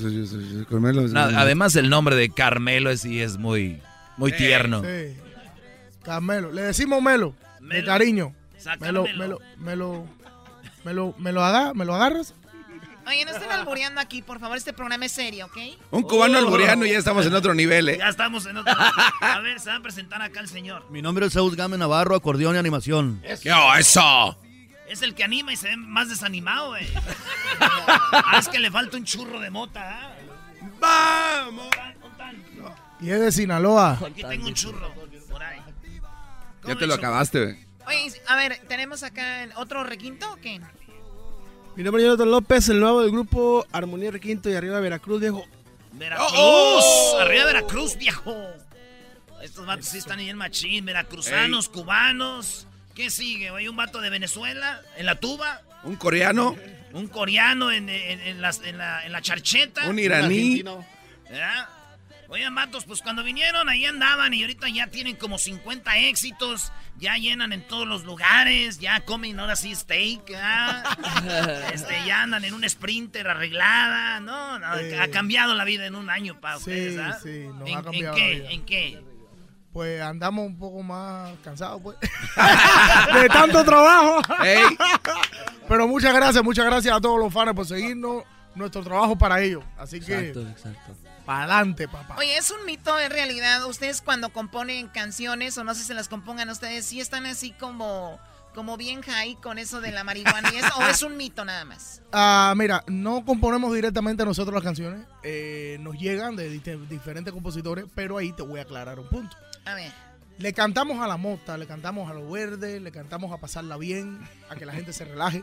[1.12, 3.80] No, además el nombre de Carmelo es, sí es muy,
[4.18, 4.82] muy tierno.
[4.82, 5.16] Sí.
[6.02, 6.52] Carmelo.
[6.52, 8.34] Le decimos Melo, de cariño.
[8.80, 10.06] Me lo, me lo, me lo,
[10.84, 12.34] me lo, me lo, aga- ¿me lo agarras?
[13.06, 14.56] Oye, no estén albureando aquí, por favor.
[14.56, 15.56] Este programa es serio, ¿ok?
[15.92, 17.98] Un cubano alburiano y ya estamos en otro nivel, ¿eh?
[17.98, 18.74] Ya estamos en otro.
[19.20, 20.84] A ver, se va a presentar acá el señor.
[20.90, 23.22] Mi nombre es Saúl Game Navarro, acordeón y animación.
[23.42, 24.36] ¿Qué oh, eso?
[24.88, 26.86] Es el que anima y se ve más desanimado, güey.
[27.60, 30.16] ah, es que le falta un churro de mota, ¿ah?
[30.80, 31.68] ¡Vamos!
[33.00, 33.98] Y es de Sinaloa.
[34.04, 34.90] Aquí tengo un churro.
[35.30, 35.60] Por ahí.
[36.66, 37.65] Ya te lo acabaste, güey.
[37.86, 40.60] Oye, a ver, ¿tenemos acá otro requinto o qué?
[41.76, 45.44] Mi nombre es Jonathan López, el nuevo del grupo Armonía Requinto y arriba Veracruz, viejo.
[45.92, 47.18] Veracruz, ¡Oh!
[47.20, 48.34] arriba Veracruz, viejo.
[49.42, 52.66] Estos vatos sí están bien machín, veracruzanos, cubanos.
[52.94, 53.50] ¿Qué sigue?
[53.50, 55.60] ¿Hay un vato de Venezuela en la tuba?
[55.84, 56.56] Un coreano.
[56.94, 59.86] Un coreano en, en- en las- en la, en la charcheta.
[59.88, 60.62] Un iraní.
[61.28, 61.68] ¿Verdad?
[62.28, 67.16] Oigan, vatos, pues cuando vinieron ahí andaban y ahorita ya tienen como 50 éxitos, ya
[67.16, 70.82] llenan en todos los lugares, ya comen ahora sí steak, ¿ah?
[71.72, 74.58] este, ya andan en un sprinter arreglada, ¿no?
[74.58, 74.98] no, Eh.
[75.00, 77.18] ha cambiado la vida en un año para Sí, ustedes, ¿ah?
[77.22, 78.28] sí, nos ¿En, ha en cambiado qué?
[78.34, 78.50] la vida.
[78.50, 79.04] ¿En qué?
[79.72, 81.96] Pues andamos un poco más cansados, pues.
[83.14, 84.22] de tanto trabajo.
[85.68, 88.24] Pero muchas gracias, muchas gracias a todos los fans por seguirnos.
[88.54, 89.62] Nuestro trabajo para ellos.
[89.76, 90.96] Así que, Exacto, exacto.
[91.26, 92.16] Para adelante, papá.
[92.18, 93.66] Oye, es un mito en realidad.
[93.66, 97.50] Ustedes cuando componen canciones, o no sé si se las compongan ustedes, sí están así
[97.52, 98.18] como,
[98.54, 101.64] como bien high con eso de la marihuana y eso, o es un mito nada
[101.64, 102.00] más.
[102.18, 105.04] Ah, mira, no componemos directamente nosotros las canciones.
[105.22, 109.36] eh, nos llegan de dif- diferentes compositores, pero ahí te voy a aclarar un punto.
[109.66, 109.92] A ver.
[110.38, 114.20] Le cantamos a la mota, le cantamos a lo verde, le cantamos a pasarla bien,
[114.48, 115.42] a que la gente se relaje.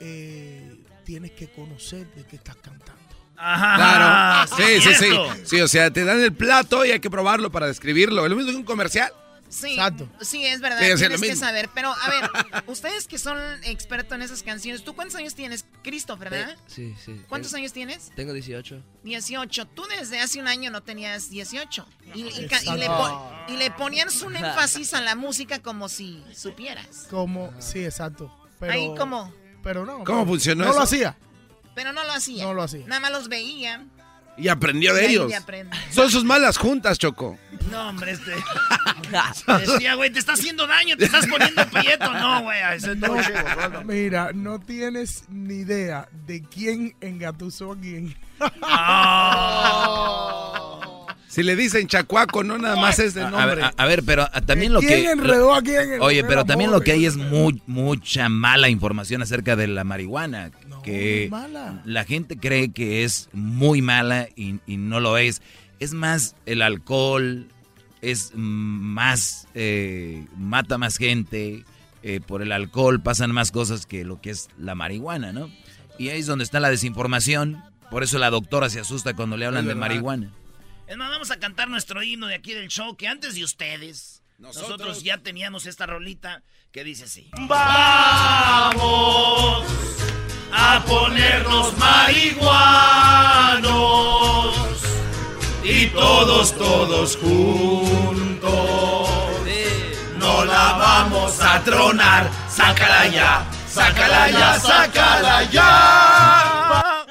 [0.00, 2.97] Eh, tienes que conocer de qué estás cantando.
[3.38, 4.56] Claro.
[4.56, 4.94] Sí, sí, sí.
[4.94, 5.34] cierto.
[5.44, 8.24] Sí, o sea, te dan el plato y hay que probarlo para describirlo.
[8.24, 9.12] Es lo mismo que un comercial.
[9.50, 9.78] Sí,
[10.20, 11.70] sí, es verdad, Sí, tienes lo que saber.
[11.74, 12.30] Pero, a ver,
[12.66, 15.64] ustedes que son expertos en esas canciones, ¿tú cuántos años tienes?
[15.82, 16.54] Christopher, ¿verdad?
[16.66, 17.18] Sí, sí.
[17.30, 18.10] ¿Cuántos Tengo- años tienes?
[18.14, 18.82] Tengo 18.
[19.04, 19.66] 18.
[19.68, 21.86] Tú desde hace un año no tenías 18.
[22.14, 22.76] Y, y y Exacto.
[22.76, 27.06] le, y le ponías un énfasis a la música como si supieras.
[27.08, 28.30] Como, sí, exacto.
[28.60, 29.32] Pero, Ahí como...
[29.62, 30.04] Pero no.
[30.04, 30.82] ¿Cómo funcionó No lo eso?
[30.82, 31.16] hacía.
[31.78, 32.42] Pero no lo hacía.
[32.42, 32.84] No lo hacía.
[32.88, 33.86] Nada más los veía.
[34.36, 35.32] Y aprendió Y de ellos.
[35.92, 37.38] Son sus malas juntas, Choco.
[37.70, 38.32] No, hombre, este.
[39.64, 42.12] Decía, güey, te está haciendo daño, te estás poniendo prieto.
[42.12, 43.14] No, güey, ese No,
[43.84, 48.16] mira, no tienes ni idea de quién engatusó a quién.
[51.28, 53.62] Si le dicen chacuaco, no nada más es de A, nombre.
[53.62, 55.10] a- a ver, pero ah, también lo ¿Quién que...
[55.10, 56.80] enredó a quién en Oye, el pero también amor?
[56.80, 60.50] lo que hay es muy, mucha mala información acerca de la marihuana.
[60.82, 61.82] que muy mala.
[61.84, 65.42] la gente cree que es muy mala y, y no lo es.
[65.80, 67.46] Es más el alcohol,
[68.00, 71.64] es más, eh, mata más gente.
[72.02, 75.50] eh, por el alcohol pasan más cosas que lo que es la marihuana, ¿no?
[75.98, 77.62] Y ahí es donde está la desinformación.
[77.90, 80.30] Por eso la doctora se asusta cuando le hablan de marihuana.
[80.88, 84.22] Es más, vamos a cantar nuestro himno de aquí del show, que antes de ustedes,
[84.38, 86.42] nosotros, ya teníamos esta rolita
[86.72, 87.30] que dice así.
[87.40, 88.78] Vamos
[90.50, 92.48] a ponernos marihuanos
[95.62, 98.48] y todos, todos juntos.
[100.16, 107.04] No la vamos a tronar, sácala ya, sácala ya, sácala ya.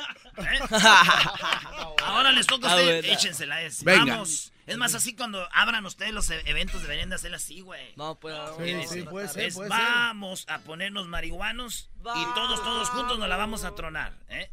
[2.07, 3.61] Ahora les toca a Ah, ustedes, échensela.
[3.61, 4.05] Es, Venga.
[4.13, 4.51] Vamos.
[4.65, 7.93] Es más, así cuando abran ustedes los e- eventos deberían de hacerla así, güey.
[7.95, 8.35] No, pues.
[8.59, 9.77] Mira, sí, dice, puede ser, es, puede ser.
[9.79, 14.51] vamos a ponernos marihuanos y todos, todos juntos nos la vamos a tronar, ¿eh?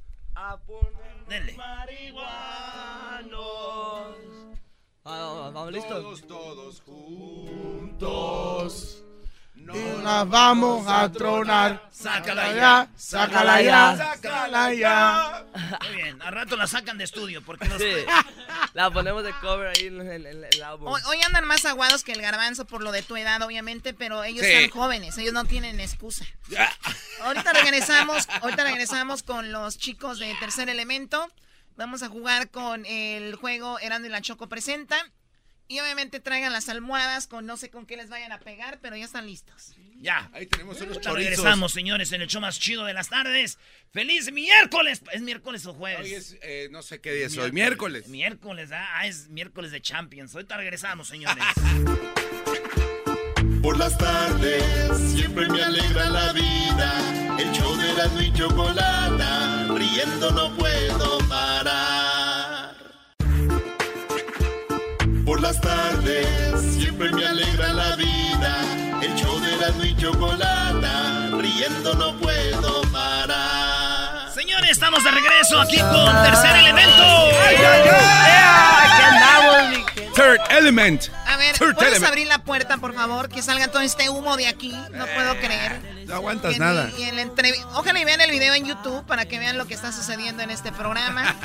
[1.28, 1.56] Denle.
[5.06, 6.26] Ah, vamos, listos.
[6.26, 9.03] Todos juntos.
[9.72, 11.88] Y las vamos a tronar.
[11.90, 15.46] Sácala ya, sácala ya, sácala ya.
[15.86, 17.80] Muy bien, al rato la sacan de estudio porque los...
[17.80, 17.88] Sí.
[18.74, 20.88] La ponemos de cover ahí en, en- en el álbum.
[20.88, 24.24] Hoy, hoy andan más aguados que el garbanzo por lo de tu edad, obviamente, pero
[24.24, 24.50] ellos Sí.
[24.52, 26.24] están jóvenes, ellos no tienen excusa.
[27.22, 31.30] Ahorita regresamos, ahorita regresamos con los chicos de Tercer Elemento.
[31.76, 34.96] Vamos a jugar con el juego Erando y la Choco presenta.
[35.66, 38.96] Y obviamente traigan las almohadas con no sé con qué les vayan a pegar, pero
[38.96, 39.74] ya están listos.
[39.96, 40.28] Ya.
[40.34, 41.14] Ahí tenemos unos chorizos.
[41.14, 43.58] regresamos, señores, en el show más chido de las tardes.
[43.90, 45.00] ¡Feliz miércoles!
[45.12, 46.00] ¿Es miércoles o jueves?
[46.04, 47.50] Hoy es, eh, no sé qué día es hoy.
[47.52, 48.08] Miércoles.
[48.08, 50.34] Miércoles, ah, Ah, es miércoles de Champions.
[50.34, 51.42] Ahorita regresamos, señores.
[53.62, 54.62] Por las tardes
[55.14, 57.36] siempre me alegra la vida.
[57.38, 62.03] El show de la y chocolata, riendo no puedo parar.
[65.34, 66.28] Por las tardes
[66.76, 68.56] siempre me alegra la vida.
[69.02, 74.32] El show de la y chocolata, riendo no puedo parar.
[74.32, 77.02] Señores, estamos de regreso aquí con Tercer Elemento.
[77.48, 77.88] ay, ay!
[78.84, 80.10] Aquí andamos, mi gente.
[80.14, 81.02] Third Element.
[81.26, 82.08] A ver, Third ¿puedes Element.
[82.12, 83.28] abrir la puerta, por favor?
[83.28, 84.70] Que salga todo este humo de aquí.
[84.92, 86.04] No puedo creer.
[86.06, 86.90] No aguantas Y en- nada.
[86.96, 89.66] y en la entrev- Ojalá y vean el video en YouTube para que vean lo
[89.66, 91.34] que está sucediendo en este programa.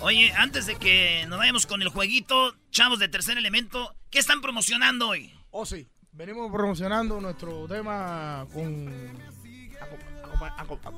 [0.00, 4.40] Oye, antes de que nos vayamos con el jueguito, chavos de tercer elemento, ¿qué están
[4.40, 5.32] promocionando hoy?
[5.50, 5.86] Oh, sí.
[6.12, 8.92] Venimos promocionando nuestro tema con.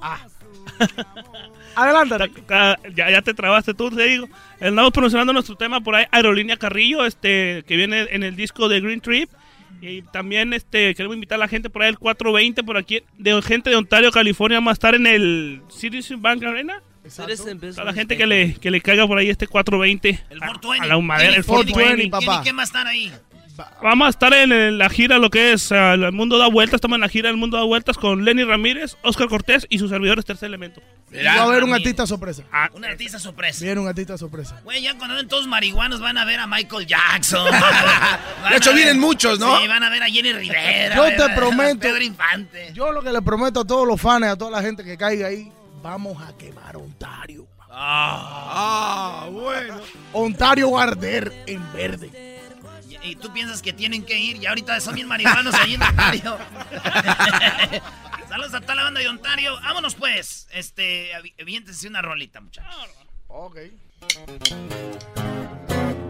[0.00, 0.26] Ah.
[1.76, 2.30] Adelante.
[2.94, 4.28] Ya, ya te trabaste tú, te digo.
[4.60, 8.80] Andamos promocionando nuestro tema por ahí, Aerolínea Carrillo, este, que viene en el disco de
[8.80, 9.30] Green Trip.
[9.80, 13.40] Y también este queremos invitar a la gente por ahí el 420 por aquí, de
[13.42, 16.82] gente de Ontario, California, vamos a estar en el Citizen Bank Arena.
[17.78, 20.84] A la gente que le, que le caiga por ahí este 420 El a, 420.
[20.84, 22.18] a la humadera, el ¿Quién y- 420.
[22.18, 23.12] quién y quién va a estar ahí?
[23.82, 26.76] Vamos a estar en, en la gira, lo que es ah, El Mundo da Vueltas.
[26.76, 29.90] Estamos en la gira El Mundo da Vueltas con Lenny Ramírez, Oscar Cortés y sus
[29.90, 30.80] servidores Tercer Elemento.
[31.10, 32.44] Y va a haber un artista sorpresa.
[32.74, 33.64] Un artista sorpresa.
[33.64, 34.60] Viene un artista sorpresa.
[34.62, 37.50] Güey, ya cuando ven todos marihuanos van a ver a Michael Jackson.
[38.50, 39.58] De hecho, vienen muchos, ¿no?
[39.60, 40.94] Sí, van a ver a Jenny Rivera.
[40.94, 41.80] Yo te a prometo.
[41.80, 42.70] Pedro Infante.
[42.74, 45.26] Yo lo que le prometo a todos los fans, a toda la gente que caiga
[45.28, 45.50] ahí,
[45.88, 47.46] vamos a quemar Ontario.
[47.70, 49.80] Ah, bueno.
[50.12, 52.40] Ontario va a arder en verde.
[52.88, 55.82] Y, y tú piensas que tienen que ir y ahorita son bien marihuanos ahí en
[55.82, 56.38] Ontario.
[58.28, 59.58] Saludos a toda la banda de Ontario.
[59.62, 60.46] Vámonos pues.
[60.52, 62.74] Este, aviéntense una rolita, muchachos.
[63.28, 63.58] Ok.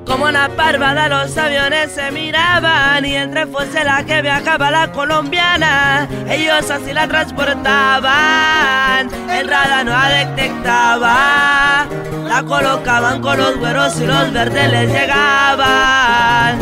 [0.09, 6.09] Como la parvada los aviones se miraban y entre fuese la que viajaba la colombiana,
[6.31, 11.87] ellos así la transportaban, el radar no la detectaba,
[12.27, 16.59] la colocaban con los güeros y los verdes les llegaban.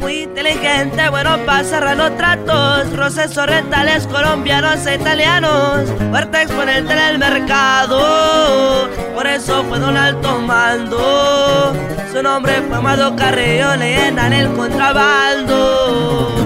[0.00, 6.98] Muy inteligente, bueno para cerrar los tratos, procesos rentales colombianos e italianos, fuerte exponente en
[6.98, 11.74] el mercado, por eso fue don alto mando,
[12.12, 16.39] su nombre fue Amado Carrillo, leyenda en el contrabando.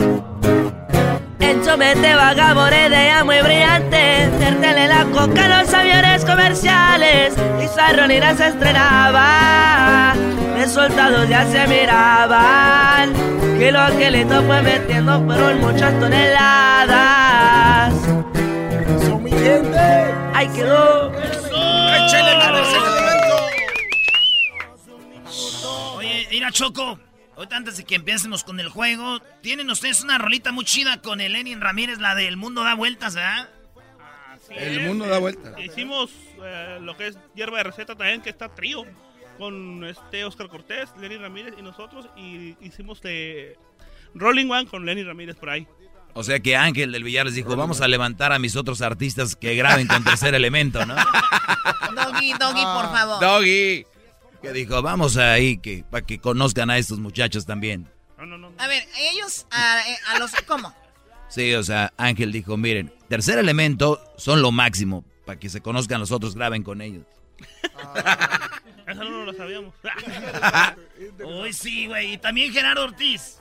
[1.45, 7.69] En Chomete vagabonde de ella muy brillante Vértele la coca a los aviones comerciales Y
[7.69, 10.15] Sarronina se estrenaba
[10.57, 13.13] Resultados ya se miraban
[13.59, 17.93] Que lo que le fue metiendo fueron muchas toneladas
[18.97, 20.15] Eso, mi gente.
[20.35, 21.13] Ahí quedó.
[25.97, 26.99] Oye, mira, Choco.
[27.37, 31.21] Ahorita antes de que empecemos con el juego, tienen ustedes una rolita muy chida con
[31.21, 33.49] el Lenin Ramírez, la del mundo da vueltas, ¿verdad?
[34.51, 35.61] El mundo da vuelta.
[35.61, 36.11] Hicimos
[36.43, 38.85] eh, lo que es hierba de receta también, que está trío.
[39.39, 42.09] Con este Oscar Cortés, Lenny Ramírez y nosotros.
[42.17, 43.59] Y hicimos de
[44.15, 45.67] Rolling One con Lenny Ramírez por ahí.
[46.13, 49.35] O sea que Ángel del Villar les dijo, vamos a levantar a mis otros artistas
[49.35, 50.95] que graben con tercer elemento, ¿no?
[50.95, 53.21] Doggy, Doggy, por favor.
[53.21, 53.85] Doggy.
[54.45, 57.89] Que dijo, vamos ahí que, para que conozcan a estos muchachos también.
[58.59, 60.33] A ver, ellos, a, eh, a los...
[60.47, 60.75] ¿Cómo?
[61.29, 65.99] Sí, o sea, Ángel dijo, miren, tercer elemento son lo máximo, para que se conozcan
[65.99, 67.07] los otros, graben con ellos.
[68.87, 69.73] Eso no lo sabíamos.
[71.25, 72.13] Uy, sí, güey.
[72.13, 73.41] Y también Gerardo Ortiz.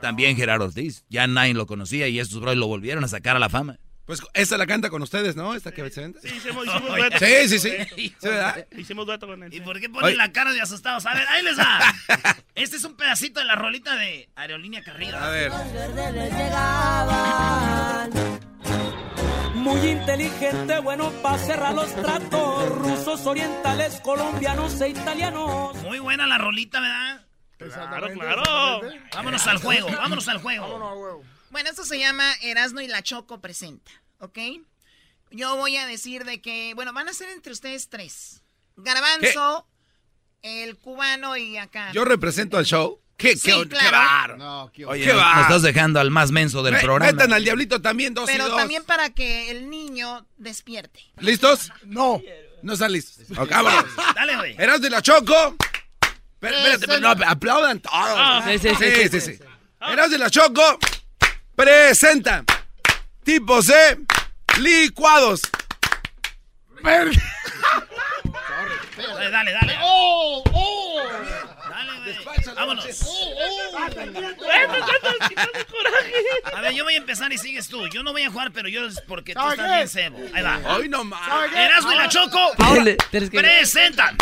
[0.00, 3.40] También Gerardo Ortiz, ya nadie lo conocía y estos bros lo volvieron a sacar a
[3.40, 3.80] la fama.
[4.06, 5.54] Pues esta la canta con ustedes, ¿no?
[5.54, 6.20] Esta que se vende.
[6.20, 7.00] Sí, hicimos, hicimos Oye.
[7.00, 7.18] dueto.
[7.18, 7.70] Sí, sí, sí.
[7.96, 8.66] Sí, ¿verdad?
[8.76, 9.52] Hicimos dueto con él.
[9.52, 10.16] ¿Y por qué ponen Oye.
[10.16, 11.04] la cara de asustados?
[11.06, 11.80] A ver, ahí les va.
[12.54, 15.18] Este es un pedacito de la rolita de Aerolínea Carrillo.
[15.18, 15.52] A ver.
[19.54, 22.68] Muy inteligente, bueno para cerrar los tratos.
[22.78, 25.76] Rusos, orientales, colombianos e italianos.
[25.82, 27.26] Muy buena la rolita, ¿verdad?
[27.58, 28.80] Claro, claro.
[29.14, 31.22] Vámonos al juego, vámonos al juego.
[31.50, 34.38] Bueno, esto se llama Erasno y la Choco presenta, ¿ok?
[35.30, 38.42] Yo voy a decir de que, bueno, van a ser entre ustedes tres.
[38.76, 39.66] Garbanzo,
[40.42, 41.92] el cubano y acá.
[41.92, 43.00] Yo represento al show.
[43.16, 43.86] ¿Qué, Sí, qué, claro.
[43.86, 44.36] qué bárbaro.
[44.36, 45.34] No, qué Oye, ¿Qué nos, va?
[45.36, 47.10] nos estás dejando al más menso del Me- programa.
[47.12, 48.58] Metan al diablito también, dos y Pero dos.
[48.58, 51.00] también para que el niño despierte.
[51.20, 51.72] ¿Listos?
[51.84, 52.20] No.
[52.62, 53.26] No están listos.
[53.38, 53.86] Ok, vámonos.
[54.14, 54.54] Dale, güey.
[54.58, 55.56] Eras de la Choco.
[56.38, 58.44] Pero, espérate, pero no, aplaudan todos.
[58.44, 59.38] Sí, sí, sí, sí, sí.
[59.80, 60.78] Eras de la Choco.
[61.56, 62.44] Presenta.
[63.24, 63.98] Tipos de
[64.60, 65.42] licuados.
[66.82, 67.10] Dale,
[69.30, 69.76] dale, dale.
[69.82, 70.42] ¡Oh!
[70.52, 71.02] ¡Oh!
[71.68, 72.54] Dale, güey.
[72.54, 72.86] Vámonos.
[76.52, 77.86] A ver, yo voy a empezar y sigues tú.
[77.88, 80.18] Yo no voy a jugar, pero yo es porque tú ¿Sabe estás bien cebo.
[80.34, 80.60] Ahí va.
[80.76, 81.20] Hoy no más.
[81.50, 82.52] Y la Ahora- Choco
[82.82, 82.96] que-
[83.30, 84.16] presentan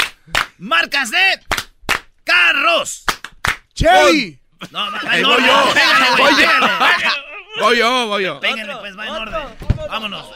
[0.58, 1.40] marcas de
[2.24, 3.04] carros.
[3.74, 4.40] Chevy.
[4.70, 5.74] No, va, va en voy yo.
[5.74, 6.36] Pégale, Voy yo.
[6.36, 7.24] pégale.
[7.60, 8.40] Voy yo, voy yo.
[8.40, 9.42] Péguenle, pues, va en orden.
[9.88, 10.26] Vámonos.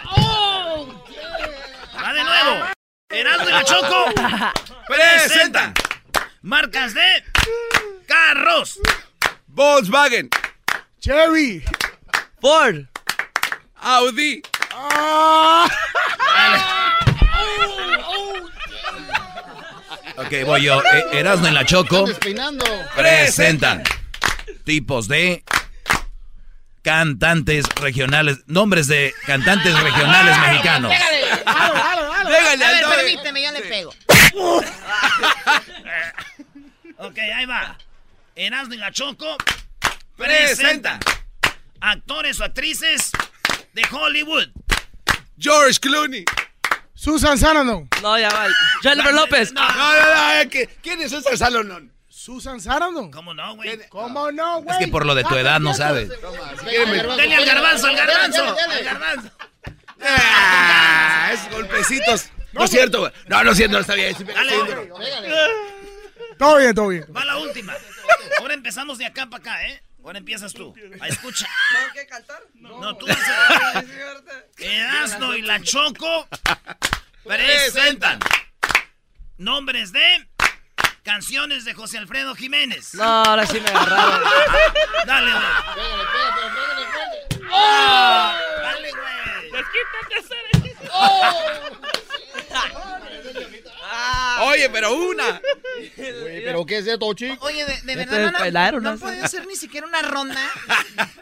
[2.03, 2.65] Va de nuevo.
[3.11, 4.05] Erasmo y la Choco
[4.87, 5.75] Presentan
[6.43, 7.25] marcas de
[8.07, 8.79] Carros.
[9.47, 10.29] Volkswagen.
[11.01, 11.65] Chevy.
[12.41, 12.85] Ford.
[13.81, 14.43] Audi.
[14.73, 15.67] Ah.
[20.17, 20.83] Ok, voy yo.
[20.93, 22.05] Eh, Erasmo en la Choco.
[22.07, 22.65] Despeinando.
[22.97, 23.83] Presentan
[24.69, 25.43] tipos de
[26.83, 30.93] cantantes regionales, nombres de cantantes regionales mexicanos.
[30.93, 31.21] Pégale.
[32.27, 33.95] Pégale A ver, permíteme, yo le pego.
[37.01, 37.79] Ok, ahí va.
[38.35, 39.37] Erasmo y la Choco
[40.17, 40.99] presentan
[41.81, 43.13] actores o actrices
[43.73, 44.49] de Hollywood.
[45.39, 46.25] George Clooney.
[46.95, 47.89] Susan Sarandon.
[48.03, 48.49] No, ya va.
[48.83, 49.53] Jennifer López.
[49.53, 50.33] No, no, no.
[50.33, 51.93] es que- ¿Quién es César Salomón?
[52.29, 53.11] Susan Sarandon.
[53.11, 53.89] ¿Cómo no, güey?
[53.89, 54.77] ¿Cómo no, güey?
[54.77, 56.11] Es que por lo de tu edad no sabes.
[56.11, 58.45] Dale al garbanzo, al garbanzo.
[58.45, 59.31] Al garbanzo.
[60.03, 62.29] Ah, es golpecitos.
[62.53, 63.13] No es cierto, güey.
[63.29, 64.15] No, no es cierto, no está bien.
[64.27, 64.91] Dale,
[66.39, 67.07] Todo bien, todo bien.
[67.17, 67.75] va la última.
[68.41, 69.83] Ahora empezamos de acá para acá, ¿eh?
[70.05, 70.75] Ahora empiezas tú.
[71.01, 71.49] A escucha.
[71.73, 72.43] ¿Tengo que cantar?
[72.57, 73.85] No, tú vas a...
[74.59, 76.29] Y la Choco
[77.25, 78.21] presentan
[79.39, 80.29] nombres de
[81.09, 82.93] canciones de José Alfredo Jiménez.
[82.93, 84.21] No, ahora sí me agarraron.
[85.07, 85.43] Dale, güey.
[85.75, 87.49] Pégale, pégale, pégale, pégale.
[87.51, 88.33] ¡Oh!
[88.63, 89.09] Dale, güey.
[94.51, 95.41] Oye, pero una.
[95.97, 97.43] Güey, ¿Pero qué es esto, chico?
[97.47, 98.99] Oye, de, de Ya verdad, te no, no, no ¿no?
[98.99, 100.41] puede ser ni siquiera una ronda.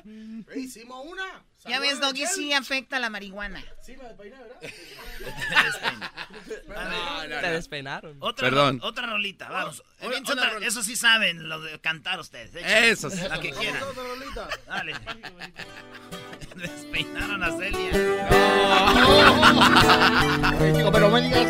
[0.57, 1.45] Hicimos una.
[1.69, 3.63] Ya ves, Doggy sí afecta la marihuana.
[7.41, 8.17] Te despeinaron.
[8.21, 8.81] Otra, Perdón.
[8.83, 9.83] otra rolita, vamos.
[10.01, 10.67] Otra- otra otra- rola.
[10.67, 12.55] eso sí saben, lo de cantar ustedes.
[12.55, 12.91] échale.
[12.91, 13.21] Eso sí.
[13.29, 13.83] La que quieran.
[14.67, 14.95] Dale.
[16.57, 17.91] Despeinaron a Celia.
[20.77, 21.47] Chico, pero me digas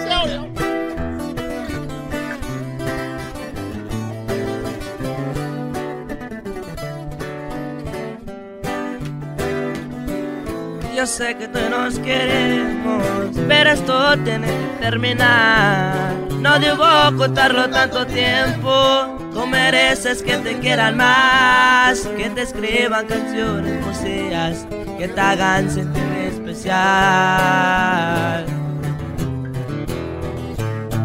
[10.97, 13.05] Yo sé que todos nos queremos,
[13.47, 16.15] pero esto tiene que terminar.
[16.41, 19.19] No debo ocultarlo tanto tiempo.
[19.31, 24.67] Tú mereces que te quieran más, que te escriban canciones poesías,
[24.97, 26.03] que te hagan sentir
[26.33, 26.77] especial.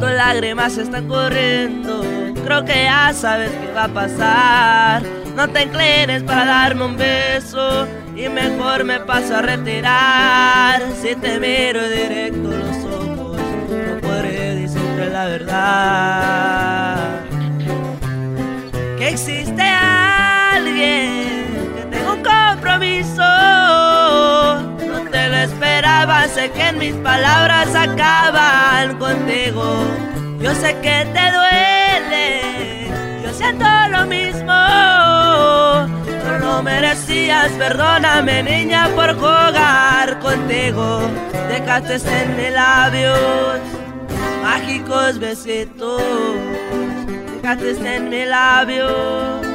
[0.01, 2.01] Tus lágrimas están corriendo,
[2.43, 5.03] creo que ya sabes qué va a pasar.
[5.35, 10.81] No te inclines para darme un beso y mejor me paso a retirar.
[10.99, 13.37] Si te miro directo los ojos,
[13.69, 17.19] no podré decirte la verdad.
[18.97, 21.40] Que existe alguien
[22.79, 22.87] No
[25.11, 29.83] te lo esperaba, sé que en mis palabras acaban contigo.
[30.39, 32.89] Yo sé que te duele,
[33.23, 34.53] yo siento lo mismo.
[36.25, 41.01] No lo merecías, perdóname niña por jugar contigo.
[41.49, 43.59] Dejaste en mis labios
[44.41, 46.01] mágicos besitos.
[47.41, 49.50] Dejaste en mis labios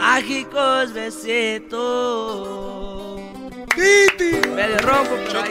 [0.00, 1.80] mágicos besitos.
[4.56, 5.42] Medio ronco, pero.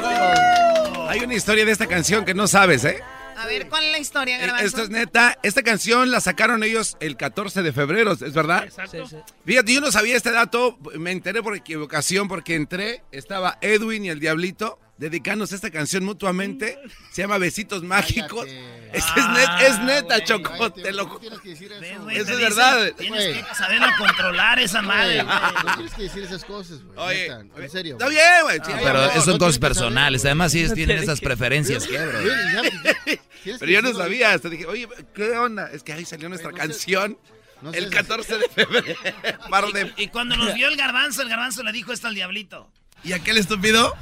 [1.08, 3.00] Hay una historia de esta canción que no sabes, ¿eh?
[3.38, 4.66] A ver, ¿cuál es la historia, Eh, Garbanzo?
[4.66, 5.38] Esto es neta.
[5.44, 8.68] Esta canción la sacaron ellos el 14 de febrero, ¿es verdad?
[8.92, 9.16] Sí, sí.
[9.46, 14.10] Fíjate, yo no sabía este dato, me enteré por equivocación porque entré, estaba Edwin y
[14.10, 16.78] el Diablito dedicándose esta canción mutuamente.
[17.12, 18.46] Se llama Besitos Mágicos.
[18.92, 22.10] Es, es net- es neta, Choco, te lo Tienes que decir eso.
[22.10, 22.92] Es dicen, verdad.
[22.98, 25.24] Tienes que saberlo controlar esa madre.
[25.24, 26.98] No tienes que decir esas cosas, güey.
[26.98, 27.94] Oye, neta, en serio.
[27.96, 28.58] Está bien, güey.
[28.58, 29.22] sí, Ah, pero amor.
[29.22, 30.26] son no cosas saber, personales.
[30.26, 32.20] Además, ellos No tienen tiene esas que- preferencias, ¿qué, bro?
[33.60, 34.34] Pero yo no sabía.
[34.34, 35.70] Hasta dije, oye, ¿qué onda?
[35.72, 37.18] Es que ahí salió nuestra no sé- canción
[37.62, 38.96] no el si- 14 de febrero.
[39.74, 42.70] De- Y cuando nos vio el garbanzo, el garbanzo le dijo esto al diablito.
[43.04, 43.96] ¿Y aquel estúpido?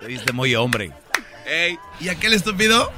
[0.00, 0.92] Te viste muy hombre.
[1.48, 2.92] Ey, ¿Y aquel estúpido?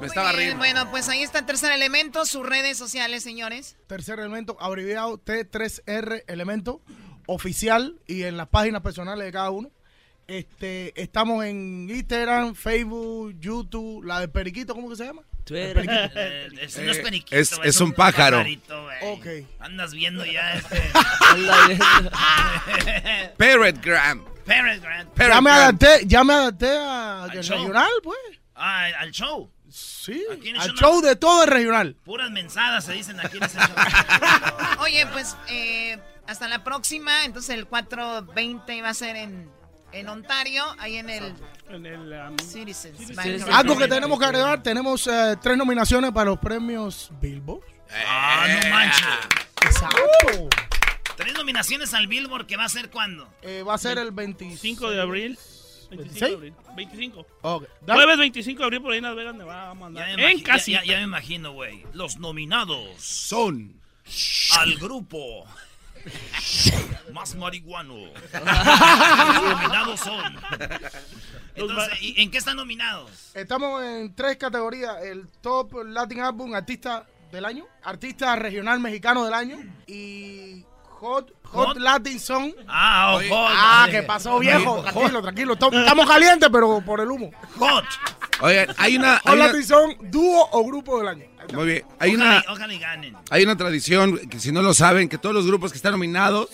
[0.00, 0.58] Me estaba bien, riendo.
[0.58, 3.76] Bueno, pues ahí está el tercer elemento, sus redes sociales, señores.
[3.86, 6.82] Tercer elemento, abreviado T3R elemento
[7.26, 9.70] oficial y en las páginas personales de cada uno.
[10.26, 15.22] Este, estamos en Instagram, Facebook, YouTube, la de Periquito, ¿cómo que se llama?
[15.44, 15.86] Twitter.
[16.16, 18.38] Eh, Eso no es Eh, periquito, es- un pájaro.
[18.38, 19.42] pajarito, güey.
[19.42, 19.48] Ok.
[19.60, 20.82] Andas viendo ya este.
[23.38, 24.24] Parrot Gram.
[24.46, 25.16] Grant.
[25.16, 27.58] Ya me adapté, ya me adapté a Al show.
[27.58, 28.18] regional, pues.
[28.54, 29.50] Ah, al show.
[29.68, 31.96] Sí, al show show de todo el regional.
[32.04, 33.74] Puras mensadas se dicen aquí en ese show.
[34.80, 37.24] Oye, pues eh, hasta la próxima.
[37.24, 39.50] Entonces el 420 va a ser en,
[39.92, 41.34] En Ontario, ahí en el...
[41.68, 43.18] En el um, Citizens.
[43.48, 47.62] Algo que tenemos que agregar, tenemos eh, tres nominaciones para los premios Billboard.
[48.06, 49.06] Ah, no manches.
[49.62, 50.48] Exacto.
[51.16, 53.28] Tres nominaciones al Billboard que va a ser cuándo?
[53.42, 55.38] Eh, va a ser el 25 5 de abril.
[55.90, 56.28] 25 ¿26?
[56.28, 56.54] de abril.
[56.76, 57.26] 25.
[57.42, 57.64] Ok.
[57.82, 59.64] Da- Jueves 25 de abril por ahí en Las Vegas, Nevada.
[59.68, 60.08] Vamos a andar.
[60.10, 60.72] Ya me En casi.
[60.72, 61.84] Ya, ya- ya me imagino, güey.
[61.92, 63.80] Los nominados son
[64.58, 65.44] al grupo
[67.12, 67.94] más marihuano.
[68.32, 70.36] Los nominados son.
[71.54, 73.30] Entonces, ¿y ¿en qué están nominados?
[73.34, 79.34] Estamos en tres categorías: el Top Latin Album Artista del Año, Artista Regional Mexicano del
[79.34, 80.64] Año y
[81.04, 81.76] Hot, Hot, Hot?
[81.76, 82.52] Latin Song.
[82.66, 83.50] Ah, oh, Oye, hot.
[83.52, 84.82] ah, ¿qué pasó, viejo?
[84.82, 84.92] Hot.
[84.92, 85.52] Tranquilo, tranquilo.
[85.54, 87.30] Estamos calientes, pero por el humo.
[87.58, 87.84] Hot.
[88.40, 91.24] Oigan, hay una, Hot hay una- Latin Song, dúo o grupo del año.
[91.52, 93.16] muy bien, hay Ojalá, una, ojalá y ganen.
[93.30, 96.48] hay una tradición que si no lo saben, que todos los grupos que están nominados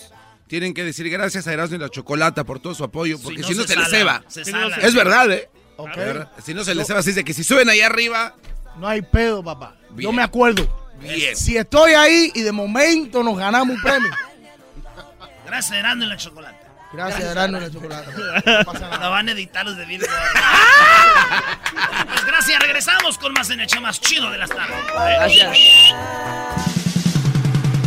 [0.47, 3.47] tienen que decir gracias a Erasmo y la Chocolata por todo su apoyo, porque no
[3.47, 4.21] si no se se, les ceba.
[4.27, 4.75] se sala.
[4.77, 5.49] Es verdad, ¿eh?
[5.77, 5.89] Ok.
[5.91, 6.31] Es verdad.
[6.43, 8.35] Si no se les ceba, así de que si suben ahí arriba,
[8.77, 9.75] No hay pedo, papá.
[9.95, 10.67] Yo me acuerdo.
[11.01, 11.35] Bien.
[11.35, 14.11] Si estoy ahí y de momento nos ganamos un premio.
[15.51, 16.65] Gracias, Erasmo y la chocolate.
[16.93, 18.09] Gracias, Erasmo y la Chocolata.
[19.01, 20.09] No van a editar los de Billboard.
[22.07, 24.77] pues gracias, regresamos con más en el show más chido de las tardes.
[24.93, 25.57] Gracias.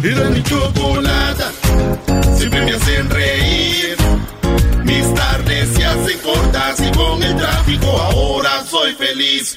[0.03, 1.53] Era mi chocolata,
[2.37, 3.97] siempre me hacen reír.
[4.85, 9.57] Mis tardes se hacen cortas y con el tráfico ahora soy feliz.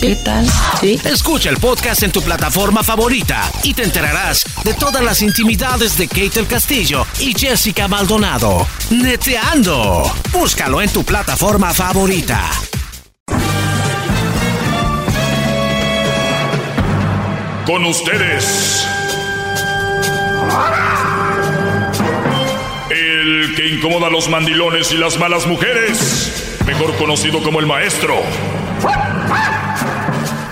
[0.00, 0.46] ¿Qué tal?
[0.80, 1.00] Sí.
[1.04, 6.06] Escucha el podcast en tu plataforma favorita y te enterarás de todas las intimidades de
[6.06, 8.66] Kate el Castillo y Jessica Maldonado.
[8.90, 10.04] Neteando.
[10.32, 12.48] Búscalo en tu plataforma favorita.
[17.66, 18.86] Con ustedes.
[22.90, 26.56] El que incomoda a los mandilones y las malas mujeres.
[26.66, 28.14] Mejor conocido como el maestro.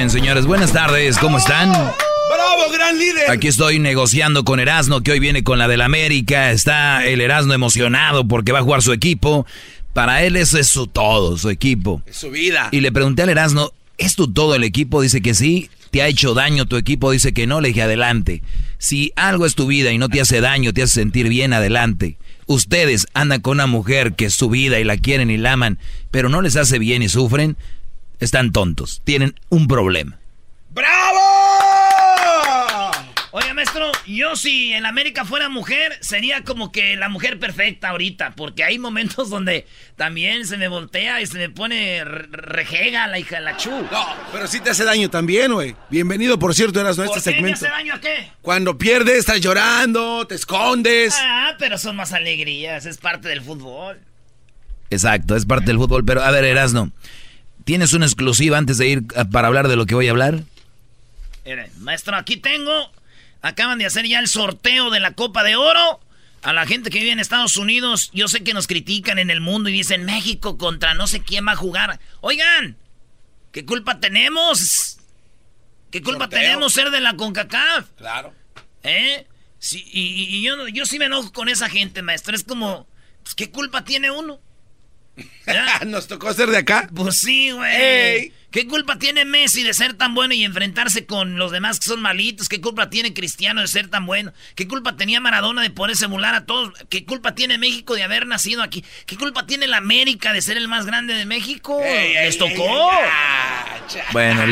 [0.00, 1.68] bien, señores, buenas tardes, ¿cómo están?
[1.72, 3.30] ¡Bravo, gran líder!
[3.30, 6.52] Aquí estoy negociando con Erasno, que hoy viene con la del América.
[6.52, 9.44] Está el Erasno emocionado porque va a jugar su equipo.
[9.92, 12.02] Para él eso es su todo, su equipo.
[12.06, 12.70] Es su vida.
[12.72, 15.02] Y le pregunté al Erasno, ¿es tu todo el equipo?
[15.02, 15.68] Dice que sí.
[15.90, 17.10] ¿Te ha hecho daño tu equipo?
[17.10, 17.60] Dice que no.
[17.60, 18.42] Le dije, adelante.
[18.78, 22.16] Si algo es tu vida y no te hace daño, te hace sentir bien, adelante.
[22.46, 25.78] Ustedes andan con una mujer que es su vida y la quieren y la aman,
[26.10, 27.56] pero no les hace bien y sufren,
[28.20, 29.00] están tontos.
[29.04, 30.18] Tienen un problema.
[30.70, 31.20] ¡Bravo!
[33.32, 38.32] Oye, maestro, yo si en América fuera mujer, sería como que la mujer perfecta ahorita,
[38.34, 43.20] porque hay momentos donde también se me voltea y se me pone re- rejega la
[43.20, 43.70] hija de la chu.
[43.70, 45.76] No, pero sí te hace daño también, güey.
[45.90, 47.54] Bienvenido, por cierto, Erasmo, a ¿Por este segmento.
[47.54, 48.32] hace daño a qué?
[48.42, 51.14] Cuando pierdes, estás llorando, te escondes.
[51.20, 54.00] Ah, pero son más alegrías, es parte del fútbol.
[54.90, 56.04] Exacto, es parte del fútbol.
[56.04, 56.90] Pero a ver, Erasno,
[57.70, 60.42] ¿tienes una exclusiva antes de ir a- para hablar de lo que voy a hablar?
[61.44, 62.90] Miren, maestro, aquí tengo.
[63.42, 66.00] Acaban de hacer ya el sorteo de la Copa de Oro.
[66.42, 69.40] A la gente que vive en Estados Unidos, yo sé que nos critican en el
[69.40, 72.00] mundo y dicen México contra no sé quién va a jugar.
[72.22, 72.76] Oigan,
[73.52, 74.98] ¿qué culpa tenemos?
[75.92, 76.40] ¿Qué culpa Sorteo.
[76.40, 77.86] tenemos ser de la CONCACAF?
[77.98, 78.34] Claro.
[78.82, 79.28] ¿Eh?
[79.60, 82.34] Sí, y, y- y yo, yo sí me enojo con esa gente, maestro.
[82.34, 82.88] Es como,
[83.22, 84.40] pues, ¿qué culpa tiene uno?
[85.86, 86.88] ¿Nos tocó ser de acá?
[86.94, 88.32] Pues sí, güey.
[88.50, 92.02] ¿Qué culpa tiene Messi de ser tan bueno y enfrentarse con los demás que son
[92.02, 92.48] malitos?
[92.48, 94.32] ¿Qué culpa tiene Cristiano de ser tan bueno?
[94.56, 96.72] ¿Qué culpa tenía Maradona de poder emular a todos?
[96.88, 98.84] ¿Qué culpa tiene México de haber nacido aquí?
[99.06, 101.80] ¿Qué culpa tiene la América de ser el más grande de México?
[101.80, 102.90] ¡Les tocó!
[104.12, 104.44] bueno,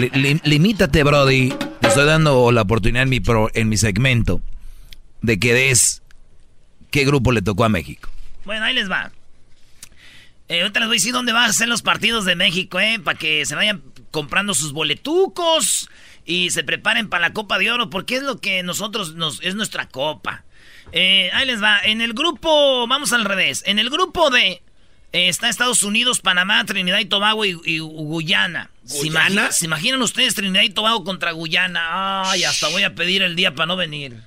[0.45, 1.53] limítate, Brody.
[1.81, 3.21] Te estoy dando la oportunidad en mi,
[3.55, 4.41] en mi segmento
[5.23, 6.03] de que des
[6.93, 8.09] qué grupo le tocó a México.
[8.45, 9.11] Bueno, ahí les va.
[10.49, 12.99] Eh, ahorita les voy a decir dónde van a ser los partidos de México, ¿eh?
[13.03, 15.89] Para que se vayan comprando sus boletucos
[16.25, 19.55] y se preparen para la Copa de Oro, porque es lo que nosotros nos es
[19.55, 20.45] nuestra copa.
[20.93, 21.81] Eh, ahí les va.
[21.85, 23.63] En el grupo, vamos al revés.
[23.67, 24.63] En el grupo de
[25.13, 28.71] eh, está Estados Unidos, Panamá, Trinidad y Tobago y, Guyana.
[28.85, 29.53] ¿Guyana?
[29.53, 32.31] ¿Se, imaginan ustedes Trinidad y Tobago contra Guyana?
[32.31, 34.23] Ay, hasta voy a pedir el día para no venir.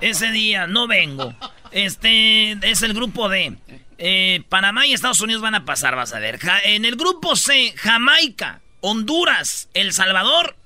[0.00, 1.34] Ese día no vengo.
[1.72, 3.56] Este es el grupo D.
[4.04, 6.40] Eh, Panamá y Estados Unidos van a pasar, vas a ver.
[6.64, 10.56] en el grupo C, Jamaica, Honduras, El Salvador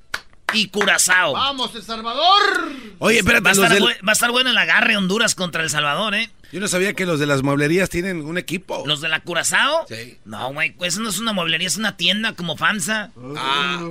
[0.54, 1.34] y Curazao.
[1.34, 2.72] ¡Vamos, El Salvador!
[2.98, 6.30] Oye, espérate, va a, estar, bueno el agarre Honduras contra El Salvador, ¿eh?
[6.50, 8.84] Yo no sabía que los de las mueblerías tienen un equipo.
[8.86, 9.86] ¿Los de la Curazao?
[9.86, 10.16] Sí.
[10.24, 13.10] No, güey, eso no es una mueblería, es una tienda como FAMSA.
[13.36, 13.86] Ah.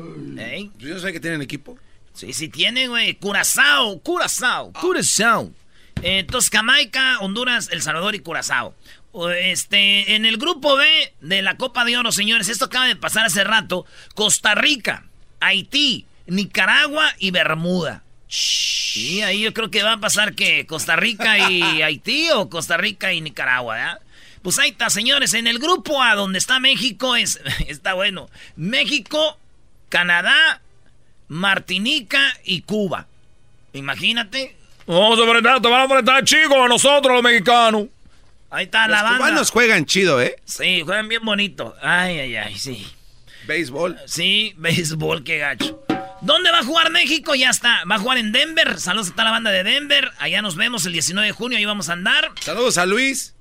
[0.79, 1.77] Yo no sabía que tienen equipo.
[2.15, 3.13] Sí, sí tienen, güey.
[3.13, 5.51] Curazao, Curazao, Curazao.
[6.01, 8.75] Eh, Jamaica, Honduras, El Salvador y Curazao.
[9.39, 13.25] Este, en el grupo B de la Copa de Oro, señores, esto acaba de pasar
[13.25, 13.85] hace rato.
[14.13, 15.05] Costa Rica,
[15.39, 18.03] Haití, Nicaragua y Bermuda.
[18.95, 22.77] Y ahí yo creo que va a pasar que Costa Rica y Haití o Costa
[22.77, 23.99] Rica y Nicaragua, ¿ya?
[24.41, 25.33] Pues ahí está, señores.
[25.33, 28.29] En el grupo A donde está México es, está bueno.
[28.55, 29.39] México,
[29.89, 30.61] Canadá,
[31.27, 33.07] Martinica y Cuba.
[33.73, 34.55] Imagínate.
[34.85, 37.87] Vamos a enfrentar, te van a enfrentar chicos a nosotros los mexicanos.
[38.49, 39.09] Ahí está la banda.
[39.11, 40.37] Los cubanos juegan chido, ¿eh?
[40.45, 41.75] Sí, juegan bien bonito.
[41.81, 42.87] Ay, ay, ay, sí.
[43.47, 43.97] ¿Béisbol?
[44.05, 45.83] Sí, béisbol, qué gacho.
[46.21, 47.35] ¿Dónde va a jugar México?
[47.35, 47.83] Ya está.
[47.89, 48.79] Va a jugar en Denver.
[48.79, 50.11] Saludos a toda la banda de Denver.
[50.17, 51.57] Allá nos vemos el 19 de junio.
[51.57, 52.31] Ahí vamos a andar.
[52.39, 53.34] Saludos a Luis.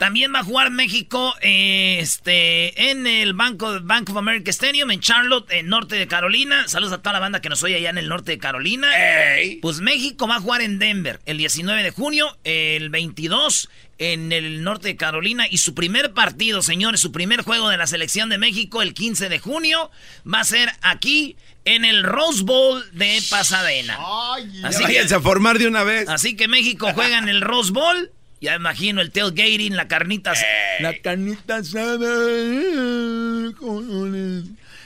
[0.00, 5.00] También va a jugar México este, en el Bank of, Bank of America Stadium en
[5.00, 6.66] Charlotte, en norte de Carolina.
[6.68, 8.88] Saludos a toda la banda que nos oye allá en el norte de Carolina.
[9.60, 13.68] Pues México va a jugar en Denver el 19 de junio, el 22
[13.98, 15.46] en el norte de Carolina.
[15.50, 19.28] Y su primer partido, señores, su primer juego de la selección de México el 15
[19.28, 19.90] de junio
[20.26, 21.36] va a ser aquí
[21.66, 23.98] en el Rose Bowl de Pasadena.
[24.64, 26.08] así que, a formar de una vez.
[26.08, 28.10] Así que México juega en el Rose Bowl
[28.40, 30.32] ya imagino el tailgating, la carnita.
[30.80, 32.08] La carnita asada.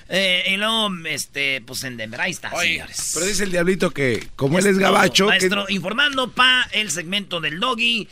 [0.09, 3.13] Eh, y luego, este, pues en Denver, ahí está, señores.
[3.15, 5.27] Pero dice el diablito que, como él es gabacho.
[5.27, 8.09] Maestro, informando pa el segmento del doggy,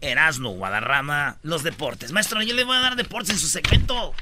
[0.00, 2.12] Erasmo, Guadarrama, los deportes.
[2.12, 4.14] Maestro, yo le voy a dar deportes en su segmento.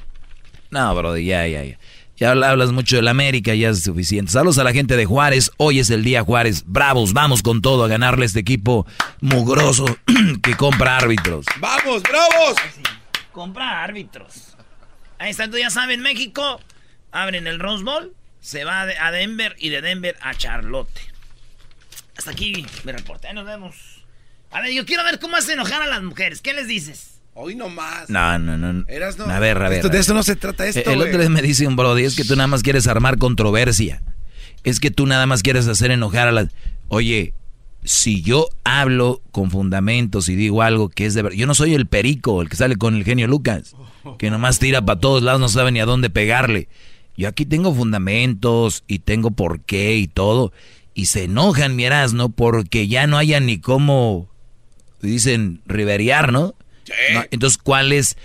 [0.71, 1.77] No, bro, ya, ya, ya.
[2.21, 4.31] Ya hablas mucho del América, ya es suficiente.
[4.31, 5.49] Saludos a la gente de Juárez.
[5.57, 6.63] Hoy es el día Juárez.
[6.67, 8.85] Bravos, vamos con todo a ganarle a este equipo
[9.21, 9.85] mugroso
[10.43, 11.47] que compra árbitros.
[11.57, 12.57] ¡Vamos, bravos!
[13.31, 14.55] Compra árbitros.
[15.17, 16.61] Ahí está, ya saben, México.
[17.11, 20.99] Abren el Rose Bowl, se va a Denver y de Denver a Charlotte.
[22.15, 23.33] Hasta aquí mi reporte.
[23.33, 24.05] nos vemos.
[24.51, 26.41] A ver, yo quiero ver cómo hace enojar a las mujeres.
[26.41, 27.19] ¿Qué les dices?
[27.33, 28.09] Hoy nomás.
[28.09, 28.85] No, no, no.
[29.25, 29.89] A ver, a ver.
[29.89, 30.89] de esto no se trata esto.
[30.89, 34.01] El otro día me dice un brody, es que tú nada más quieres armar controversia.
[34.63, 36.49] Es que tú nada más quieres hacer enojar a las...
[36.89, 37.33] Oye,
[37.83, 41.37] si yo hablo con fundamentos y digo algo que es de verdad...
[41.37, 43.75] Yo no soy el perico, el que sale con el genio Lucas,
[44.19, 46.67] que nomás tira para todos lados, no sabe ni a dónde pegarle.
[47.15, 50.51] Yo aquí tengo fundamentos y tengo por qué y todo.
[50.93, 52.29] Y se enojan, mi ¿no?
[52.29, 54.27] porque ya no haya ni cómo,
[55.01, 56.55] dicen, riveriar, ¿no?
[57.31, 58.17] Entonces, ¿cuál es,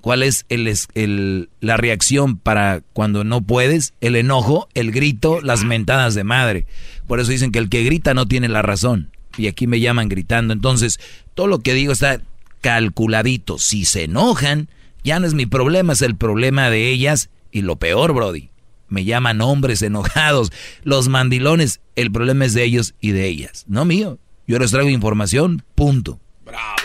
[0.00, 3.94] cuál es el, la reacción para cuando no puedes?
[4.00, 6.66] El enojo, el grito, las mentadas de madre.
[7.06, 9.10] Por eso dicen que el que grita no tiene la razón.
[9.36, 10.52] Y aquí me llaman gritando.
[10.52, 11.00] Entonces,
[11.34, 12.20] todo lo que digo está
[12.60, 13.58] calculadito.
[13.58, 14.68] Si se enojan,
[15.02, 17.30] ya no es mi problema, es el problema de ellas.
[17.50, 18.50] Y lo peor, Brody,
[18.88, 20.52] me llaman hombres enojados.
[20.82, 24.18] Los mandilones, el problema es de ellos y de ellas, no mío.
[24.46, 26.20] Yo les traigo información, punto.
[26.44, 26.83] ¡Bravo!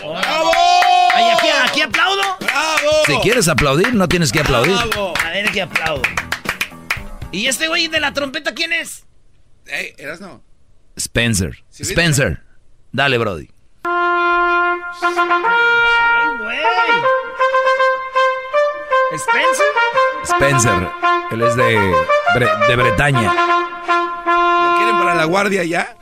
[3.10, 4.76] Si quieres aplaudir, no tienes que aplaudir.
[4.76, 5.14] ¡Bravo!
[5.26, 6.03] A ver, aquí aplaudo.
[7.31, 9.06] ¿Y este güey de la trompeta quién es?
[9.65, 10.44] Ey, eras no.
[10.95, 11.64] Spencer.
[11.72, 12.44] Spencer.
[12.91, 13.49] Dale, Brody.
[13.84, 14.80] Ay,
[16.40, 16.60] güey.
[19.15, 19.65] ¿Spencer?
[20.23, 20.91] Spencer.
[21.31, 21.95] Él es de,
[22.68, 23.34] de Bretaña.
[23.34, 25.95] ¿Lo quieren para la guardia ya?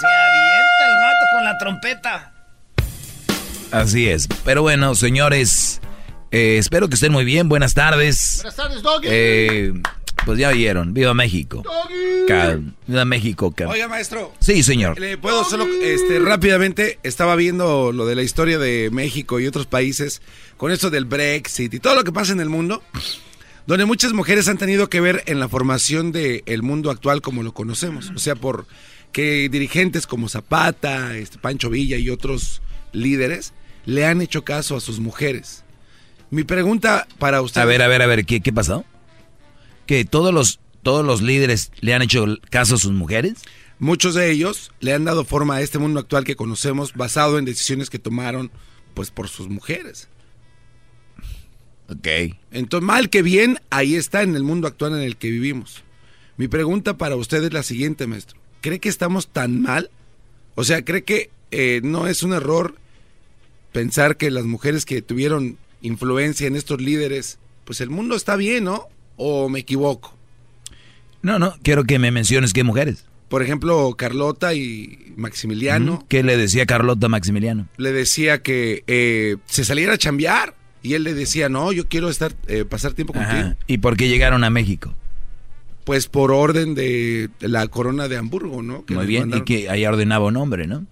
[0.00, 2.33] Se avienta el vato con la trompeta.
[3.74, 4.28] Así es.
[4.44, 5.80] Pero bueno, señores,
[6.30, 7.48] eh, espero que estén muy bien.
[7.48, 8.36] Buenas tardes.
[8.42, 9.06] Buenas tardes, Doggy.
[9.10, 9.72] Eh,
[10.24, 10.94] pues ya oyeron.
[10.94, 11.62] Viva México.
[12.28, 13.52] Ca- Viva México.
[13.52, 14.32] ca- Oiga, maestro.
[14.40, 14.98] Sí, señor.
[15.00, 19.66] ¿Le puedo solo, este, rápidamente, estaba viendo lo de la historia de México y otros
[19.66, 20.22] países
[20.56, 22.82] con esto del Brexit y todo lo que pasa en el mundo,
[23.66, 27.52] donde muchas mujeres han tenido que ver en la formación del mundo actual como lo
[27.52, 28.12] conocemos.
[28.14, 28.66] O sea, por
[29.10, 33.52] que dirigentes como Zapata, este, Pancho Villa y otros líderes
[33.86, 35.64] le han hecho caso a sus mujeres.
[36.30, 37.60] Mi pregunta para usted...
[37.60, 38.84] A ver, a ver, a ver, ¿qué, qué pasó?
[39.86, 43.42] ¿Que todos los, todos los líderes le han hecho caso a sus mujeres?
[43.78, 47.44] Muchos de ellos le han dado forma a este mundo actual que conocemos basado en
[47.44, 48.50] decisiones que tomaron
[48.94, 50.08] pues por sus mujeres.
[51.88, 52.36] Ok.
[52.50, 55.82] Entonces, mal que bien, ahí está en el mundo actual en el que vivimos.
[56.36, 58.38] Mi pregunta para usted es la siguiente, maestro.
[58.60, 59.90] ¿Cree que estamos tan mal?
[60.54, 62.76] O sea, ¿cree que eh, no es un error
[63.74, 68.64] pensar que las mujeres que tuvieron influencia en estos líderes, pues el mundo está bien,
[68.64, 68.86] ¿no?
[69.16, 70.16] ¿O me equivoco?
[71.22, 73.04] No, no, quiero que me menciones qué mujeres.
[73.28, 77.66] Por ejemplo, Carlota y Maximiliano ¿Qué le decía Carlota a Maximiliano?
[77.76, 82.08] le decía que eh, se saliera a chambear y él le decía, no, yo quiero
[82.10, 83.38] estar eh, pasar tiempo contigo.
[83.38, 83.56] Ajá.
[83.66, 84.94] ¿Y por qué llegaron a México?
[85.82, 88.84] Pues por orden de la corona de Hamburgo, ¿no?
[88.84, 89.42] Que Muy bien, mandaron.
[89.42, 90.86] y que ahí ordenaba un hombre, ¿no?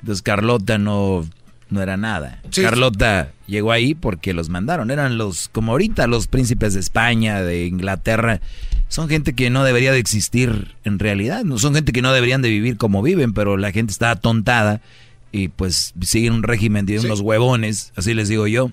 [0.00, 1.26] Entonces Carlota no,
[1.72, 2.40] no era nada.
[2.50, 4.90] Sí, Carlota llegó ahí porque los mandaron.
[4.90, 8.40] Eran los, como ahorita, los príncipes de España, de Inglaterra.
[8.88, 11.44] Son gente que no debería de existir en realidad.
[11.44, 14.80] No son gente que no deberían de vivir como viven, pero la gente está atontada
[15.32, 18.70] y pues siguen un régimen de unos huevones, así les digo yo.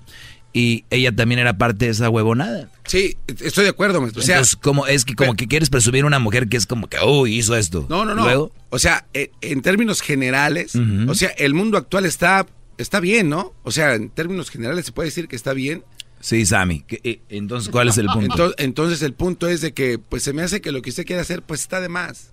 [0.51, 2.69] Y ella también era parte de esa huevonada.
[2.85, 4.21] Sí, estoy de acuerdo, maestro.
[4.21, 6.87] O sea, Entonces, como es que como que quieres presumir una mujer que es como
[6.87, 7.85] que, oh, hizo esto.
[7.87, 8.23] no, no, no.
[8.23, 10.73] Luego, O sea, eh, en términos generales,
[11.07, 12.47] o sea, el mundo actual está,
[12.79, 13.53] está bien, ¿no?
[13.63, 15.83] O sea, en términos generales se puede decir que está bien.
[16.21, 16.83] Sí, Sammy.
[16.89, 18.31] eh, entonces, ¿cuál es el punto?
[18.33, 21.05] Entonces, entonces el punto es de que, pues se me hace que lo que usted
[21.05, 22.31] quiere hacer, pues está de más.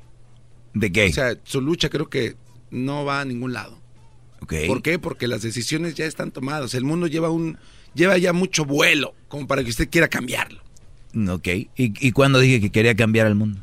[0.74, 1.06] ¿De qué?
[1.06, 2.36] O sea, su lucha creo que
[2.70, 3.81] no va a ningún lado.
[4.66, 4.98] ¿Por qué?
[4.98, 6.74] Porque las decisiones ya están tomadas.
[6.74, 7.59] El mundo lleva un
[7.94, 10.60] lleva ya mucho vuelo como para que usted quiera cambiarlo.
[11.28, 11.48] Ok.
[11.48, 13.60] ¿Y, y cuándo dije que quería cambiar el mundo?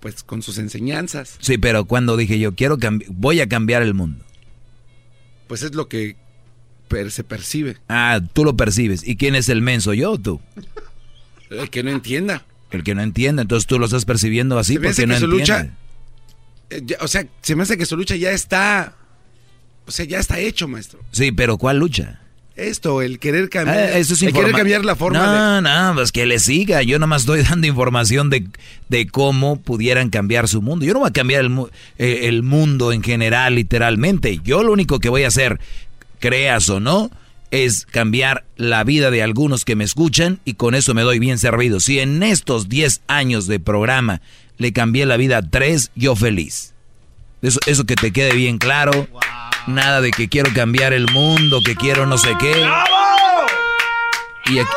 [0.00, 1.36] Pues con sus enseñanzas.
[1.40, 2.78] Sí, pero cuando dije yo quiero
[3.08, 4.24] voy a cambiar el mundo.
[5.50, 6.14] Pues es lo que
[6.86, 7.76] per- se percibe.
[7.88, 9.02] Ah, tú lo percibes.
[9.04, 10.40] ¿Y quién es el menso, yo o tú?
[11.50, 12.44] El que no entienda.
[12.70, 13.42] El que no entiende.
[13.42, 15.40] Entonces tú lo estás percibiendo así Se me hace porque no su entiende.
[15.40, 15.74] lucha,
[16.70, 18.94] eh, ya- o sea, se me hace que su lucha ya está,
[19.86, 21.00] o sea, ya está hecho, maestro.
[21.10, 22.20] Sí, pero ¿cuál lucha?
[22.60, 25.62] Esto, el querer cambiar, Ah, eso es el querer informa- cambiar la forma no, de...
[25.62, 26.82] No, pues que le siga.
[26.82, 28.46] Yo nomás estoy dando información de,
[28.88, 30.84] de cómo pudieran cambiar su mundo.
[30.84, 31.58] Yo no voy a cambiar el,
[31.98, 34.40] eh, el mundo en general, literalmente.
[34.44, 35.58] Yo lo único que voy a hacer,
[36.18, 37.10] creas o no,
[37.50, 41.38] es cambiar la vida de algunos que me escuchan y con eso me doy bien
[41.38, 41.80] servido.
[41.80, 44.20] Si en estos 10 años de programa
[44.56, 46.74] le cambié la vida a tres, yo feliz.
[47.42, 49.08] Eso, eso que te quede bien claro.
[49.66, 52.52] Nada de que quiero cambiar el mundo, que quiero no sé qué.
[54.46, 54.70] Y aquí-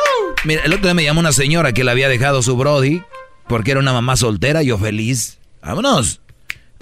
[0.44, 3.02] mira, el otro día me llamó una señora que le había dejado su Brody
[3.48, 5.38] porque era una mamá soltera, yo feliz.
[5.62, 6.20] Vámonos.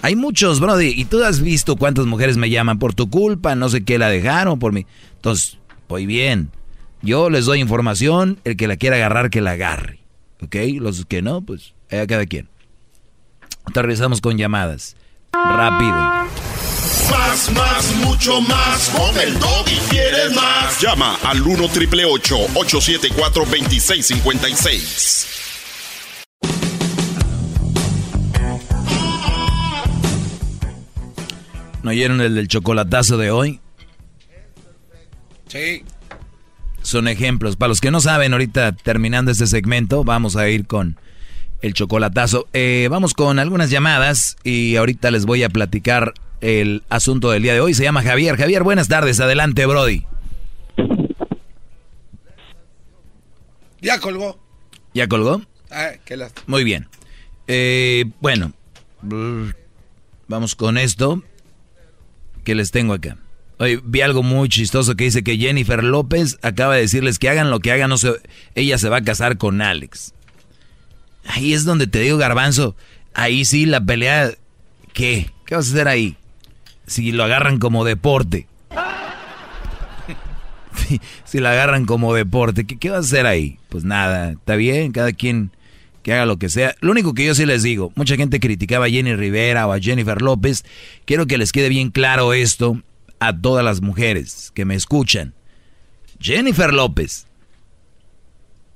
[0.01, 3.69] Hay muchos, Brody, y tú has visto cuántas mujeres me llaman por tu culpa, no
[3.69, 4.85] sé qué la dejaron por mí.
[5.15, 5.57] Entonces,
[5.87, 6.51] voy bien.
[7.01, 9.99] Yo les doy información, el que la quiera agarrar, que la agarre.
[10.41, 10.55] ¿Ok?
[10.79, 12.49] Los que no, pues, allá cada quien.
[13.73, 14.97] Regresamos con llamadas.
[15.33, 15.97] Rápido.
[17.11, 18.89] Más, más, mucho más.
[18.89, 20.79] Con el y quieres más.
[20.79, 25.29] Llama al 1 triple 874 2656.
[31.81, 33.59] ¿No oyeron el del chocolatazo de hoy?
[35.47, 35.83] Sí.
[36.81, 37.55] Son ejemplos.
[37.55, 40.97] Para los que no saben, ahorita terminando este segmento, vamos a ir con
[41.63, 42.47] el chocolatazo.
[42.53, 47.53] Eh, vamos con algunas llamadas y ahorita les voy a platicar el asunto del día
[47.53, 47.73] de hoy.
[47.73, 48.35] Se llama Javier.
[48.35, 49.19] Javier, buenas tardes.
[49.21, 50.05] Adelante, Brody.
[53.81, 54.37] Ya colgó.
[54.93, 55.41] ¿Ya colgó?
[56.05, 56.43] Qué lástima.
[56.47, 56.87] Muy bien.
[57.47, 58.51] Eh, bueno,
[60.27, 61.23] vamos con esto
[62.43, 63.17] que les tengo acá.
[63.59, 67.49] Oye, vi algo muy chistoso que dice que Jennifer López acaba de decirles que hagan
[67.49, 68.11] lo que hagan, no se,
[68.55, 70.13] ella se va a casar con Alex.
[71.25, 72.75] Ahí es donde te digo, garbanzo,
[73.13, 74.31] ahí sí la pelea,
[74.93, 75.29] ¿qué?
[75.45, 76.17] ¿Qué vas a hacer ahí?
[76.87, 78.47] Si lo agarran como deporte.
[80.75, 83.59] Si, si la agarran como deporte, ¿qué, ¿qué vas a hacer ahí?
[83.69, 85.51] Pues nada, está bien, cada quien
[86.01, 86.75] que haga lo que sea.
[86.81, 89.79] Lo único que yo sí les digo, mucha gente criticaba a Jenny Rivera o a
[89.79, 90.65] Jennifer López.
[91.05, 92.81] Quiero que les quede bien claro esto.
[93.19, 95.33] a todas las mujeres que me escuchan.
[96.19, 97.25] Jennifer López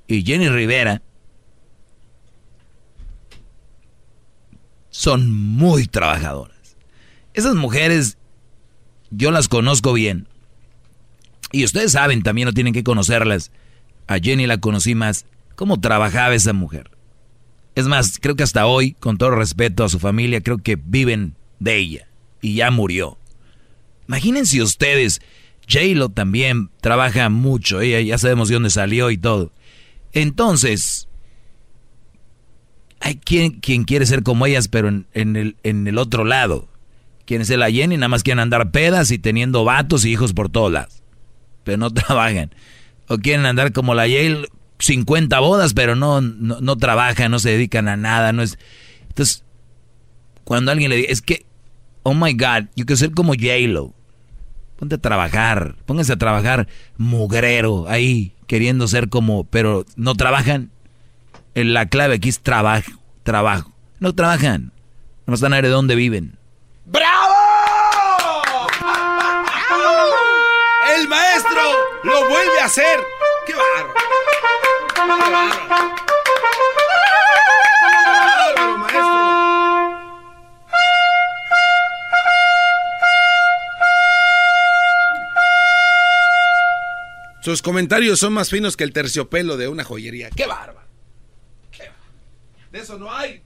[0.07, 1.01] y Jenny Rivera
[4.97, 6.75] son muy trabajadoras.
[7.35, 8.17] Esas mujeres
[9.11, 10.27] yo las conozco bien.
[11.51, 13.51] Y ustedes saben, también no tienen que conocerlas.
[14.07, 15.27] A Jenny la conocí más.
[15.55, 16.89] ¿Cómo trabajaba esa mujer?
[17.75, 21.35] Es más, creo que hasta hoy, con todo respeto a su familia, creo que viven
[21.59, 22.07] de ella.
[22.41, 23.19] Y ya murió.
[24.07, 25.21] Imagínense ustedes,
[25.69, 27.81] J-Lo también trabaja mucho.
[27.81, 29.51] Ella ya sabemos de dónde salió y todo.
[30.11, 31.07] Entonces,
[32.99, 36.67] hay quien, quien quiere ser como ellas, pero en, el, en el otro lado.
[37.25, 40.49] Quieren ser la Jenny, nada más quieren andar pedas y teniendo vatos y hijos por
[40.49, 41.03] todos lados.
[41.63, 42.51] Pero no trabajan.
[43.07, 44.47] O quieren andar como la Yale,
[44.79, 48.31] 50 bodas, pero no, no, trabajan, no se dedican a nada.
[48.33, 48.57] No es...
[49.09, 49.43] Entonces,
[50.43, 51.45] cuando alguien le dice, es que,
[52.03, 53.93] oh my God, yo quiero ser como J-Lo.
[54.77, 56.67] Ponte a trabajar, pónganse a trabajar
[56.97, 60.71] mugrero ahí, queriendo ser como, pero no trabajan.
[61.65, 62.91] La clave aquí es trabajo,
[63.23, 63.73] trabajo.
[63.99, 64.73] No trabajan.
[65.25, 66.37] No están a ver de dónde viven.
[66.85, 67.33] ¡Bravo!
[70.95, 71.61] ¡El maestro
[72.03, 72.99] lo vuelve a hacer!
[73.47, 73.93] ¡Qué barro!
[74.93, 75.31] ¡Qué barro!
[78.77, 79.07] maestro!
[87.41, 90.29] Sus comentarios son más finos que el terciopelo de una joyería.
[90.29, 90.86] ¡Qué barba!
[92.77, 93.41] De eso no hay.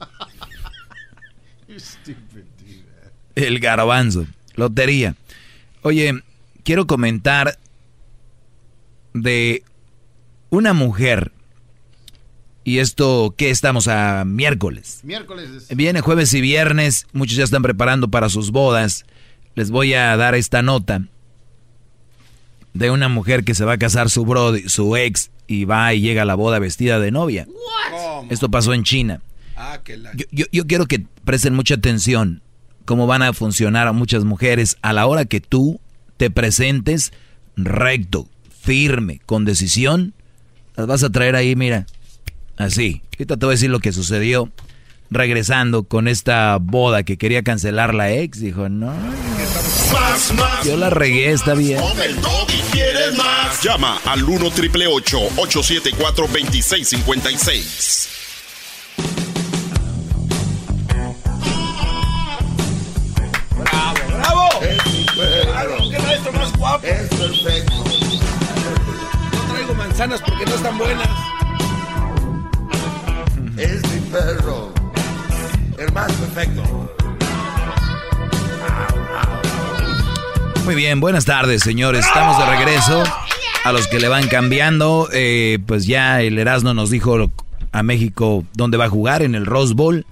[3.36, 4.26] El garbanzo.
[4.56, 5.14] Lotería.
[5.82, 6.24] Oye,
[6.64, 7.56] quiero comentar
[9.14, 9.62] de
[10.50, 11.30] una mujer.
[12.64, 14.98] Y esto, ¿qué estamos a miércoles?
[15.04, 15.68] Miércoles.
[15.70, 17.06] Viene jueves y viernes.
[17.12, 19.06] Muchos ya están preparando para sus bodas.
[19.54, 21.04] Les voy a dar esta nota
[22.72, 26.00] de una mujer que se va a casar su brody, su ex y va y
[26.00, 27.48] llega a la boda vestida de novia.
[28.30, 29.20] Esto pasó en China.
[29.56, 29.80] Ah,
[30.30, 32.42] yo, quiero que presten mucha atención
[32.84, 35.80] cómo van a funcionar a muchas mujeres a la hora que tú
[36.16, 37.12] te presentes
[37.56, 38.28] recto,
[38.60, 40.14] firme, con decisión.
[40.76, 41.86] Las vas a traer ahí, mira,
[42.56, 43.02] así.
[43.14, 44.52] Ahorita te voy a decir lo que sucedió
[45.10, 48.40] regresando con esta boda que quería cancelar la ex.
[48.40, 48.92] Dijo, no.
[50.64, 51.80] Yo la regué, está bien.
[52.72, 53.62] quieres más.
[53.62, 58.08] Llama al 1 triple 874 2656.
[63.56, 65.90] ¡Bravo, bravo!
[65.90, 66.86] ¡Qué maestro más guapo!
[66.86, 67.74] Es perfecto.
[69.32, 71.08] No traigo manzanas porque no están buenas.
[73.56, 74.77] Es mi perro.
[75.78, 76.62] El más perfecto.
[80.64, 82.04] Muy bien, buenas tardes, señores.
[82.04, 83.04] Estamos de regreso.
[83.64, 87.30] A los que le van cambiando, eh, pues ya el Erasmo nos dijo
[87.70, 90.04] a México dónde va a jugar, en el Rose Bowl.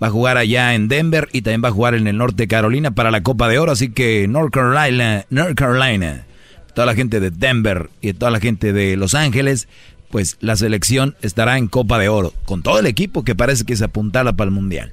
[0.00, 2.92] Va a jugar allá en Denver y también va a jugar en el norte Carolina
[2.92, 3.72] para la Copa de Oro.
[3.72, 6.26] Así que North Carolina, North Carolina,
[6.74, 9.66] toda la gente de Denver y toda la gente de Los Ángeles,
[10.10, 12.32] pues la selección estará en Copa de Oro.
[12.44, 14.92] Con todo el equipo que parece que se apuntala para el Mundial.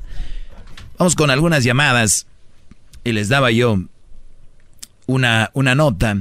[0.97, 2.27] Vamos con algunas llamadas.
[3.03, 3.79] Y les daba yo
[5.05, 6.17] una, una nota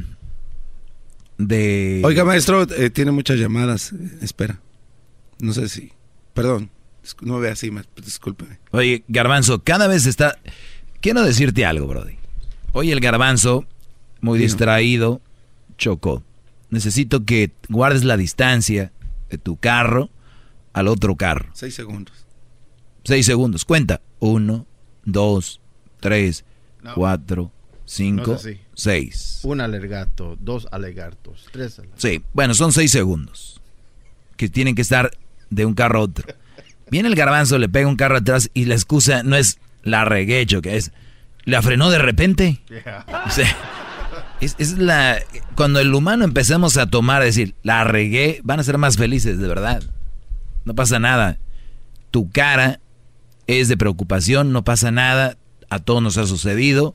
[1.39, 2.03] de...
[2.05, 3.93] Oiga, maestro, eh, tiene muchas llamadas.
[4.21, 4.61] Espera.
[5.39, 5.93] No sé si...
[6.35, 6.71] Perdón.
[7.21, 8.59] No ve así, discúlpeme.
[8.71, 10.39] Oye, Garbanzo, cada vez está...
[11.01, 12.17] Quiero decirte algo, Brody.
[12.73, 13.67] Hoy el Garbanzo,
[14.21, 15.21] muy distraído,
[15.77, 16.23] chocó.
[16.75, 18.91] Necesito que guardes la distancia
[19.31, 20.11] de tu carro
[20.73, 21.49] al otro carro.
[21.53, 22.27] Seis segundos.
[23.05, 23.65] Seis segundos.
[23.65, 24.01] Cuenta.
[24.19, 24.67] Uno,
[25.05, 25.61] dos,
[26.01, 26.45] tres,
[26.97, 27.53] cuatro,
[27.85, 28.37] cinco,
[28.75, 29.39] seis.
[29.45, 32.03] Un alegato, dos alegatos, tres alegatos.
[32.03, 33.61] Sí, bueno, son seis segundos.
[34.37, 35.13] Que tienen que estar
[35.51, 36.27] de un carro a otro.
[36.91, 40.61] Viene el garbanzo, le pega un carro atrás y la excusa no es la reguecho,
[40.61, 40.91] que es
[41.45, 42.63] la frenó de repente.
[44.41, 45.19] Es, la.
[45.55, 49.39] Cuando el humano empezamos a tomar, a decir, la regué, van a ser más felices,
[49.39, 49.83] de verdad.
[50.65, 51.39] No pasa nada.
[52.11, 52.81] Tu cara
[53.47, 55.37] es de preocupación, no pasa nada.
[55.71, 56.93] A todos nos ha sucedido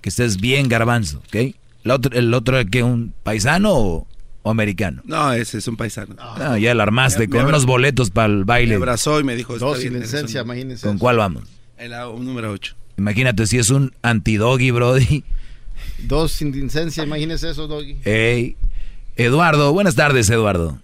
[0.00, 1.54] que estés bien garbanzo, ¿ok?
[1.84, 4.06] ¿El otro, el otro que un paisano o,
[4.44, 5.02] americano?
[5.04, 6.16] No, ese es un paisano.
[6.38, 8.70] No, ya la armaste con unos boletos para el baile.
[8.70, 9.58] Me abrazó y me dijo...
[9.58, 10.86] Dos sin licencia, imagínese.
[10.86, 11.44] ¿Con cuál vamos?
[11.78, 11.92] El
[12.24, 12.76] número 8.
[12.98, 15.24] Imagínate si es un antidoggy, brody.
[16.02, 17.96] Dos sin licencia, imagínese eso, doggy.
[18.04, 18.56] Hey,
[19.16, 20.78] Eduardo, buenas tardes, Eduardo.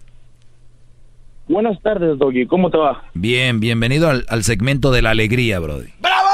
[1.47, 2.45] Buenas tardes, Doggy.
[2.45, 3.03] ¿Cómo te va?
[3.15, 5.89] Bien, bienvenido al, al segmento de la alegría, Brody.
[5.99, 6.29] ¡Bravo!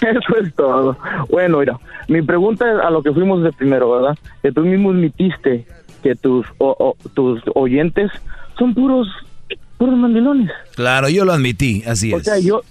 [0.00, 0.98] Eso es todo.
[1.30, 1.78] Bueno, mira,
[2.08, 4.18] mi pregunta es a lo que fuimos de primero, ¿verdad?
[4.42, 5.66] Que tú mismo admitiste
[6.02, 8.10] que tus o- o- tus oyentes
[8.58, 9.06] son puros
[9.78, 10.50] puros mandilones.
[10.74, 12.24] Claro, yo lo admití, así O es.
[12.24, 12.62] sea, yo,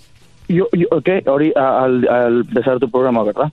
[0.47, 3.51] yo, yo ok, ahorita al, al empezar tu programa, ¿verdad?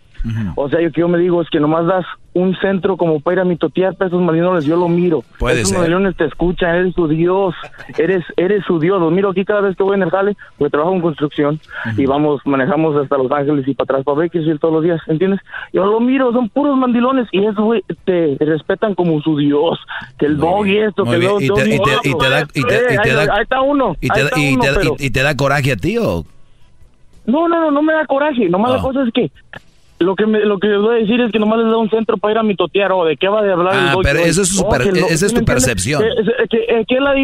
[0.57, 3.35] O sea, yo que yo me digo es que nomás das un centro como para
[3.35, 5.23] ir a mitotear para esos mandilones, yo lo miro.
[5.39, 5.79] Puede esos ser.
[5.81, 7.55] mandilones te escuchan, eres su Dios,
[7.99, 8.99] eres eres su Dios.
[9.01, 11.61] Los miro aquí cada vez que voy en el jale, porque trabajo en construcción
[11.99, 15.41] y vamos, manejamos hasta Los Ángeles y para atrás para Bakersfield todos los días, ¿entiendes?
[15.75, 19.79] Yo lo miro, son puros mandilones y eso, güey, te respetan como su Dios.
[20.19, 22.07] Que el dog y esto, que bien, los y dos te- y te- guapos.
[22.07, 24.11] y te da- y te- Eh, y te ahí- da- ahí está uno, ¿Y ahí
[24.15, 26.25] te, está y uno, te- pero- y- y te da coraje a ti o...?
[27.27, 28.49] No, no, no, no me da coraje.
[28.49, 29.31] Nomás la cosa es que
[30.01, 31.89] lo que me, lo que les voy a decir es que nomás les da un
[31.89, 34.43] centro para ir a mitotear o de qué va de hablar el Ah, pero eso
[34.43, 35.65] es su No, per- que lo- esa es ¿sí tu me entiendes?
[35.65, 36.03] percepción.
[36.03, 37.15] Que- que- que- ¿Qué es la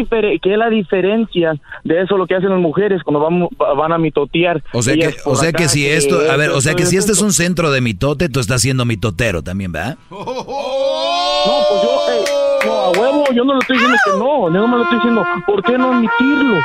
[0.53, 1.53] es la diferencia
[1.83, 3.47] de eso lo que hacen las mujeres cuando van,
[3.77, 4.63] van a mitotear?
[4.73, 6.95] O sea que, o sea acá, que si esto, a ver, o sea que si
[6.97, 9.97] este es un centro de mitote, tú estás siendo mitotero también, ¿verdad?
[10.09, 12.23] No, pues yo, eh,
[12.65, 15.25] no, a huevo, yo no le estoy diciendo que no, no me lo estoy diciendo,
[15.47, 16.57] ¿por qué no admitirlo?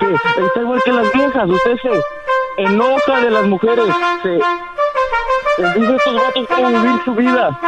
[0.00, 0.06] Que
[0.46, 1.88] está igual que las viejas, usted se
[2.58, 3.86] enoja de las mujeres,
[4.22, 4.28] se
[5.62, 7.58] les dice a estos vatos cómo vivir su vida.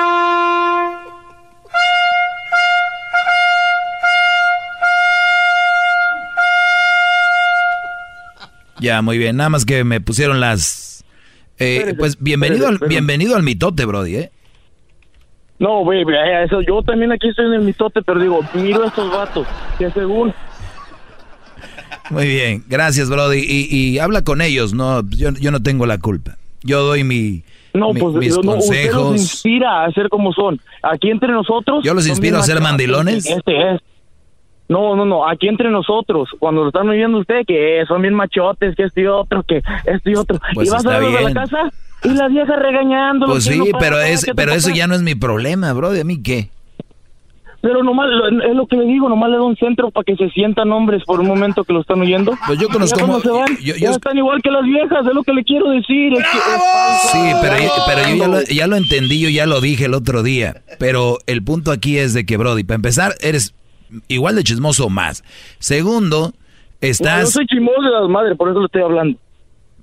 [8.80, 9.36] Ya, muy bien.
[9.36, 11.04] Nada más que me pusieron las.
[11.58, 12.94] eh, Espérese, pues bienvenido espérese, al, espérese.
[12.94, 14.30] bienvenido al mitote, Brody, ¿eh?
[15.58, 19.10] No, vea, eso, yo también aquí estoy en el mitote, pero digo, miro a estos
[19.10, 19.44] vatos,
[19.76, 20.32] que según
[22.10, 23.40] Muy bien, gracias, Brody.
[23.40, 26.36] Y, y habla con ellos, no, yo, yo no tengo la culpa.
[26.62, 27.42] Yo doy mi,
[27.74, 29.16] No, mi- pues mis no, usted los consejos.
[29.20, 30.60] inspira a ser como son.
[30.82, 31.82] Aquí entre nosotros.
[31.84, 33.26] ¿Yo los inspiro a ser mandilones?
[33.26, 33.80] Este es.
[34.68, 35.26] No, no, no.
[35.26, 39.06] Aquí entre nosotros, cuando lo están viendo usted, que son bien machotes, que esto y
[39.06, 40.38] otro, que esto y otro.
[40.52, 41.70] Pues y vas está a verlos a la casa
[42.04, 43.26] y la vieja regañando.
[43.26, 46.00] Pues sí, pero, es, pero eso ya no es mi problema, Brody.
[46.00, 46.50] ¿A mí qué?
[47.60, 50.14] Pero nomás, lo- es lo que le digo, nomás le da un centro para que
[50.14, 52.32] se sientan hombres por un momento que lo están oyendo.
[52.46, 54.62] Pues yo conozco ya cuando mo- se van, yo- yo- ya están igual que las
[54.62, 56.12] viejas, es lo que le quiero decir.
[56.12, 57.08] es que es falso.
[57.12, 59.94] Sí, pero, yo- pero yo ya lo, ya lo entendí, yo ya lo dije el
[59.94, 60.62] otro día.
[60.78, 63.54] Pero el punto aquí es de que, Brody, para empezar, eres
[64.06, 65.24] igual de chismoso o más.
[65.58, 66.32] Segundo, No,
[66.80, 67.30] yo estás...
[67.32, 69.18] soy chismoso de las madres, por eso le estoy hablando.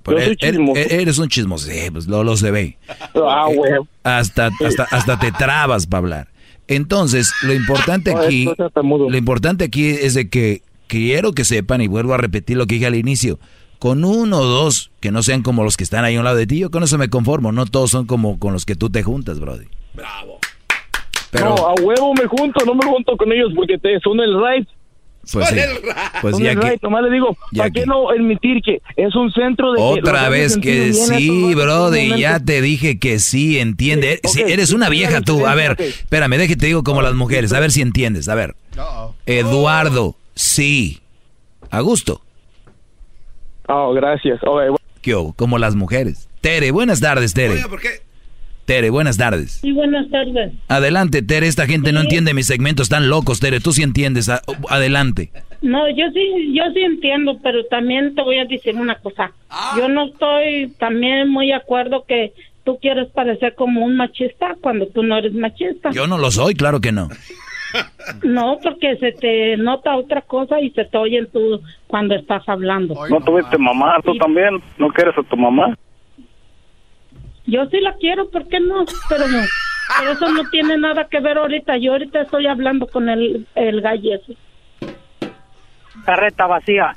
[0.04, 0.80] Pero Yo soy er- chismoso.
[0.80, 2.78] er- eres un chismoso, sí, pues lo, lo se ve.
[3.28, 3.74] Ah, güey.
[4.04, 6.28] Hasta, hasta, hasta te trabas para hablar.
[6.68, 8.48] Entonces, lo importante No, aquí,
[8.88, 12.76] lo importante aquí es de que quiero que sepan, y vuelvo a repetir lo que
[12.76, 13.40] dije al inicio,
[13.80, 16.38] con uno o dos que no sean como los que están ahí a un lado
[16.38, 18.90] de ti, yo con eso me conformo, no todos son como con los que tú
[18.90, 19.66] te juntas, Brody.
[21.32, 24.36] Pero- no, a huevo me junto, no me junto con ellos porque te son el
[24.40, 24.68] right.
[25.32, 25.56] Pues sí,
[26.22, 26.70] pues ya el que...
[26.72, 26.84] right.
[26.84, 29.82] Nomás le digo, ya ¿para qué no admitir que es un centro de...
[29.82, 34.20] Otra vez que sí, en Brody, ya te dije que sí, entiende.
[34.24, 37.60] Sí, eres una vieja tú, a ver, espérame, déjate te digo como las mujeres, a
[37.60, 38.56] ver si entiendes, a ver.
[39.26, 41.02] Eduardo, sí.
[41.72, 42.22] A gusto.
[43.68, 44.40] Oh, gracias.
[44.44, 44.78] Ok, bueno.
[45.02, 45.34] ¿Qué hubo?
[45.34, 46.30] Como las mujeres.
[46.42, 47.64] Tere, buenas tardes, Tere.
[48.66, 49.60] Tere, buenas tardes.
[49.62, 50.54] Sí, buenas tardes.
[50.68, 54.30] Adelante, Tere, esta gente no entiende mis segmentos tan locos, Tere, tú sí entiendes.
[54.70, 55.32] Adelante.
[55.62, 59.32] No, yo sí, yo sí entiendo, pero también te voy a decir una cosa.
[59.78, 62.34] Yo no estoy también muy de acuerdo que
[62.64, 65.92] tú quieres parecer como un machista cuando tú no eres machista.
[65.92, 67.10] Yo no lo soy, claro que no.
[68.24, 72.48] No, porque se te nota otra cosa y se te oye en tu cuando estás
[72.48, 72.96] hablando.
[73.10, 73.98] ¿No tuviste mamá?
[74.04, 74.62] ¿Tú también?
[74.78, 75.76] ¿No quieres a tu mamá?
[77.48, 78.86] Yo sí la quiero, ¿por qué no?
[79.10, 79.40] Pero, no,
[80.00, 81.78] pero eso no tiene nada que ver ahorita.
[81.78, 84.36] Yo ahorita estoy hablando con el, el gallo ese.
[86.06, 86.96] Carreta vacía.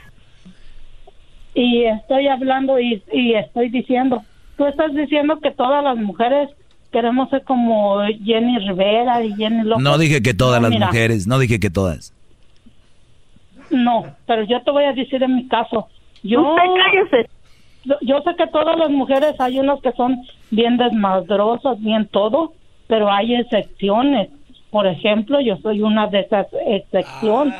[1.54, 4.22] y estoy hablando y, y estoy diciendo,
[4.56, 6.50] tú estás diciendo que todas las mujeres
[6.92, 9.82] queremos ser como Jenny Rivera y Jenny López.
[9.84, 12.14] No dije que todas No, las mira, mujeres, no dije que todas.
[13.70, 15.88] No, pero yo te voy a decir en mi caso.
[16.22, 16.56] Yo, Yo,
[18.02, 22.52] yo sé que todas las mujeres hay unas que son bien desmadrosas, bien todo,
[22.86, 24.30] pero hay excepciones.
[24.70, 27.54] Por ejemplo, yo soy una de esas excepciones.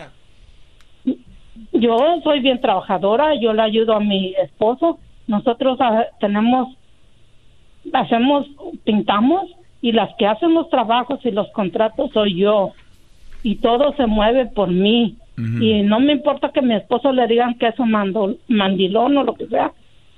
[1.73, 4.99] Yo soy bien trabajadora, yo le ayudo a mi esposo.
[5.27, 6.69] Nosotros ah, tenemos,
[7.93, 8.47] hacemos,
[8.85, 9.51] pintamos
[9.81, 12.73] y las que hacen los trabajos y los contratos soy yo.
[13.43, 15.17] Y todo se mueve por mí.
[15.61, 17.93] Y no me importa que mi esposo le digan que es un
[18.49, 19.71] mandilón o lo que sea,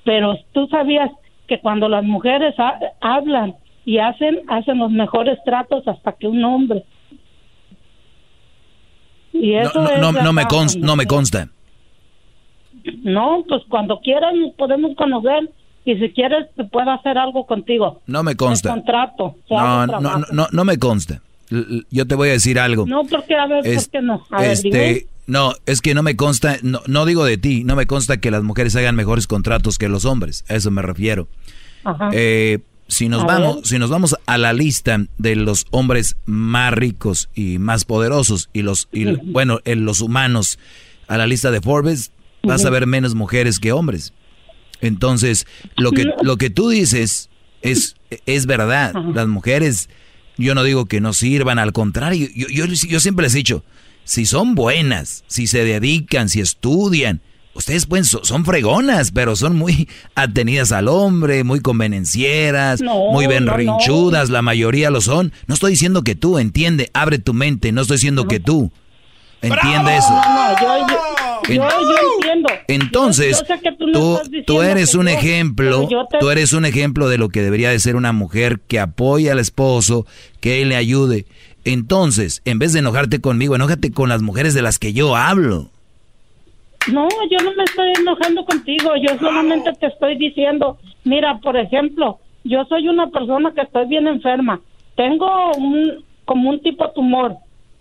[0.05, 1.10] pero tú sabías
[1.47, 3.55] que cuando las mujeres ha- hablan
[3.85, 6.85] y hacen, hacen los mejores tratos hasta que un hombre.
[9.32, 9.81] Y No, eso
[10.22, 11.48] no, me consta, no me consta.
[13.02, 15.51] no, pues cuando quieran nos podemos conocer
[15.85, 18.01] y si quieres te puedo hacer algo contigo.
[18.06, 18.70] No me consta.
[18.70, 19.36] contrato.
[19.48, 20.01] No, no,
[20.32, 21.20] no, no me consta.
[21.90, 22.86] Yo te voy a decir algo.
[22.86, 24.27] No, porque a ver, ¿por qué no?
[24.31, 27.77] A ver, este, no, es que no me consta, no, no digo de ti, no
[27.77, 31.28] me consta que las mujeres hagan mejores contratos que los hombres, a eso me refiero.
[31.85, 32.10] Ajá.
[32.12, 32.60] Eh,
[32.90, 37.59] si nos vamos, si nos vamos a la lista de los hombres más ricos y
[37.59, 40.59] más poderosos y los, y, bueno, en los humanos
[41.06, 42.12] a la lista de Forbes,
[42.43, 44.12] vas a ver menos mujeres que hombres.
[44.81, 45.47] Entonces,
[45.77, 47.31] lo que, lo que tú dices
[47.62, 47.97] es,
[48.27, 48.94] es verdad.
[49.14, 49.89] Las mujeres,
[50.40, 53.64] yo no digo que no sirvan, al contrario, yo, yo, yo siempre les he dicho,
[54.04, 57.20] si son buenas, si se dedican, si estudian,
[57.54, 64.42] ustedes pueden, son fregonas, pero son muy atenidas al hombre, muy convenencieras, muy benrinchudas, la
[64.42, 65.32] mayoría lo son.
[65.46, 68.72] No estoy diciendo que tú, entiende, abre tu mente, no estoy diciendo que tú.
[69.42, 70.10] Entiende eso.
[70.10, 72.48] No, yo, yo, yo, entiendo.
[72.68, 73.44] Entonces,
[73.92, 75.88] tú, tú, eres un ejemplo,
[76.18, 79.38] tú eres un ejemplo de lo que debería de ser una mujer que apoya al
[79.38, 80.06] esposo,
[80.40, 81.26] que él le ayude.
[81.64, 85.70] Entonces, en vez de enojarte conmigo, enójate con las mujeres de las que yo hablo.
[86.90, 92.18] No, yo no me estoy enojando contigo, yo solamente te estoy diciendo, mira, por ejemplo,
[92.44, 94.60] yo soy una persona que estoy bien enferma,
[94.96, 97.36] tengo un como un tipo tumor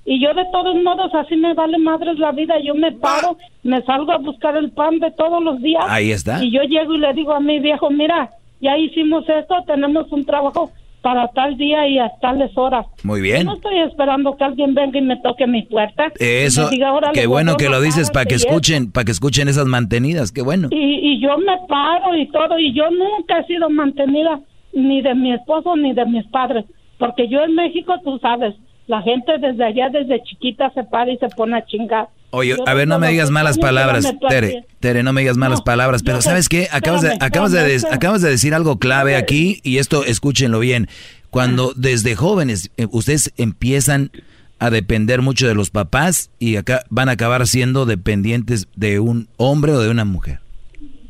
[0.10, 3.80] y yo de todos modos así me vale madres la vida, yo me paro, me
[3.84, 5.86] salgo a buscar el pan de todos los días.
[5.88, 6.44] Ahí está.
[6.44, 10.26] Y yo llego y le digo a mi viejo, mira, ya hicimos esto, tenemos un
[10.26, 10.72] trabajo
[11.03, 12.88] para tal día y a tales horas.
[13.03, 13.45] Muy bien.
[13.45, 16.11] no estoy esperando que alguien venga y me toque mi puerta.
[16.18, 16.72] Eso,
[17.14, 20.69] qué bueno que lo dices para que escuchen, para que escuchen esas mantenidas, qué bueno.
[20.72, 24.40] Y, y yo me paro y todo, y yo nunca he sido mantenida
[24.73, 26.65] ni de mi esposo ni de mis padres,
[26.98, 28.56] porque yo en México, tú sabes,
[28.90, 32.10] la gente desde allá, desde chiquita, se para y se pone a chingar.
[32.32, 36.02] Oye, a ver, no me digas malas palabras, Tere, Tere, no me digas malas palabras,
[36.02, 36.68] pero ¿sabes qué?
[36.72, 40.88] Acabas de, acabas de, acabas de decir algo clave aquí y esto escúchenlo bien.
[41.30, 44.10] Cuando desde jóvenes eh, ustedes empiezan
[44.57, 49.28] a depender mucho de los papás y acá van a acabar siendo dependientes de un
[49.38, 50.40] hombre o de una mujer.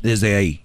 [0.02, 0.60] Desde ahí.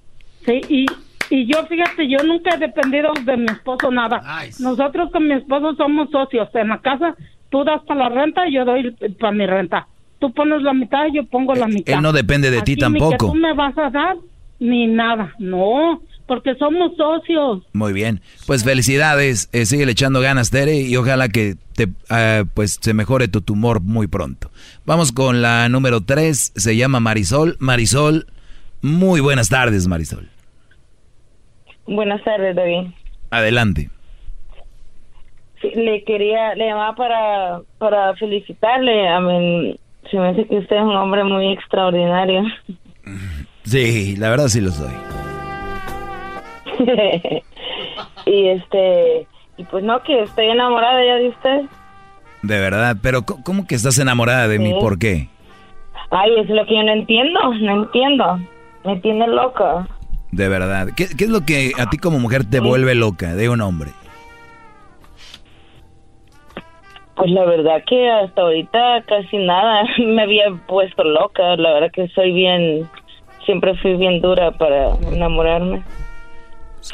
[0.45, 0.85] Sí, y,
[1.29, 4.21] y yo fíjate, yo nunca he dependido de mi esposo nada.
[4.59, 6.49] Nosotros con mi esposo somos socios.
[6.55, 7.15] En la casa
[7.49, 9.87] tú das para la renta y yo doy para mi renta
[10.19, 11.95] tú pones la mitad y yo pongo la mitad.
[11.95, 13.11] Él no depende de ti tampoco.
[13.11, 14.17] Ni que tú me vas a dar
[14.59, 17.63] ni nada, no, porque somos socios.
[17.73, 22.79] Muy bien, pues felicidades, eh, sigue echando ganas Tere y ojalá que te, ah, pues
[22.81, 24.49] se mejore tu tumor muy pronto.
[24.85, 27.57] Vamos con la número 3, se llama Marisol.
[27.59, 28.27] Marisol,
[28.81, 30.29] muy buenas tardes Marisol.
[31.87, 32.87] Buenas tardes David.
[33.31, 33.89] Adelante.
[35.61, 39.79] le quería, le llamaba para, para felicitarle, a mí,
[40.09, 42.43] se me hace que usted es un hombre muy extraordinario.
[43.65, 44.93] Sí, la verdad sí lo soy.
[48.27, 51.61] y este, y pues no, que estoy enamorada ya de usted.
[52.43, 54.75] De verdad, pero ¿cómo que estás enamorada de mí?
[54.79, 55.29] ¿Por qué?
[56.11, 58.39] Ay, es lo que yo no entiendo, no entiendo.
[58.83, 59.87] Me tiene loca.
[60.35, 60.89] De verdad.
[60.97, 63.91] ¿Qué, qué es lo que a ti como mujer te vuelve loca de un hombre?
[67.15, 71.55] Pues la verdad que hasta ahorita casi nada me había puesto loca.
[71.55, 72.85] La verdad que soy bien,
[73.45, 75.83] siempre fui bien dura para enamorarme.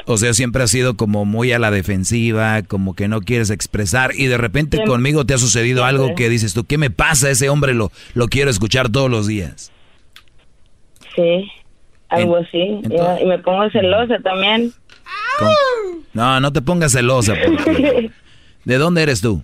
[0.06, 4.12] O sea, siempre has sido como muy a la defensiva, como que no quieres expresar
[4.16, 7.30] y de repente conmigo te ha sucedido algo que dices tú, ¿qué me pasa?
[7.30, 9.72] Ese hombre lo, lo quiero escuchar todos los días.
[11.16, 11.52] Sí,
[12.12, 12.82] algo así.
[13.22, 14.72] y me pongo celosa también.
[16.14, 17.34] No, no te pongas celosa.
[17.44, 18.12] Porque...
[18.66, 19.44] ¿De dónde eres tú?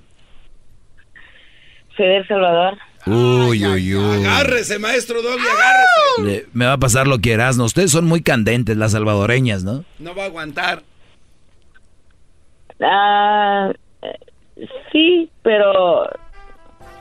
[1.95, 2.77] Soy de El Salvador.
[3.07, 4.25] Uy, uy, uy.
[4.25, 6.47] Agárrese, maestro Doggy, agárrese.
[6.53, 7.63] me va a pasar lo que eras, ¿no?
[7.63, 9.85] Ustedes son muy candentes, las salvadoreñas, ¿no?
[9.97, 10.83] No va a aguantar.
[12.81, 13.71] Ah,
[14.91, 16.03] sí, pero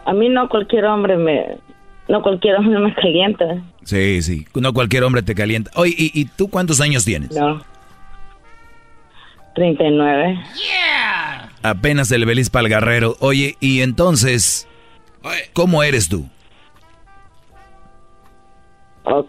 [0.04, 1.58] a mí no cualquier hombre me...
[2.08, 3.62] No cualquier hombre me calienta.
[3.84, 5.70] Sí, sí, no cualquier hombre te calienta.
[5.74, 7.32] Oye, ¿y, y tú cuántos años tienes?
[7.32, 7.62] No.
[9.54, 10.38] 39.
[10.54, 11.50] Yeah.
[11.62, 13.16] Apenas el belis para el guerrero.
[13.20, 14.68] Oye, y entonces,
[15.52, 16.26] ¿Cómo eres tú?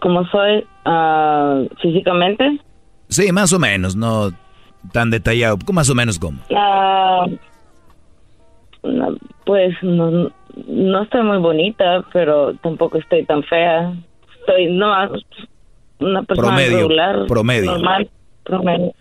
[0.00, 2.60] ¿Cómo soy ah, físicamente?
[3.08, 4.30] Sí, más o menos, no
[4.92, 5.56] tan detallado.
[5.72, 6.40] Más o menos cómo.
[6.54, 7.26] Ah,
[9.44, 10.30] pues no,
[10.66, 13.92] no estoy muy bonita, pero tampoco estoy tan fea.
[14.40, 14.92] Estoy no
[16.00, 17.72] una persona promedio, regular, promedio.
[17.72, 18.08] normal,
[18.44, 18.92] promedio.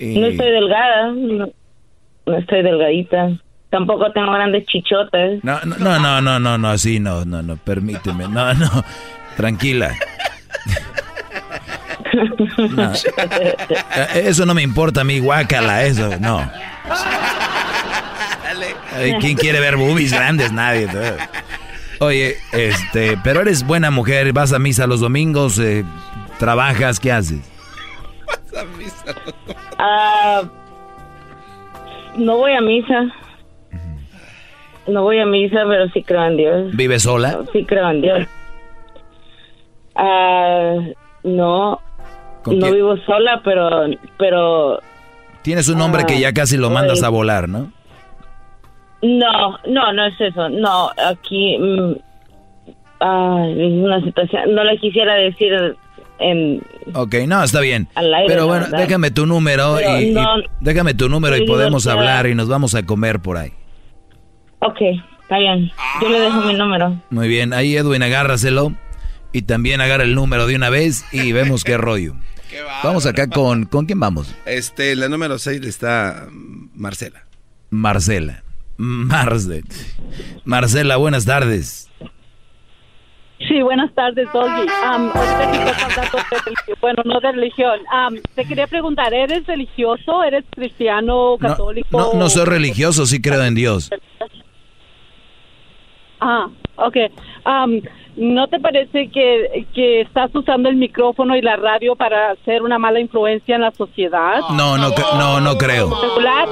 [0.00, 3.30] No estoy delgada, no estoy delgadita.
[3.70, 5.42] Tampoco tengo grandes chichotes.
[5.42, 8.28] No, no, no, no, no, no, así no, no, no, permíteme.
[8.28, 8.68] No, no,
[9.36, 9.94] tranquila.
[12.14, 16.46] Eh, Eso no me importa a mí, guácala, eso, no.
[19.20, 20.52] ¿Quién quiere ver boobies grandes?
[20.52, 20.88] Nadie.
[22.00, 25.84] Oye, este, pero eres buena mujer, vas a misa los domingos, eh,
[26.38, 27.40] trabajas, ¿qué haces?
[29.78, 30.42] Ah,
[32.16, 33.04] no voy a misa.
[34.88, 36.76] No voy a misa, pero sí creo en Dios.
[36.76, 37.40] ¿Vives sola?
[37.52, 38.28] Sí creo en Dios.
[39.94, 40.74] Ah,
[41.22, 41.80] no,
[42.42, 42.74] ¿Con no quién?
[42.74, 43.86] vivo sola, pero,
[44.18, 44.80] pero
[45.42, 47.72] Tienes un hombre que ya casi lo mandas a volar, ¿no?
[49.02, 50.48] No, no, no es eso.
[50.48, 51.92] No, aquí mm,
[53.00, 54.54] ah, es una situación.
[54.54, 55.52] No le quisiera decir
[56.18, 56.62] en
[56.94, 57.88] Ok, no, está bien.
[57.94, 60.14] Al aire, Pero la bueno, déjame tu número Pero y,
[60.60, 61.98] déjame tu número y podemos divorciada.
[61.98, 63.52] hablar y nos vamos a comer por ahí.
[64.60, 64.80] Ok,
[65.22, 65.70] está bien.
[66.00, 66.96] Yo le dejo mi número.
[67.10, 68.72] Muy bien, ahí Edwin agárraselo
[69.32, 72.14] y también agarra el número de una vez y vemos qué rollo.
[72.84, 74.34] Vamos acá con ¿con quién vamos?
[74.44, 76.26] Este, la número 6 está
[76.74, 77.24] Marcela.
[77.70, 78.42] Marcela.
[78.82, 79.62] Marce.
[80.44, 81.88] Marcela, buenas tardes.
[83.46, 84.66] Sí, buenas tardes, Doggy.
[84.84, 87.80] Am, ahorita que estás hablando de religión, bueno, no de religión.
[87.92, 90.24] Am, te quería preguntar, ¿eres religioso?
[90.24, 91.96] ¿Eres cristiano, No, católico?
[91.96, 93.88] no, no soy religioso, sí creo en Dios.
[96.20, 96.96] Ah, ok.
[97.44, 97.80] Am,
[98.16, 102.78] ¿No te parece que, que estás usando el micrófono y la radio para hacer una
[102.78, 104.40] mala influencia en la sociedad?
[104.54, 105.88] No, no, no, no creo.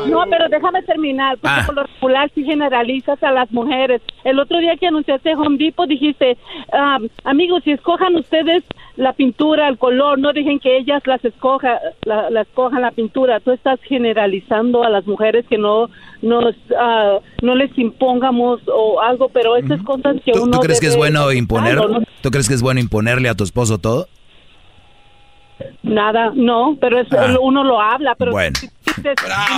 [0.06, 1.62] no, pero déjame terminar, porque Ah.
[1.66, 4.00] por lo regular sí generalizas a las mujeres.
[4.24, 6.38] El otro día que anunciaste Home Depot dijiste,
[6.72, 8.64] ah, amigos, si escojan ustedes
[9.00, 13.40] la pintura, el color, no dejen que ellas las escoja, la, la escojan la pintura.
[13.40, 15.88] Tú estás generalizando a las mujeres que no
[16.20, 20.80] nos, ah, no les impongamos o algo, pero esas cosas que ¿Tú, uno tú crees
[20.80, 21.78] que es bueno imponer?
[22.20, 24.06] ¿Tú crees que es bueno imponerle a tu esposo todo?
[25.82, 27.36] Nada, no, pero es, Ah.
[27.40, 28.54] uno lo habla, pero Bueno.
[28.56, 28.68] si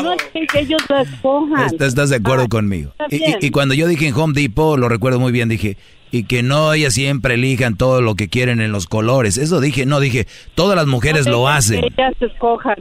[0.02, 1.66] no dejen que ellos la escojan.
[1.66, 2.90] ¿Estás, estás de acuerdo conmigo?
[2.92, 3.38] está Y, y- bien.
[3.40, 5.76] y cuando yo dije en Home Depot, lo recuerdo muy bien, dije,
[6.10, 9.38] y que no ellas siempre elijan todo lo que quieren en los colores.
[9.38, 11.80] Eso dije, no dije, todas las mujeres No lo hacen.
[11.80, 12.76] que ellas escojan.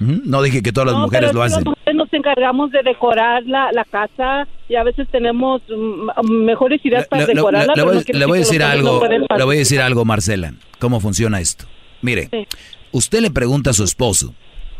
[0.00, 1.64] No dije que todas las No, mujeres pero lo es hacen.
[1.64, 6.80] Las mujeres nos encargamos de decorar la, la casa y a veces tenemos mm, mejores
[6.84, 7.66] ideas para Le, le- decorarla.
[7.66, 9.56] le- le pero voy, no quiere le voy a decir algo, no pueden le voy
[9.56, 11.64] a decir algo, Marcela, cómo funciona esto.
[12.00, 12.46] Mire, Sí.
[12.92, 14.34] usted le pregunta a su esposo,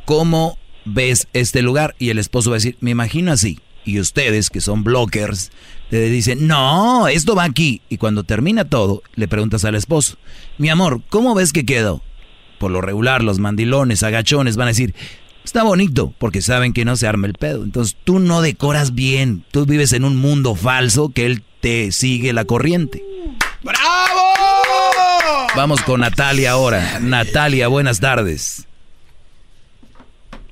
[0.05, 0.57] ¿cómo
[0.89, 1.94] ves este lugar?
[1.98, 3.60] Y el esposo va a decir, me imagino así.
[3.85, 5.51] Y ustedes, que son blockers,
[5.90, 7.81] le dicen, no, esto va aquí.
[7.89, 10.16] Y cuando termina todo, le preguntas al esposo,
[10.59, 12.02] mi amor, ¿cómo ves que quedó?
[12.59, 14.94] Por lo regular, los mandilones, agachones van a decir,
[15.44, 17.65] está bonito, porque saben que no se arma el pedo.
[17.65, 22.32] Entonces tú no decoras bien, tú vives en un mundo falso que él te sigue
[22.32, 23.02] la corriente.
[23.62, 24.28] ¡Bravo!
[25.56, 27.01] Vamos con Natalia ahora.
[27.01, 28.68] Natalia, buenas tardes.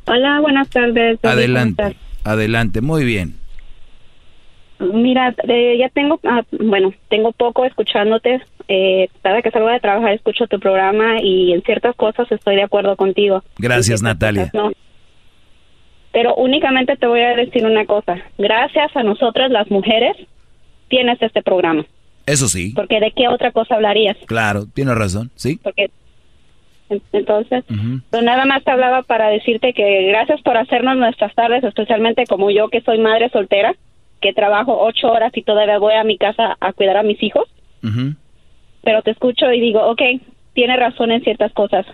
[0.07, 1.19] Hola, buenas tardes.
[1.24, 3.35] Adelante, ¿cómo adelante, muy bien.
[4.78, 8.43] Mira, eh, ya tengo, ah, bueno, tengo poco escuchándote.
[8.69, 12.62] Eh, cada que salgo de trabajar escucho tu programa y en ciertas cosas estoy de
[12.65, 13.43] acuerdo contigo.
[13.59, 14.51] Gracias, Natalia.
[14.53, 14.73] No.
[16.12, 18.16] Pero únicamente te voy a decir una cosa.
[18.39, 20.16] Gracias a nosotras las mujeres
[20.89, 21.85] tienes este programa.
[22.27, 24.16] Eso sí, Porque de qué otra cosa hablarías?
[24.27, 25.61] claro, tienes razón, ¿sí?
[25.62, 25.91] Porque
[26.88, 27.64] en- entonces,
[28.10, 32.50] pues nada más te hablaba para decirte que gracias por hacernos nuestras tardes, especialmente como
[32.50, 33.74] yo que soy madre soltera,
[34.20, 37.44] que trabajo ocho horas y todavía voy a mi casa a cuidar a mis hijos,
[38.82, 40.00] pero te escucho y digo, ok,
[40.54, 41.84] tiene razón en ciertas cosas,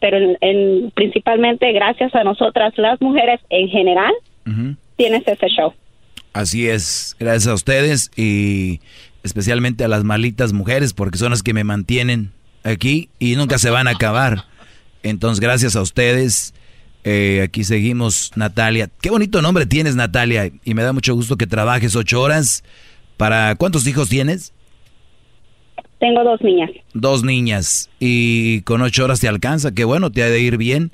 [0.00, 4.12] pero en, en- principalmente gracias a nosotras las mujeres en general,
[4.96, 5.72] tienes ese show.
[6.32, 8.80] Así es, gracias a ustedes y
[9.22, 12.30] especialmente a las malitas mujeres porque son las que me mantienen
[12.64, 14.44] aquí y nunca se van a acabar.
[15.02, 16.54] Entonces, gracias a ustedes.
[17.04, 18.90] eh, aquí seguimos, Natalia.
[19.00, 20.50] Qué bonito nombre tienes, Natalia.
[20.64, 22.62] Y me da mucho gusto que trabajes ocho horas.
[23.16, 24.52] ¿Para cuántos hijos tienes?
[25.98, 26.70] Tengo dos niñas.
[26.94, 27.90] Dos niñas.
[27.98, 29.72] Y con ocho horas te alcanza.
[29.74, 30.90] Qué bueno, te ha de ir bien.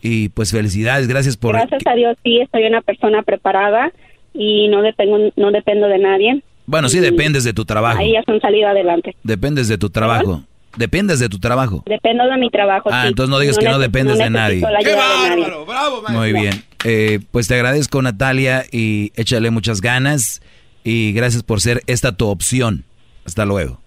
[0.00, 1.54] Y pues felicidades, gracias por...
[1.54, 3.90] Gracias a Dios sí, soy una persona preparada
[4.34, 6.42] y no dependo, no dependo de nadie.
[6.66, 7.98] Bueno, sí, dependes de tu trabajo.
[7.98, 9.16] Ahí ellas han salido adelante.
[9.22, 10.42] Dependes de tu trabajo.
[10.76, 11.82] Dependes de tu trabajo.
[11.86, 12.90] Dependo de mi trabajo.
[12.92, 13.08] Ah, sí.
[13.08, 14.60] entonces no digas que no dependes de nadie.
[14.82, 15.46] ¡Qué nadie.
[15.66, 16.64] ¡Bravo, Muy bien.
[16.84, 20.42] Eh, pues te agradezco, Natalia, y échale muchas ganas.
[20.82, 22.84] Y gracias por ser esta tu opción.
[23.24, 23.80] Hasta luego.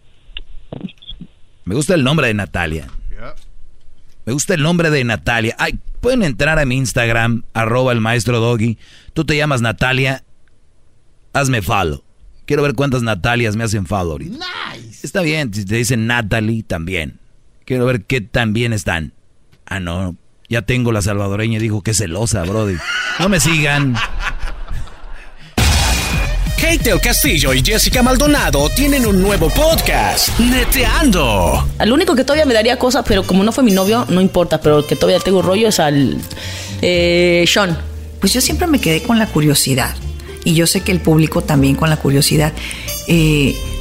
[1.65, 2.88] Me gusta el nombre de Natalia.
[4.26, 5.55] Me gusta el nombre de Natalia.
[5.57, 8.77] Ay, pueden entrar a mi Instagram, arroba el maestro Doggy.
[9.14, 10.23] Tú te llamas Natalia.
[11.31, 12.03] Hazme follow.
[12.45, 14.14] Quiero ver cuántas Natalias me hacen follow.
[14.14, 14.38] ahorita.
[15.07, 17.21] Está bien, si te dicen Natalie, también.
[17.63, 19.13] Quiero ver qué tan bien están.
[19.65, 20.17] Ah, no.
[20.49, 22.75] Ya tengo la salvadoreña, dijo que celosa, Brody.
[23.17, 23.95] No me sigan.
[26.57, 31.65] Kate el Castillo y Jessica Maldonado tienen un nuevo podcast, Neteando.
[31.77, 34.59] Al único que todavía me daría cosas, pero como no fue mi novio, no importa,
[34.59, 36.17] pero el que todavía tengo rollo es al
[36.81, 37.77] eh, Sean.
[38.19, 39.95] Pues yo siempre me quedé con la curiosidad.
[40.43, 42.51] Y yo sé que el público también con la curiosidad.
[43.07, 43.55] Eh,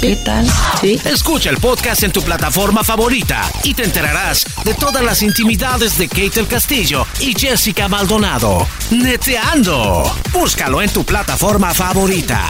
[0.00, 0.46] ¿Qué tal?
[0.80, 1.00] Sí.
[1.04, 6.08] Escucha el podcast en tu plataforma favorita y te enterarás de todas las intimidades de
[6.08, 8.66] Kate el Castillo y Jessica Maldonado.
[8.90, 10.04] Neteando.
[10.32, 12.48] Búscalo en tu plataforma favorita.